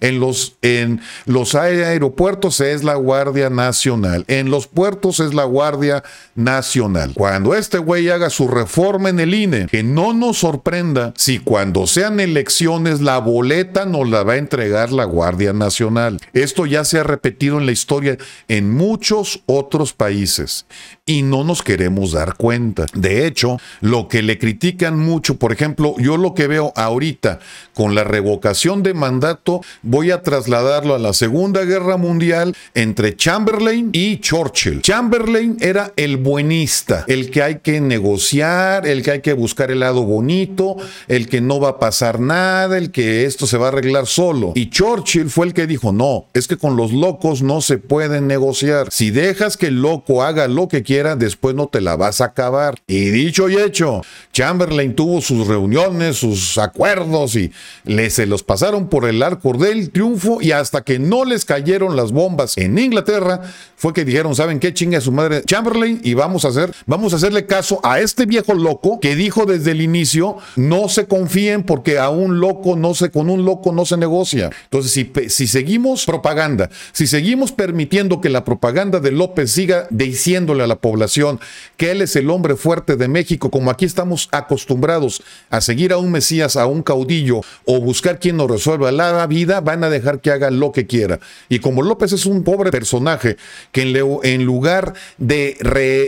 [0.00, 4.24] En los, en los aeropuertos es la Guardia Nacional.
[4.28, 6.02] En los puertos es la Guardia
[6.34, 7.12] Nacional.
[7.14, 11.86] Cuando este güey haga su reforma en el INE, que no nos sorprenda si cuando
[11.86, 16.20] sean elecciones la boleta nos la va a entregar la Guardia Nacional.
[16.32, 18.18] Esto ya se ha repetido en la historia
[18.48, 20.66] en muchos otros países
[21.06, 22.86] y no nos queremos dar cuenta.
[22.92, 27.38] De hecho, lo que le critican mucho, por ejemplo, yo lo que veo ahorita
[27.74, 34.18] con la revocación mandato, voy a trasladarlo a la Segunda Guerra Mundial entre Chamberlain y
[34.18, 34.82] Churchill.
[34.82, 39.80] Chamberlain era el buenista, el que hay que negociar, el que hay que buscar el
[39.80, 40.76] lado bonito,
[41.08, 44.52] el que no va a pasar nada, el que esto se va a arreglar solo.
[44.54, 48.26] Y Churchill fue el que dijo, no, es que con los locos no se pueden
[48.26, 48.88] negociar.
[48.90, 52.26] Si dejas que el loco haga lo que quiera, después no te la vas a
[52.26, 52.76] acabar.
[52.86, 54.02] Y dicho y hecho,
[54.32, 57.52] Chamberlain tuvo sus reuniones, sus acuerdos y
[57.84, 61.96] le, se los pasaron por el arco del triunfo y hasta que no les cayeron
[61.96, 63.40] las bombas en Inglaterra,
[63.76, 66.00] fue que dijeron, ¿saben qué chinga su madre Chamberlain?
[66.04, 69.70] Y vamos a hacer, vamos a hacerle caso a este viejo loco que dijo desde
[69.72, 73.86] el inicio, no se confíen porque a un loco no se, con un loco no
[73.86, 74.50] se negocia.
[74.64, 80.64] Entonces, si, si seguimos propaganda, si seguimos permitiendo que la propaganda de López siga diciéndole
[80.64, 81.40] a la población
[81.76, 85.98] que él es el hombre fuerte de México, como aquí estamos acostumbrados a seguir a
[85.98, 90.30] un Mesías, a un caudillo o buscar quien nos la vida, van a dejar que
[90.30, 91.20] haga lo que quiera.
[91.48, 93.36] Y como López es un pobre personaje
[93.72, 93.82] que
[94.22, 95.56] en, lugar de,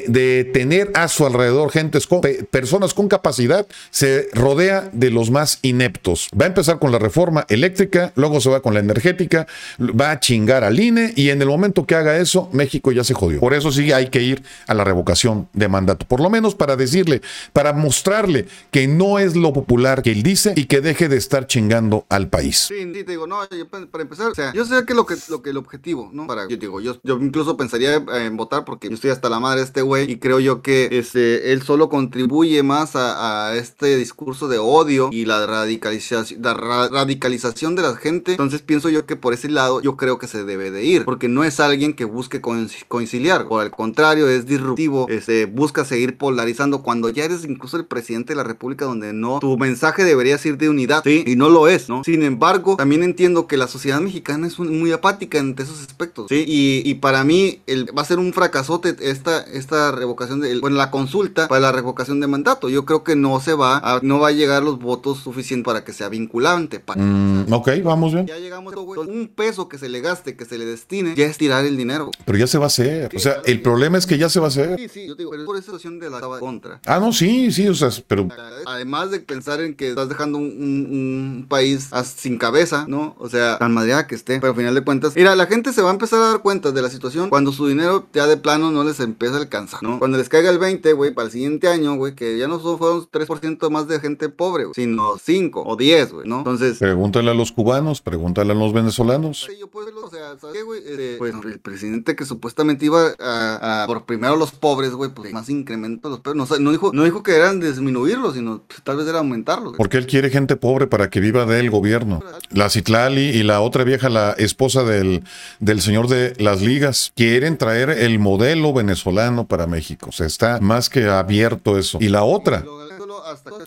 [0.09, 2.21] de tener a su alrededor gentes con,
[2.51, 6.29] personas con capacidad, se rodea de los más ineptos.
[6.39, 9.47] Va a empezar con la reforma eléctrica, luego se va con la energética,
[9.79, 13.15] va a chingar al INE y en el momento que haga eso, México ya se
[13.15, 13.41] jodió.
[13.41, 16.07] Por eso sí hay que ir a la revocación de mandato.
[16.07, 17.23] Por lo menos para decirle,
[17.53, 21.47] para mostrarle que no es lo popular que él dice y que deje de estar
[21.47, 22.38] chingando al país.
[22.69, 25.17] Sí, sí te digo, no, yo, para empezar, o sea, yo sé que lo que,
[25.29, 26.27] lo que el objetivo, ¿no?
[26.27, 29.61] Para, yo digo, yo, yo incluso pensaría en votar porque yo estoy hasta la madre
[29.61, 34.49] de este güey y creo yo que este, él solo contribuye más a, este discurso
[34.49, 38.33] de odio y la radicalización, la radicalización de la gente.
[38.33, 41.29] Entonces pienso yo que por ese lado yo creo que se debe de ir porque
[41.29, 46.83] no es alguien que busque conciliar, por el contrario, es disruptivo, este, busca seguir polarizando
[46.83, 50.59] cuando ya eres incluso el presidente de la república donde no, tu mensaje debería ser
[50.59, 51.25] de unidad, ¿sí?
[51.27, 52.03] Y no lo es, ¿no?
[52.29, 56.45] Embargo, también entiendo que la sociedad mexicana es muy apática en esos aspectos, ¿sí?
[56.47, 60.77] Y, y para mí el, va a ser un fracasote esta, esta revocación, de, bueno,
[60.77, 62.69] la consulta para la revocación de mandato.
[62.69, 65.85] Yo creo que no se va a, no va a llegar los votos suficientes para
[65.85, 66.81] que sea vinculante.
[66.81, 67.03] Para...
[67.03, 68.27] Mm, ok, vamos bien.
[68.27, 71.65] Ya llegamos, un peso que se le gaste, que se le destine, ya es tirar
[71.65, 72.11] el dinero.
[72.25, 73.11] Pero ya se va a hacer.
[73.15, 74.79] o sea, el problema es que ya se va a hacer.
[74.79, 76.81] Sí, sí, yo digo, pero por esa situación de la contra.
[76.87, 78.29] Ah, no, sí, sí, o sea, pero...
[78.67, 81.89] Además de pensar en que estás dejando un, un, país
[82.19, 83.15] sin cabeza, ¿no?
[83.19, 85.83] O sea, tan madreada que esté, pero al final de cuentas, mira, la gente se
[85.83, 88.71] va a empezar a dar cuenta de la situación cuando su dinero ya de plano
[88.71, 89.99] no les empieza a alcanzar, ¿no?
[89.99, 92.79] Cuando les caiga el 20, güey, para el siguiente año, güey, que ya no solo
[92.79, 96.39] fueron 3% más de gente pobre, sino 5 o 10, güey, ¿no?
[96.39, 96.79] Entonces...
[96.79, 99.49] Pregúntale a los cubanos, pregúntale a los venezolanos.
[99.59, 100.81] Yo puedo, o sea, ¿sabes qué, güey?
[100.85, 105.33] Este, pues el presidente que supuestamente iba a, a por primero los pobres, güey, pues
[105.33, 106.37] más incremento los pobres.
[106.37, 109.75] No, no, dijo, no dijo que eran disminuirlos, sino pues, tal vez era aumentarlos.
[109.77, 112.23] Porque él quiere gente pobre para que viva del gobierno.
[112.51, 115.25] La Citlali y la otra vieja, la esposa del,
[115.61, 120.09] del señor de las ligas, quieren traer el modelo venezolano para México.
[120.11, 121.99] O sea, está más que abierto eso.
[122.01, 122.65] Y la otra.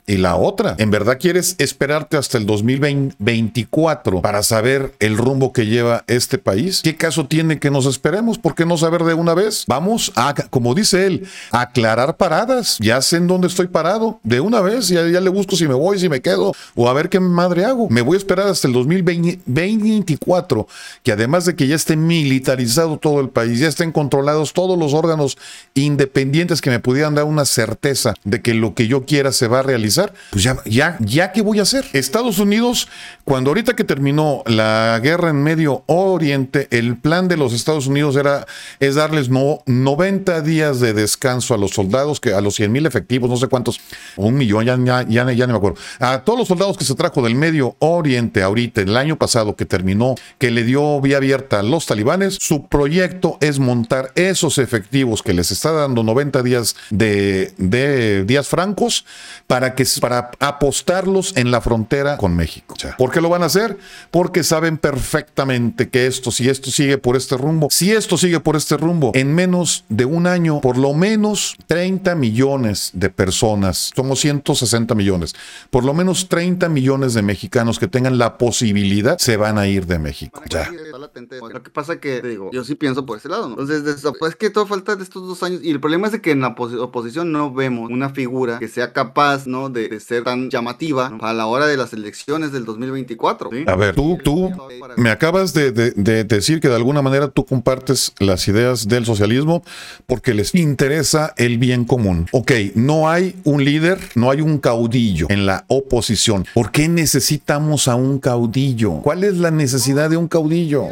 [0.05, 5.65] Y la otra, ¿en verdad quieres esperarte hasta el 2024 para saber el rumbo que
[5.65, 6.81] lleva este país?
[6.83, 8.37] ¿Qué caso tiene que nos esperemos?
[8.37, 9.65] ¿Por qué no saber de una vez?
[9.67, 12.77] Vamos a, como dice él, aclarar paradas.
[12.79, 14.19] Ya sé en dónde estoy parado.
[14.23, 17.09] De una vez, ya, le busco si me voy, si me quedo, o a ver
[17.09, 17.89] qué madre hago.
[17.89, 20.67] Me voy a esperar hasta el 2024,
[21.03, 24.93] que además de que ya esté militarizado todo el país, ya estén controlados todos los
[24.93, 25.37] órganos
[25.73, 29.47] independientes que me pudieran dar una certeza de que lo que yo quiera manera se
[29.47, 31.85] va a realizar, pues ya, ya, ya, ¿qué voy a hacer?
[31.93, 32.87] Estados Unidos,
[33.23, 38.15] cuando ahorita que terminó la guerra en Medio Oriente, el plan de los Estados Unidos
[38.15, 38.45] era,
[38.79, 42.85] es darles no, 90 días de descanso a los soldados, que a los 100 mil
[42.85, 43.79] efectivos, no sé cuántos,
[44.15, 46.95] un millón, ya, ya, ya, ya no me acuerdo, a todos los soldados que se
[46.95, 51.59] trajo del Medio Oriente ahorita, el año pasado que terminó, que le dio vía abierta
[51.59, 56.75] a los talibanes, su proyecto es montar esos efectivos que les está dando 90 días
[56.89, 59.05] de, de días francos
[59.47, 62.75] para, que, para apostarlos en la frontera con México.
[62.97, 63.77] ¿Por qué lo van a hacer?
[64.11, 68.55] Porque saben perfectamente que esto, si esto sigue por este rumbo, si esto sigue por
[68.55, 74.19] este rumbo, en menos de un año, por lo menos 30 millones de personas, somos
[74.19, 75.35] 160 millones,
[75.69, 79.85] por lo menos 30 millones de mexicanos que tengan la posibilidad se van a ir
[79.85, 80.41] de México.
[80.49, 80.69] Ya.
[80.91, 83.59] Lo que pasa que, digo, yo sí pienso por ese lado, ¿no?
[83.59, 85.61] Entonces, pues que todo falta de estos dos años.
[85.63, 88.93] Y el problema es de que en la oposición no vemos una figura que sea
[88.93, 89.10] capaz,
[89.45, 89.69] ¿no?
[89.69, 93.49] De, ser tan llamativa a la hora de las elecciones del 2024.
[93.67, 94.51] A ver, tú, tú
[94.97, 99.63] me acabas de, de, decir que de alguna manera tú compartes las ideas del socialismo
[100.07, 102.27] porque les interesa el bien común.
[102.31, 106.45] Ok, no hay un líder, no hay un caudillo en la oposición.
[106.53, 109.01] ¿Por qué necesitamos a un caudillo?
[109.01, 110.87] ¿Cuál es la necesidad de un caudillo?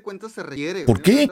[0.00, 0.84] Cuentas se requiere.
[0.84, 1.28] ¿Por qué?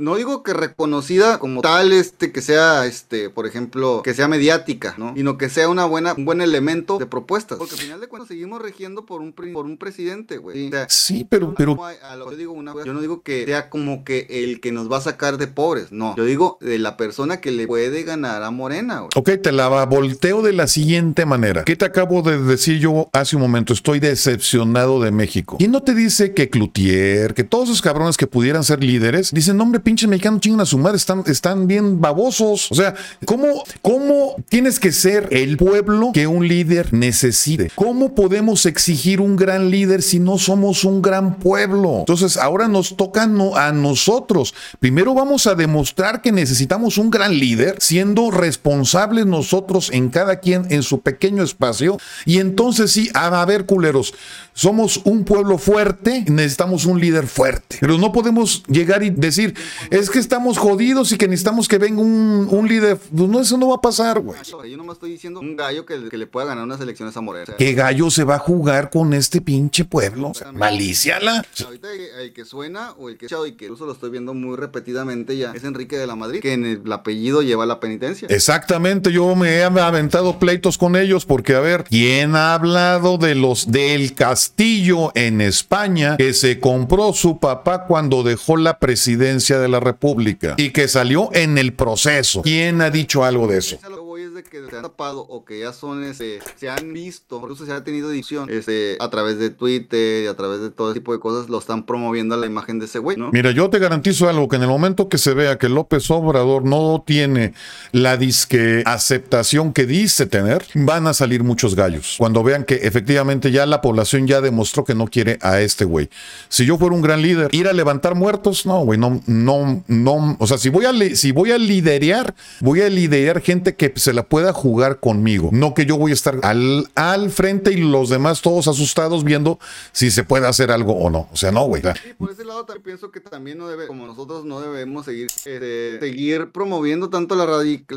[0.00, 0.16] ¿no?
[0.16, 5.14] digo que reconocida como tal, este, que sea, este, por ejemplo, que sea mediática, ¿no?
[5.14, 7.58] Sino que sea una buena, un buen elemento de propuestas.
[7.58, 10.70] Porque al final de cuentas seguimos regiendo por un, por un presidente, güey.
[10.88, 11.76] sí, pero, pero.
[11.76, 15.02] yo, digo una, yo no digo que sea como que el que nos va a
[15.02, 16.16] sacar de pobres, no.
[16.16, 19.10] Yo digo de la persona que le puede ganar a Morena, güey.
[19.16, 21.64] Ok, te la volteo de la siguiente manera.
[21.64, 23.72] ¿Qué te acabo de decir yo hace un momento?
[23.72, 25.56] Estoy decepcionado de México.
[25.58, 29.60] ¿Quién no te dice que Cloutier, que todos esos cabrones que pudieran ser líderes, dicen,
[29.60, 32.70] hombre, pinche mexicano, chingan a su madre, están, están bien babosos.
[32.70, 32.94] O sea,
[33.24, 37.72] ¿cómo, ¿cómo tienes que ser el pueblo que un líder necesite?
[37.74, 41.98] ¿Cómo podemos exigir un gran líder si no somos un gran pueblo?
[42.00, 44.54] Entonces, ahora nos toca a nosotros.
[44.78, 50.66] Primero vamos a demostrar que necesitamos un gran líder, siendo responsables nosotros en cada quien
[50.70, 51.98] en su pequeño espacio.
[52.24, 54.14] Y entonces sí, a ver, culeros,
[54.52, 57.63] somos un pueblo fuerte, necesitamos un líder fuerte.
[57.80, 59.54] Pero no podemos llegar y decir,
[59.90, 62.96] es que estamos jodidos y que necesitamos que venga un, un líder.
[62.96, 64.38] Pues no, eso no va a pasar, güey.
[64.70, 67.54] Yo nomás estoy diciendo un gallo que, le pueda ganar unas elecciones a Morena.
[67.58, 70.32] ¿Qué gallo se va a jugar con este pinche pueblo?
[70.52, 71.44] maliciala.
[71.64, 71.88] Ahorita
[72.20, 75.52] el, que suena o el que y que incluso lo estoy viendo muy repetidamente ya
[75.52, 78.28] es Enrique de la Madrid, que en el apellido lleva la penitencia.
[78.30, 83.34] Exactamente, yo me he aventado pleitos con ellos porque, a ver, ¿quién ha hablado de
[83.34, 87.53] los del castillo en España que se compró su papá
[87.86, 92.42] cuando dejó la presidencia de la República y que salió en el proceso.
[92.42, 93.78] ¿Quién ha dicho algo de eso?
[94.14, 97.82] Que se han tapado o que ya son, este, se han visto, incluso se ha
[97.82, 101.18] tenido edición, este, a través de Twitter y a través de todo ese tipo de
[101.18, 103.30] cosas, lo están promoviendo a la imagen de ese güey, ¿no?
[103.32, 106.64] Mira, yo te garantizo algo, que en el momento que se vea que López Obrador
[106.64, 107.54] no tiene
[107.92, 112.14] la disque aceptación que dice tener, van a salir muchos gallos.
[112.18, 116.08] Cuando vean que efectivamente ya la población ya demostró que no quiere a este güey.
[116.48, 120.36] Si yo fuera un gran líder, ir a levantar muertos, no, güey, no, no, no,
[120.38, 124.12] o sea, si voy a, si voy a liderear, voy a liderar gente que se
[124.12, 125.48] la pueda jugar conmigo.
[125.50, 129.58] No que yo voy a estar al, al frente y los demás todos asustados viendo
[129.92, 131.26] si se puede hacer algo o no.
[131.32, 131.82] O sea, no, güey.
[132.18, 135.98] por ese lado también pienso que también no debe, como nosotros no debemos seguir, este,
[136.00, 137.96] seguir promoviendo tanto la radical.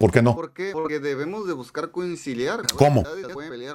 [0.00, 0.34] ¿Por qué no?
[0.34, 0.70] ¿Por qué?
[0.72, 2.62] Porque debemos de buscar conciliar.
[2.74, 3.04] ¿Cómo?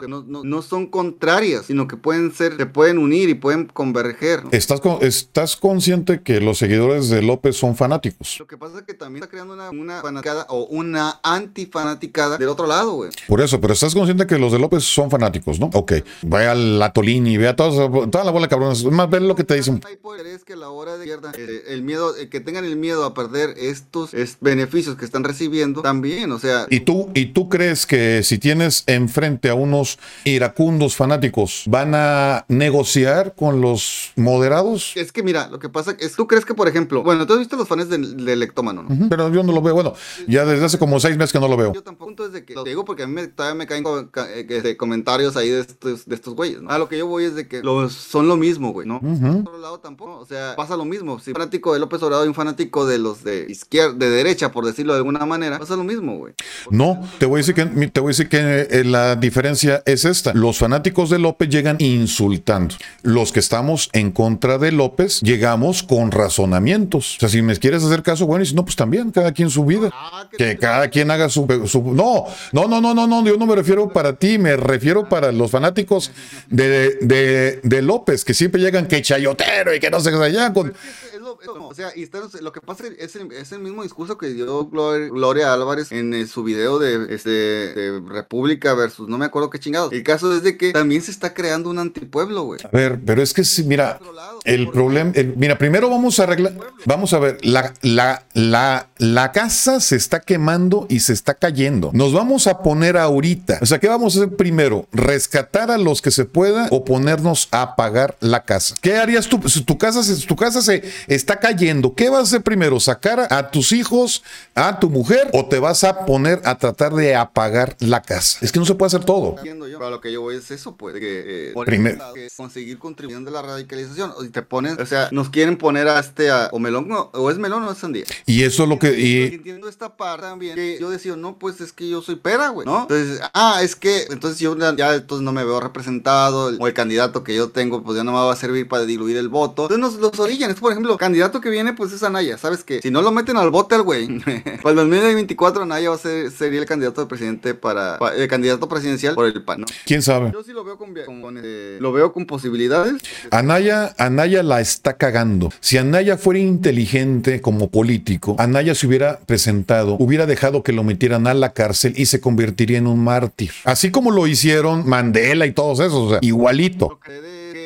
[0.08, 4.44] No, no, no, son contrarias, sino que pueden ser, se pueden unir y pueden converger.
[4.50, 8.38] ¿Estás, ¿Estás consciente que los seguidores de López son fanáticos?
[8.40, 12.50] Lo que pasa es que también está creando una, una fanaticada o una antifanaticada del
[12.50, 13.12] otro lado, güey.
[13.28, 15.70] Por eso, pero estás consciente que los de López son fanáticos, ¿no?
[15.74, 15.94] Ok.
[16.24, 16.52] Vaya
[16.86, 18.84] a Tolini, vea toda, toda la bola de cabrones.
[18.86, 19.82] Más ver lo que te dicen.
[20.26, 23.56] Es que la hora de eh, el miedo, eh, que tengan el miedo a perder
[23.58, 26.68] estos beneficios que están recibiendo, también, o sea.
[26.70, 32.46] ¿Y tú, ¿Y tú crees que si tienes enfrente a unos iracundos fanáticos, van a
[32.48, 34.94] negociar con los moderados?
[34.96, 37.40] Es que mira, lo que pasa es, tú crees que, por ejemplo, bueno, tú has
[37.40, 39.10] visto los fans del, del Ectómano, ¿no?
[39.10, 39.94] Pero yo no lo veo, bueno,
[40.28, 41.74] ya desde hace como seis meses que no lo veo.
[41.74, 43.84] Yo tampoco es de que, lo digo porque a mí todavía me caen
[44.16, 46.70] eh, comentarios ahí de estos, de estos güeyes, ¿no?
[46.70, 49.00] A lo que yo voy es de que los, son lo mismo, güey, ¿no?
[49.00, 51.20] Por otro lado tampoco, o sea, pasa lo mismo.
[51.20, 54.52] Si un fanático de López Obrador y un fanático de los de izquierda, de derecha,
[54.52, 56.34] por decirlo de alguna manera, pasa lo mismo, güey.
[56.70, 60.06] No, te voy a decir que, te voy a decir que eh, la diferencia es
[60.06, 60.34] esta.
[60.34, 62.76] Los fanáticos de López llegan insultando.
[63.04, 67.16] Los que estamos en contra de López llegamos con razonamientos.
[67.18, 69.50] O sea, si me quieres hacer caso, bueno, y si no, pues también, cada quien
[69.50, 69.90] su vida.
[69.94, 71.48] Ah, que cada quien quien haga su,
[71.94, 75.32] No, no, no, no, no, no, yo no me refiero para ti, me refiero para
[75.32, 76.12] los fanáticos
[76.50, 80.74] de, de, de López, que siempre llegan que chayotero y que no qué allá con...
[81.20, 83.60] Es lo, es lo- o sea, y está- lo que pasa es el, es el
[83.60, 88.74] mismo discurso que dio Glor- Gloria Álvarez en eh, su video de, este, de República
[88.74, 89.92] versus no me acuerdo qué chingados.
[89.92, 92.62] El caso es de que también se está creando un antipueblo, güey.
[92.64, 94.40] A ver, pero es que sí, mira, lado.
[94.46, 96.54] el ¿Por problema, mira, primero vamos a arreglar,
[96.86, 101.90] vamos a ver, la, la, la, la casa se está quemando y se está cayendo.
[101.94, 104.88] Nos vamos a poner ahorita, o sea, ¿qué vamos a hacer primero?
[104.94, 108.76] ¿Rescatar a los que se pueda o ponernos a apagar la casa?
[108.82, 109.42] ¿Qué harías tú?
[109.50, 112.80] Si tu casa, se- tu casa se está cayendo, ¿qué vas a hacer primero?
[112.80, 114.24] ¿Sacar a tus hijos,
[114.56, 118.40] a tu mujer o te vas a poner a tratar de apagar la casa?
[118.42, 119.36] Es que no se puede hacer todo.
[119.38, 119.78] Entiendo yo.
[119.80, 122.14] Pero a lo que yo voy es eso, pues, que, eh, por Primer- el Estado,
[122.14, 124.14] que es conseguir contribución de la radicalización.
[124.24, 127.32] Y te ponen, o sea, nos quieren poner a este, a, o melón, no, o
[127.32, 128.04] es melón o es sandía.
[128.26, 129.00] Y eso es lo que...
[129.00, 132.50] Y entiendo esta parte también, que yo decía, no, pues es que yo soy pera,
[132.50, 132.82] güey, ¿no?
[132.84, 137.24] Entonces, ah, es que, entonces yo ya, entonces no me veo representado, o el candidato
[137.24, 139.64] que yo tengo, pues ya no me va a servir para diluir el voto.
[139.64, 142.80] Entonces nos los orillan, es por ejemplo, candidato que viene, pues es Anaya, ¿sabes qué?
[142.82, 144.20] Si no lo meten al bote al güey,
[144.62, 148.28] para el 2024 Anaya va a ser, sería el candidato de presidente para, pa- el
[148.28, 149.68] candidato presidencial por el PAN, ¿no?
[149.86, 150.30] ¿Quién sabe?
[150.32, 153.02] Yo sí lo veo con, con- eh, lo veo con posibilidades.
[153.32, 155.52] Anaya, Anaya la está cagando.
[155.62, 161.28] Si Anaya fuera inteligente como político, Anaya se hubiera presentado, hubiera dejado que lo metieran
[161.28, 163.52] a la cárcel y se convertiría en un mártir.
[163.64, 166.90] Así como lo hicieron Mandela y todos esos, o sea, igualito.
[166.90, 167.22] Lo que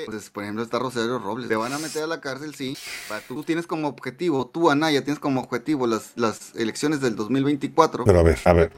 [0.06, 1.48] que, pues, por ejemplo, está Rosario Robles.
[1.48, 2.78] Te van a meter a la cárcel, sí.
[3.10, 8.04] Para- tú tienes como objetivo, tú, Anaya, tienes como objetivo las, las elecciones del 2024.
[8.06, 8.72] Pero a ver, a ver,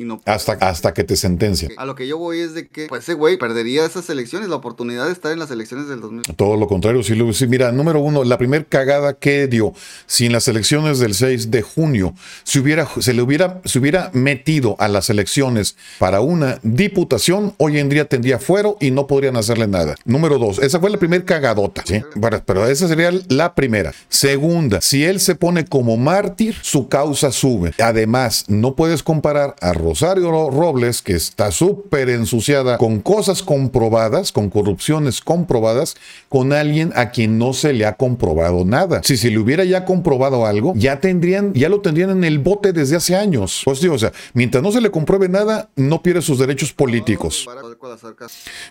[0.00, 1.72] no- hasta, hasta que te sentencien.
[1.76, 4.56] A lo que yo voy es de que, pues ese güey perdería esas elecciones, la
[4.56, 6.36] oportunidad de estar en las elecciones del 2024.
[6.36, 9.72] Todo lo contrario, si, mira, número uno, la primer cagada que dio,
[10.06, 12.14] si en las elecciones del 6 de junio
[12.44, 17.78] se, hubiera, se le hubiera, se hubiera metido a las elecciones para una diputación, hoy
[17.78, 19.94] en día tendría fuero y no podrían hacerle nada.
[20.04, 22.02] Número dos, esa fue la primer cagadota, ¿sí?
[22.20, 23.92] Pero, pero esa sería la primera.
[24.08, 27.72] Segunda, si él se pone como mártir, su causa sube.
[27.80, 34.50] Además, no puedes comparar a Rosario Robles, que está súper ensuciada con cosas comprobadas, con
[34.50, 35.96] corrupciones comprobadas,
[36.28, 39.00] con alguien a quien no se le ha comprobado nada.
[39.04, 42.72] Si se le hubiera ya comprobado algo, ya tendrían, ya lo tendrían en el bote
[42.72, 43.62] desde hace años.
[43.64, 47.46] Pues digo, o sea, mientras no se le compruebe nada, no pierde sus derechos políticos.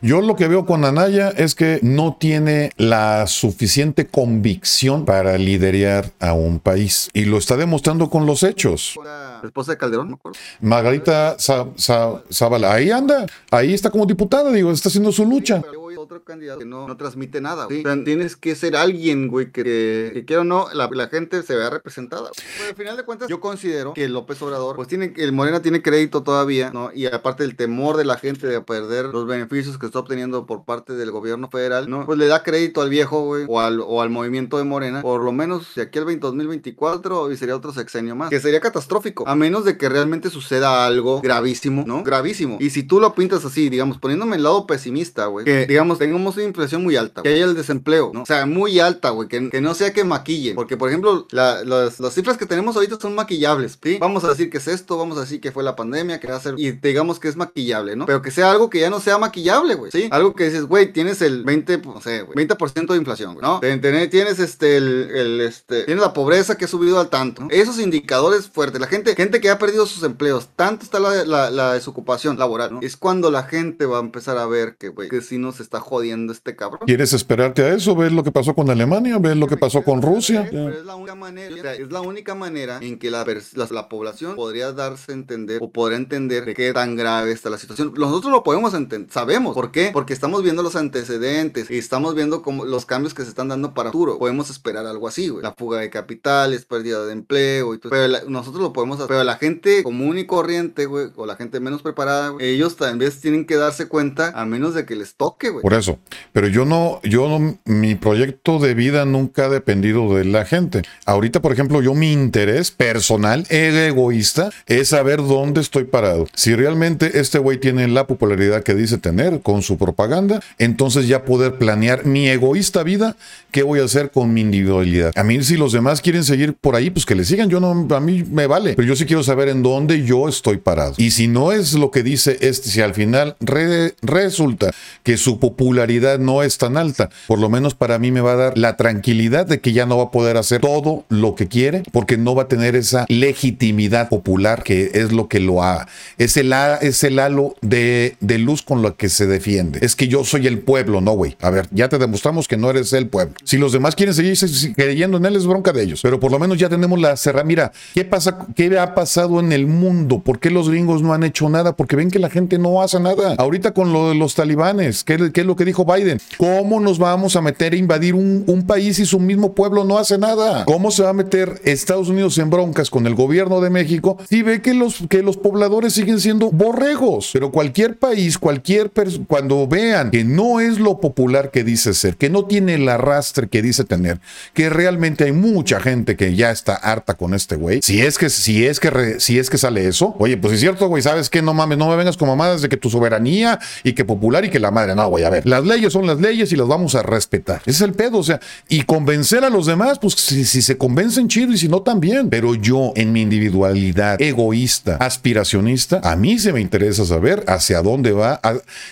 [0.01, 6.11] Yo lo que veo con Anaya es que no tiene la suficiente convicción para liderar
[6.19, 7.09] a un país.
[7.13, 8.95] Y lo está demostrando con los hechos.
[9.03, 10.39] La esposa de Calderón, me acuerdo.
[10.61, 15.61] Margarita Za- Za- Zavala, ahí anda, ahí está como diputada, digo, está haciendo su lucha.
[15.97, 17.67] Otro candidato que no, no transmite nada.
[17.69, 17.79] ¿sí?
[17.79, 21.07] O sea, tienes que ser alguien, güey, que, que, que quiera o no, la, la
[21.07, 22.31] gente se vea representada.
[22.57, 25.81] Pero al final de cuentas, yo considero que López Obrador, pues tiene, el Morena tiene
[25.81, 26.91] crédito todavía, ¿no?
[26.93, 30.65] Y aparte el temor de la gente de perder los beneficios que está obteniendo por
[30.65, 32.05] parte del gobierno federal, ¿no?
[32.05, 35.23] Pues le da crédito al viejo, güey, o al, o al movimiento de Morena, por
[35.23, 39.27] lo menos de aquí al 20 2024 y sería otro sexenio más, que sería catastrófico,
[39.27, 42.03] a menos de que realmente suceda algo gravísimo, ¿no?
[42.03, 42.57] Gravísimo.
[42.59, 46.35] Y si tú lo pintas así, digamos, poniéndome el lado pesimista, güey, que digamos, tengamos
[46.35, 48.23] una inflación muy alta, que haya el desempleo, ¿no?
[48.23, 51.97] O sea, muy alta, güey, que, no sea que maquille, porque por ejemplo, la- las,
[52.13, 53.97] cifras que tenemos ahorita son maquillables, ¿sí?
[53.99, 56.37] Vamos a decir que es esto, vamos a decir que fue la pandemia, que va
[56.37, 58.05] a ser, y digamos que es maquillable, ¿no?
[58.05, 60.07] Pero que sea algo que ya no sea maquillable, güey, ¿sí?
[60.11, 63.59] Algo que dices, güey, tienes el 20, no sé, güey, 20% de inflación, güey, ¿no?
[63.59, 67.47] Ten- Tienes este, el, este, tienes la pobreza que ha subido al tanto.
[67.49, 72.37] Esos indicadores fuertes, la gente, gente que ha perdido sus empleos, tanto está la, desocupación
[72.37, 72.79] laboral, ¿no?
[72.81, 75.74] Es cuando la gente va a empezar a ver que, güey, que si nos está
[75.79, 76.81] jodiendo este cabrón.
[76.85, 77.95] ¿Quieres esperarte a eso?
[77.95, 79.17] ¿Ves lo que pasó con Alemania?
[79.19, 80.47] ¿Ves lo que pasó con Rusia?
[80.49, 83.89] Pero es la única manera, es la única manera en que la, pers- la, la
[83.89, 87.93] población podría darse a entender o podrá entender de qué tan grave está la situación.
[87.97, 89.53] Nosotros lo podemos entender, sabemos.
[89.53, 89.89] ¿Por qué?
[89.93, 93.91] Porque estamos viendo los antecedentes y estamos viendo los cambios que se están dando para
[93.91, 94.17] futuro.
[94.17, 95.43] Podemos esperar algo así, güey.
[95.43, 97.89] La fuga de capitales, pérdida de empleo y todo.
[97.91, 99.07] Pero la- nosotros lo podemos hacer.
[99.07, 103.11] Pero la gente común y corriente, güey, o la gente menos preparada, güey, ellos también
[103.21, 105.61] tienen que darse cuenta a menos de que les toque, güey.
[105.65, 105.97] Por eso.
[106.31, 110.83] Pero yo no, yo no, mi proyecto de vida nunca ha dependido de la gente.
[111.07, 116.27] Ahorita, por ejemplo, yo mi interés personal, egoísta, es saber dónde estoy parado.
[116.35, 121.25] Si realmente este güey tiene la popularidad que dice tener con su propaganda, entonces ya
[121.25, 123.15] poder planear mi egoísta vida,
[123.49, 125.13] qué voy a hacer con mi individualidad.
[125.15, 127.49] A mí, si los demás quieren seguir por ahí, pues que le sigan.
[127.49, 128.75] Yo no, a mí me vale.
[128.75, 130.93] Pero yo sí quiero saber en dónde yo estoy parado.
[130.97, 134.71] Y si no es lo que dice este, si al final re- resulta
[135.01, 137.09] que su popularidad no es tan alta.
[137.27, 139.97] Por lo menos para mí me va a dar la tranquilidad de que ya no
[139.97, 144.09] va a poder hacer todo lo que quiere porque no va a tener esa legitimidad
[144.09, 145.87] popular que es lo que lo ha.
[146.17, 149.79] Es el, es el halo de, de luz con lo que se defiende.
[149.83, 151.37] Es que yo soy el pueblo, no, güey.
[151.41, 153.35] A ver, ya te demostramos que no eres el pueblo.
[153.43, 154.35] Si los demás quieren seguir
[154.75, 155.99] creyendo en él, es bronca de ellos.
[156.01, 157.45] Pero por lo menos ya tenemos la cerrada.
[157.45, 158.47] Mira, ¿qué pasa?
[158.55, 160.19] ¿Qué ha pasado en el mundo?
[160.19, 161.75] ¿Por qué los gringos no han hecho nada?
[161.75, 163.35] Porque ven que la gente no hace nada.
[163.37, 166.19] Ahorita con lo de los talibanes, ¿qué, qué es lo que dijo Biden?
[166.37, 170.17] ¿Cómo nos vamos a meter a invadir un, país y su mismo pueblo no hace
[170.17, 170.63] nada?
[170.63, 174.41] ¿Cómo se va a meter Estados Unidos en broncas con el gobierno de México si
[174.41, 177.31] ve que los, que los pobladores siguen siendo borregos?
[177.33, 178.91] Pero cualquier país, cualquier
[179.27, 183.49] cuando vean que no es lo popular que dice ser, que no tiene el arrastre
[183.49, 184.21] que dice tener,
[184.53, 188.29] que realmente hay mucha gente que ya está harta con este güey, si es que,
[188.29, 191.41] si es que, si es que sale eso, oye, pues es cierto, güey, ¿sabes qué?
[191.41, 194.49] No mames, no me vengas con mamadas de que tu soberanía y que popular y
[194.49, 196.95] que la madre, no, güey, a ver, las leyes son las leyes y las vamos
[196.95, 197.61] a respetar.
[197.65, 198.39] Ese es el pedo, o sea,
[198.69, 202.29] y convencer a los demás, pues si, si se convencen chido y si no también,
[202.29, 208.11] pero yo en mi individualidad egoísta, aspiracionista, a mí se me interesa saber hacia dónde
[208.11, 208.39] va,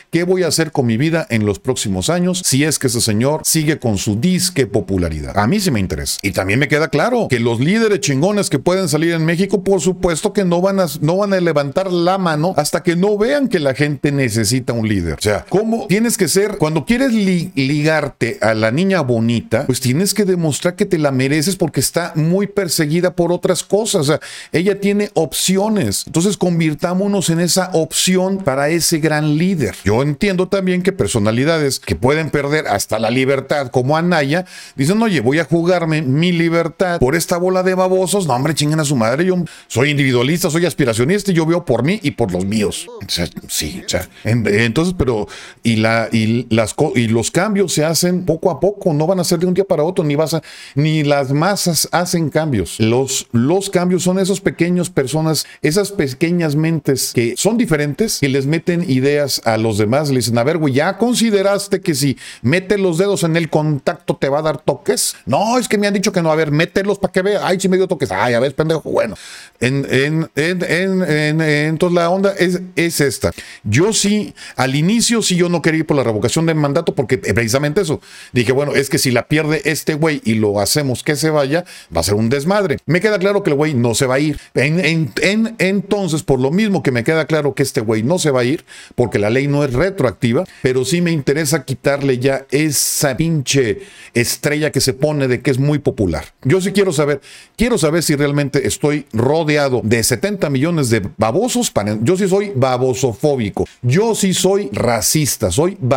[0.09, 3.01] qué voy a hacer con mi vida en los próximos años si es que ese
[3.01, 5.37] señor sigue con su disque popularidad.
[5.37, 6.19] A mí sí me interesa.
[6.21, 9.81] Y también me queda claro que los líderes chingones que pueden salir en México, por
[9.81, 13.47] supuesto que no van a, no van a levantar la mano hasta que no vean
[13.47, 15.15] que la gente necesita un líder.
[15.15, 16.57] O sea, ¿cómo tienes que ser?
[16.57, 21.55] Cuando quieres ligarte a la niña bonita, pues tienes que demostrar que te la mereces
[21.55, 24.01] porque está muy perseguida por otras cosas.
[24.01, 24.19] O sea,
[24.51, 26.03] ella tiene opciones.
[26.05, 29.75] Entonces, convirtámonos en esa opción para ese gran líder.
[29.83, 34.45] Yo entiendo también que personalidades que pueden perder hasta la libertad, como Anaya,
[34.75, 38.27] dicen, oye, voy a jugarme mi libertad por esta bola de babosos.
[38.27, 39.25] No, hombre, chingan a su madre.
[39.25, 39.35] Yo
[39.67, 42.87] soy individualista, soy aspiracionista y yo veo por mí y por los míos.
[42.87, 45.27] O sea, sí, o sea, entonces, pero,
[45.63, 49.23] y, la, y, las, y los cambios se hacen poco a poco, no van a
[49.23, 50.41] ser de un día para otro, ni, vas a,
[50.75, 52.79] ni las masas hacen cambios.
[52.79, 58.45] Los, los cambios son esos pequeños personas, esas pequeñas mentes que son diferentes, que les
[58.45, 62.77] meten ideas a los demás, le dicen, a ver, güey, ya consideraste que si mete
[62.77, 65.15] los dedos en el contacto te va a dar toques.
[65.25, 67.45] No, es que me han dicho que no, a ver, mételos para que vea.
[67.45, 68.11] Ay, si me dio toques.
[68.11, 68.91] Ay, a ver, pendejo.
[68.91, 69.15] Bueno,
[69.59, 73.31] en, en, en, en, entonces la onda es, es esta.
[73.63, 77.17] Yo sí, al inicio sí yo no quería ir por la revocación del mandato porque
[77.17, 78.01] precisamente eso.
[78.31, 81.65] Dije, bueno, es que si la pierde este güey y lo hacemos que se vaya,
[81.95, 82.77] va a ser un desmadre.
[82.85, 84.39] Me queda claro que el güey no se va a ir.
[84.53, 88.31] En, en, entonces, por lo mismo que me queda claro que este güey no se
[88.31, 88.65] va a ir,
[88.95, 93.81] porque la ley no es retroactiva, pero sí me interesa quitarle ya esa pinche
[94.13, 96.25] estrella que se pone de que es muy popular.
[96.43, 97.21] Yo sí quiero saber,
[97.55, 101.71] quiero saber si realmente estoy rodeado de 70 millones de babosos.
[102.01, 103.65] Yo sí soy babosofóbico.
[103.81, 105.92] Yo sí soy racista, soy babosofóbico.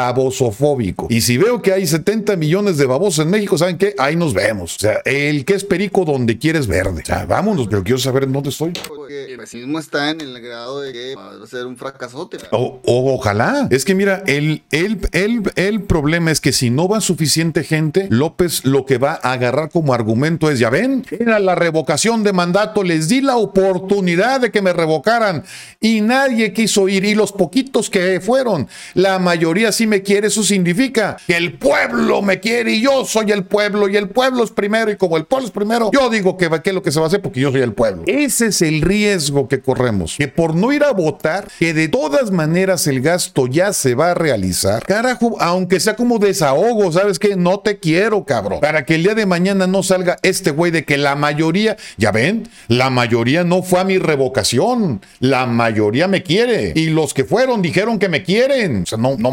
[1.11, 3.95] Y si veo que hay 70 millones de babosos en México, ¿saben qué?
[3.99, 4.77] Ahí nos vemos.
[4.77, 7.03] O sea, el que es perico donde quieres verde.
[7.03, 8.73] O sea, vámonos, pero quiero saber en dónde estoy.
[9.11, 12.39] el racismo está en el grado de que va a ser un fracasote.
[12.51, 13.69] O, ojalá.
[13.71, 18.09] Es que mira, el, el, el, el problema es que si no va suficiente gente,
[18.11, 22.33] López lo que va a agarrar como argumento es, ya ven, era la revocación de
[22.33, 25.45] mandato, les di la oportunidad de que me revocaran
[25.81, 30.43] y nadie quiso ir y los poquitos que fueron, la mayoría sí me quiere, eso
[30.43, 34.51] significa que el pueblo me quiere y yo soy el pueblo y el pueblo es
[34.51, 37.01] primero y como el pueblo es primero, yo digo que, que es lo que se
[37.01, 38.03] va a hacer porque yo soy el pueblo.
[38.07, 42.31] Ese es el riesgo que corremos, que por no ir a votar, que de todas
[42.31, 47.37] maneras el gasto ya se va a realizar, carajo, aunque sea como desahogo, ¿sabes qué?
[47.37, 48.61] No te quiero, cabrón.
[48.61, 52.13] Para que el día de mañana no salga este güey de que la mayoría, ya
[52.13, 57.25] ven, la mayoría no fue a mi revocación, la mayoría me quiere y los que
[57.25, 58.83] fueron dijeron que me quieren.
[58.83, 59.33] O sea, no, no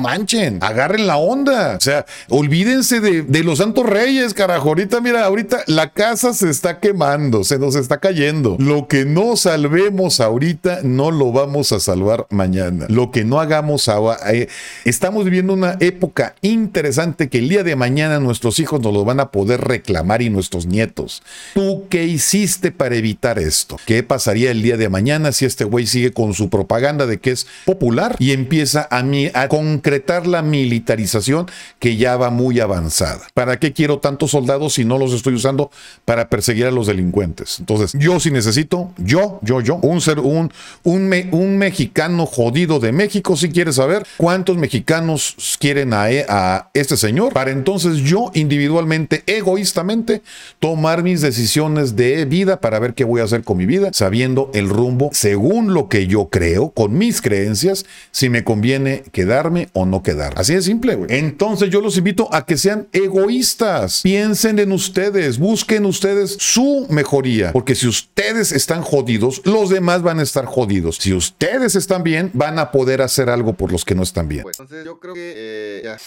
[0.62, 1.76] agarren la onda.
[1.78, 4.70] O sea, olvídense de, los santos reyes, carajo.
[4.70, 8.56] Ahorita, mira, ahorita la casa se está quemando, se nos está cayendo.
[8.60, 12.86] Lo que no salvemos ahorita, no lo vamos a salvar mañana.
[12.90, 14.48] Lo que no hagamos ahora, eh,
[14.86, 19.20] estamos viviendo una época interesante que el día de mañana nuestros hijos nos lo van
[19.20, 21.24] a poder reclamar y nuestros nietos.
[21.54, 23.78] ¿Tú qué hiciste para evitar esto?
[23.86, 27.32] ¿Qué pasaría el día de mañana si este güey sigue con su propaganda de que
[27.32, 29.04] es popular y empieza a,
[29.34, 31.48] a concretar la militarización
[31.80, 33.28] que ya va muy avanzada?
[33.34, 35.72] ¿Para qué quiero tantos soldados si no los estoy usando
[36.06, 37.60] para perseguir a los delincuentes?
[37.60, 40.52] Entonces, yo sí necesito, yo, yo, yo, un ser, un,
[40.84, 46.98] un, un mexicano jodido de México, si quieres saber cuántos mexicanos quieren a, a este
[46.98, 50.22] señor, para entonces yo individualmente, egoístamente,
[50.60, 54.52] tomar mis decisiones de vida para ver qué voy a hacer con mi vida, sabiendo
[54.54, 59.86] el rumbo según lo que yo creo, con mis creencias, si me conviene quedarme o
[59.86, 60.13] no quedarme.
[60.16, 60.34] Ganar.
[60.38, 61.08] Así de simple, güey.
[61.12, 64.02] Entonces yo los invito a que sean egoístas.
[64.02, 67.52] Piensen en ustedes, busquen ustedes su mejoría.
[67.52, 70.98] Porque si ustedes están jodidos, los demás van a estar jodidos.
[70.98, 74.44] Si ustedes están bien, van a poder hacer algo por los que no están bien.
[74.44, 75.98] Pues, entonces yo creo que eh, ya.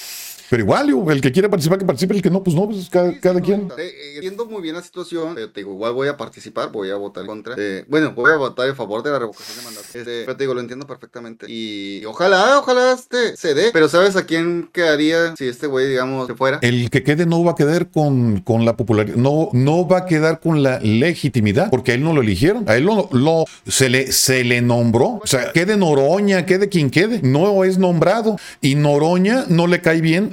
[0.50, 3.10] Pero igual, el que quiere participar, que participe, el que no, pues no, pues cada,
[3.12, 3.68] Sí, cada sí, quien.
[3.78, 5.34] eh, eh, Entiendo muy bien la situación.
[5.34, 7.54] te digo, igual voy a participar, voy a votar en contra.
[7.58, 9.86] Eh, bueno, voy a votar en favor de la revocación de mandato.
[9.86, 11.46] Este, pero te digo, lo entiendo perfectamente.
[11.48, 13.70] Y, ojalá, ojalá este se dé.
[13.72, 16.58] Pero ¿sabes a quién quedaría si este güey, digamos, se fuera?
[16.62, 20.06] El que quede no va a quedar con, con la popularidad, no, no va a
[20.06, 23.88] quedar con la legitimidad, porque a él no lo eligieron, a él lo, lo- se,
[23.88, 28.74] le, se le nombró, o sea, quede Noroña, quede quien quede, no es nombrado, y
[28.74, 30.30] Noroña no le cae bien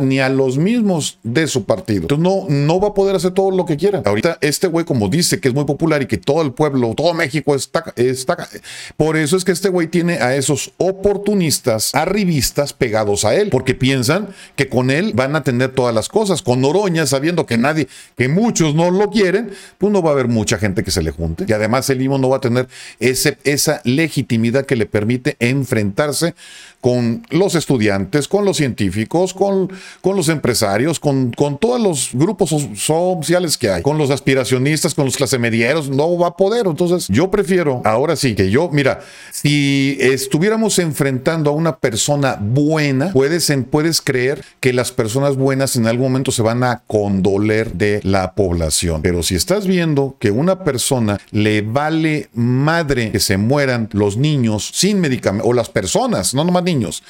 [0.00, 2.02] ni a los mismos de su partido.
[2.02, 4.02] Entonces no, no va a poder hacer todo lo que quiera.
[4.04, 7.14] Ahorita este güey, como dice que es muy popular y que todo el pueblo, todo
[7.14, 8.48] México está, está
[8.96, 13.74] por eso es que este güey tiene a esos oportunistas, arribistas pegados a él, porque
[13.74, 16.42] piensan que con él van a tener todas las cosas.
[16.42, 20.28] Con Noroña, sabiendo que nadie, que muchos no lo quieren, pues no va a haber
[20.28, 21.44] mucha gente que se le junte.
[21.48, 22.68] Y además el mismo no va a tener
[23.00, 26.34] ese, esa legitimidad que le permite enfrentarse
[26.82, 32.50] con los estudiantes, con los científicos, con, con los empresarios, con, con todos los grupos
[32.50, 36.66] so- sociales que hay, con los aspiracionistas, con los clase medieros, no va a poder.
[36.66, 39.00] Entonces, yo prefiero, ahora sí, que yo, mira,
[39.30, 45.86] si estuviéramos enfrentando a una persona buena, puedes, puedes creer que las personas buenas en
[45.86, 49.02] algún momento se van a condoler de la población.
[49.02, 54.72] Pero si estás viendo que una persona le vale madre que se mueran los niños
[54.74, 57.02] sin medicamentos, o las personas, no nomás niños, niños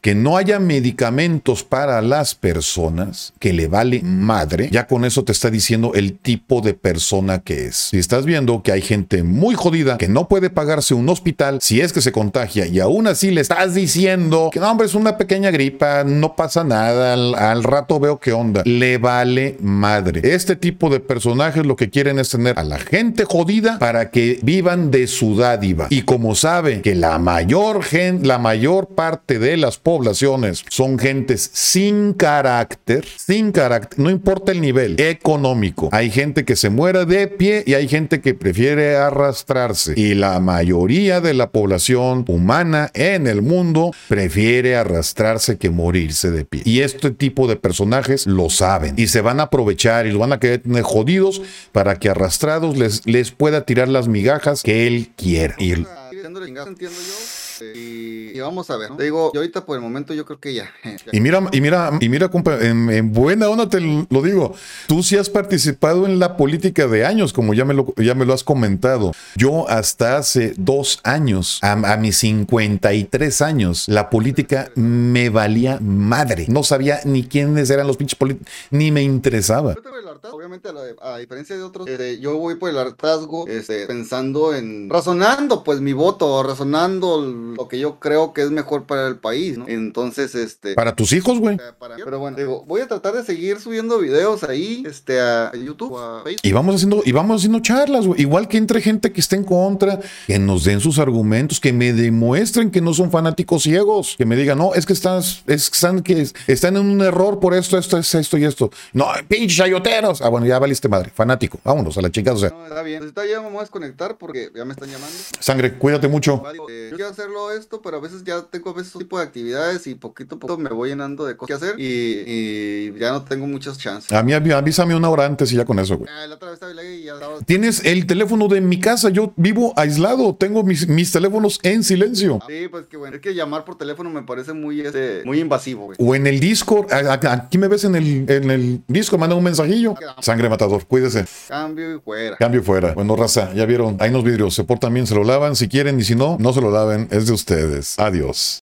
[0.00, 5.32] que no haya medicamentos para las personas, que le vale madre, ya con eso te
[5.32, 7.76] está diciendo el tipo de persona que es.
[7.76, 11.80] Si estás viendo que hay gente muy jodida que no puede pagarse un hospital si
[11.80, 15.16] es que se contagia y aún así le estás diciendo que no, hombre, es una
[15.16, 18.62] pequeña gripa, no pasa nada, al, rato veo qué onda.
[18.64, 20.20] Le vale madre.
[20.24, 24.38] Este tipo de personajes lo que quieren es tener a la gente jodida para que
[24.42, 25.86] vivan de su dádiva.
[25.90, 31.48] Y como sabe que la mayor gente, la mayor parte de las poblaciones son gentes
[31.54, 35.88] sin carácter, sin carácter, no importa el nivel económico.
[35.92, 39.94] Hay gente que se muera de pie y hay gente que prefiere arrastrarse.
[39.96, 46.44] Y la mayoría de la población humana en el mundo prefiere arrastrarse que morirse de
[46.44, 46.60] pie.
[46.66, 50.34] Y este tipo de personajes lo saben y se van a aprovechar y los van
[50.34, 51.40] a querer tener jodidos
[51.72, 55.54] para que arrastrados les, les pueda tirar las migajas que él quiera.
[55.58, 57.37] Y el- entiendo, entiendo yo.
[57.62, 58.90] Eh, Y, y vamos a ver.
[58.90, 58.96] ¿no?
[58.96, 60.70] Te digo, yo ahorita por el momento yo creo que ya.
[61.12, 64.54] Y mira, y mira, y mira, compa, en, en buena onda te lo digo.
[64.86, 68.24] Tú sí has participado en la política de años, como ya me lo, ya me
[68.24, 69.12] lo has comentado.
[69.36, 76.46] Yo hasta hace dos años, a, a mis 53 años, la política me valía madre.
[76.48, 79.74] No sabía ni quiénes eran los pinches políticos, ni me interesaba.
[79.74, 82.70] Yo tengo el hartazgo, Obviamente, a, la- a diferencia de otros, este, yo voy por
[82.70, 84.88] el hartazgo este, pensando en.
[84.90, 87.24] razonando, pues mi voto, razonando
[87.56, 89.66] lo que yo creo que es mejor para el país, ¿no?
[89.68, 90.74] Entonces, este.
[90.74, 91.58] Para tus hijos, güey.
[91.78, 95.92] para- pero bueno, digo, voy a tratar de seguir subiendo videos ahí, este, a YouTube
[95.92, 96.40] o a Facebook.
[96.42, 98.20] Y vamos haciendo, y vamos haciendo charlas, güey.
[98.20, 101.92] Igual que entre gente que esté en contra, que nos den sus argumentos, que me
[101.92, 105.74] demuestren que no son fanáticos ciegos, que me digan, no, es que estás, es que
[105.74, 108.70] están, que están en un error por esto, esto, es esto y esto.
[108.92, 110.22] No, pinches chayoteros.
[110.22, 111.58] Ah, bueno, ya valiste madre, fanático.
[111.64, 112.36] Vámonos a la chingada.
[112.36, 113.02] O sea, No, está bien.
[113.04, 115.16] Está ya me voy a desconectar porque ya me están llamando.
[115.40, 116.42] sangre, cuídate mucho.
[116.70, 119.24] Eh, yo quiero hacerlo esto, pero a veces ya tengo a veces otro tipo de
[119.24, 123.12] actividades y poquito a poquito me voy llenando de cosas que hacer y, y ya
[123.12, 124.12] no tengo muchas chances.
[124.12, 126.10] A mí avísame una hora antes y ya con eso, güey.
[126.12, 127.38] Ah, la otra vez estaba ahí y ya estaba...
[127.40, 132.40] Tienes el teléfono de mi casa, yo vivo aislado, tengo mis, mis teléfonos en silencio.
[132.48, 135.86] Sí, pues que bueno, es que llamar por teléfono me parece muy, este, muy invasivo,
[135.86, 135.96] güey.
[136.00, 139.94] O en el Discord, aquí me ves en el, en el Discord, manda un mensajillo.
[140.20, 141.26] Sangre matador, cuídese.
[141.48, 142.36] Cambio y fuera.
[142.36, 142.92] Cambio fuera.
[142.94, 145.98] Bueno, raza, ya vieron, hay unos vidrios, se portan bien, se lo lavan si quieren
[146.00, 147.94] y si no, no se lo laven, es de ustedes.
[147.98, 148.56] Adiós.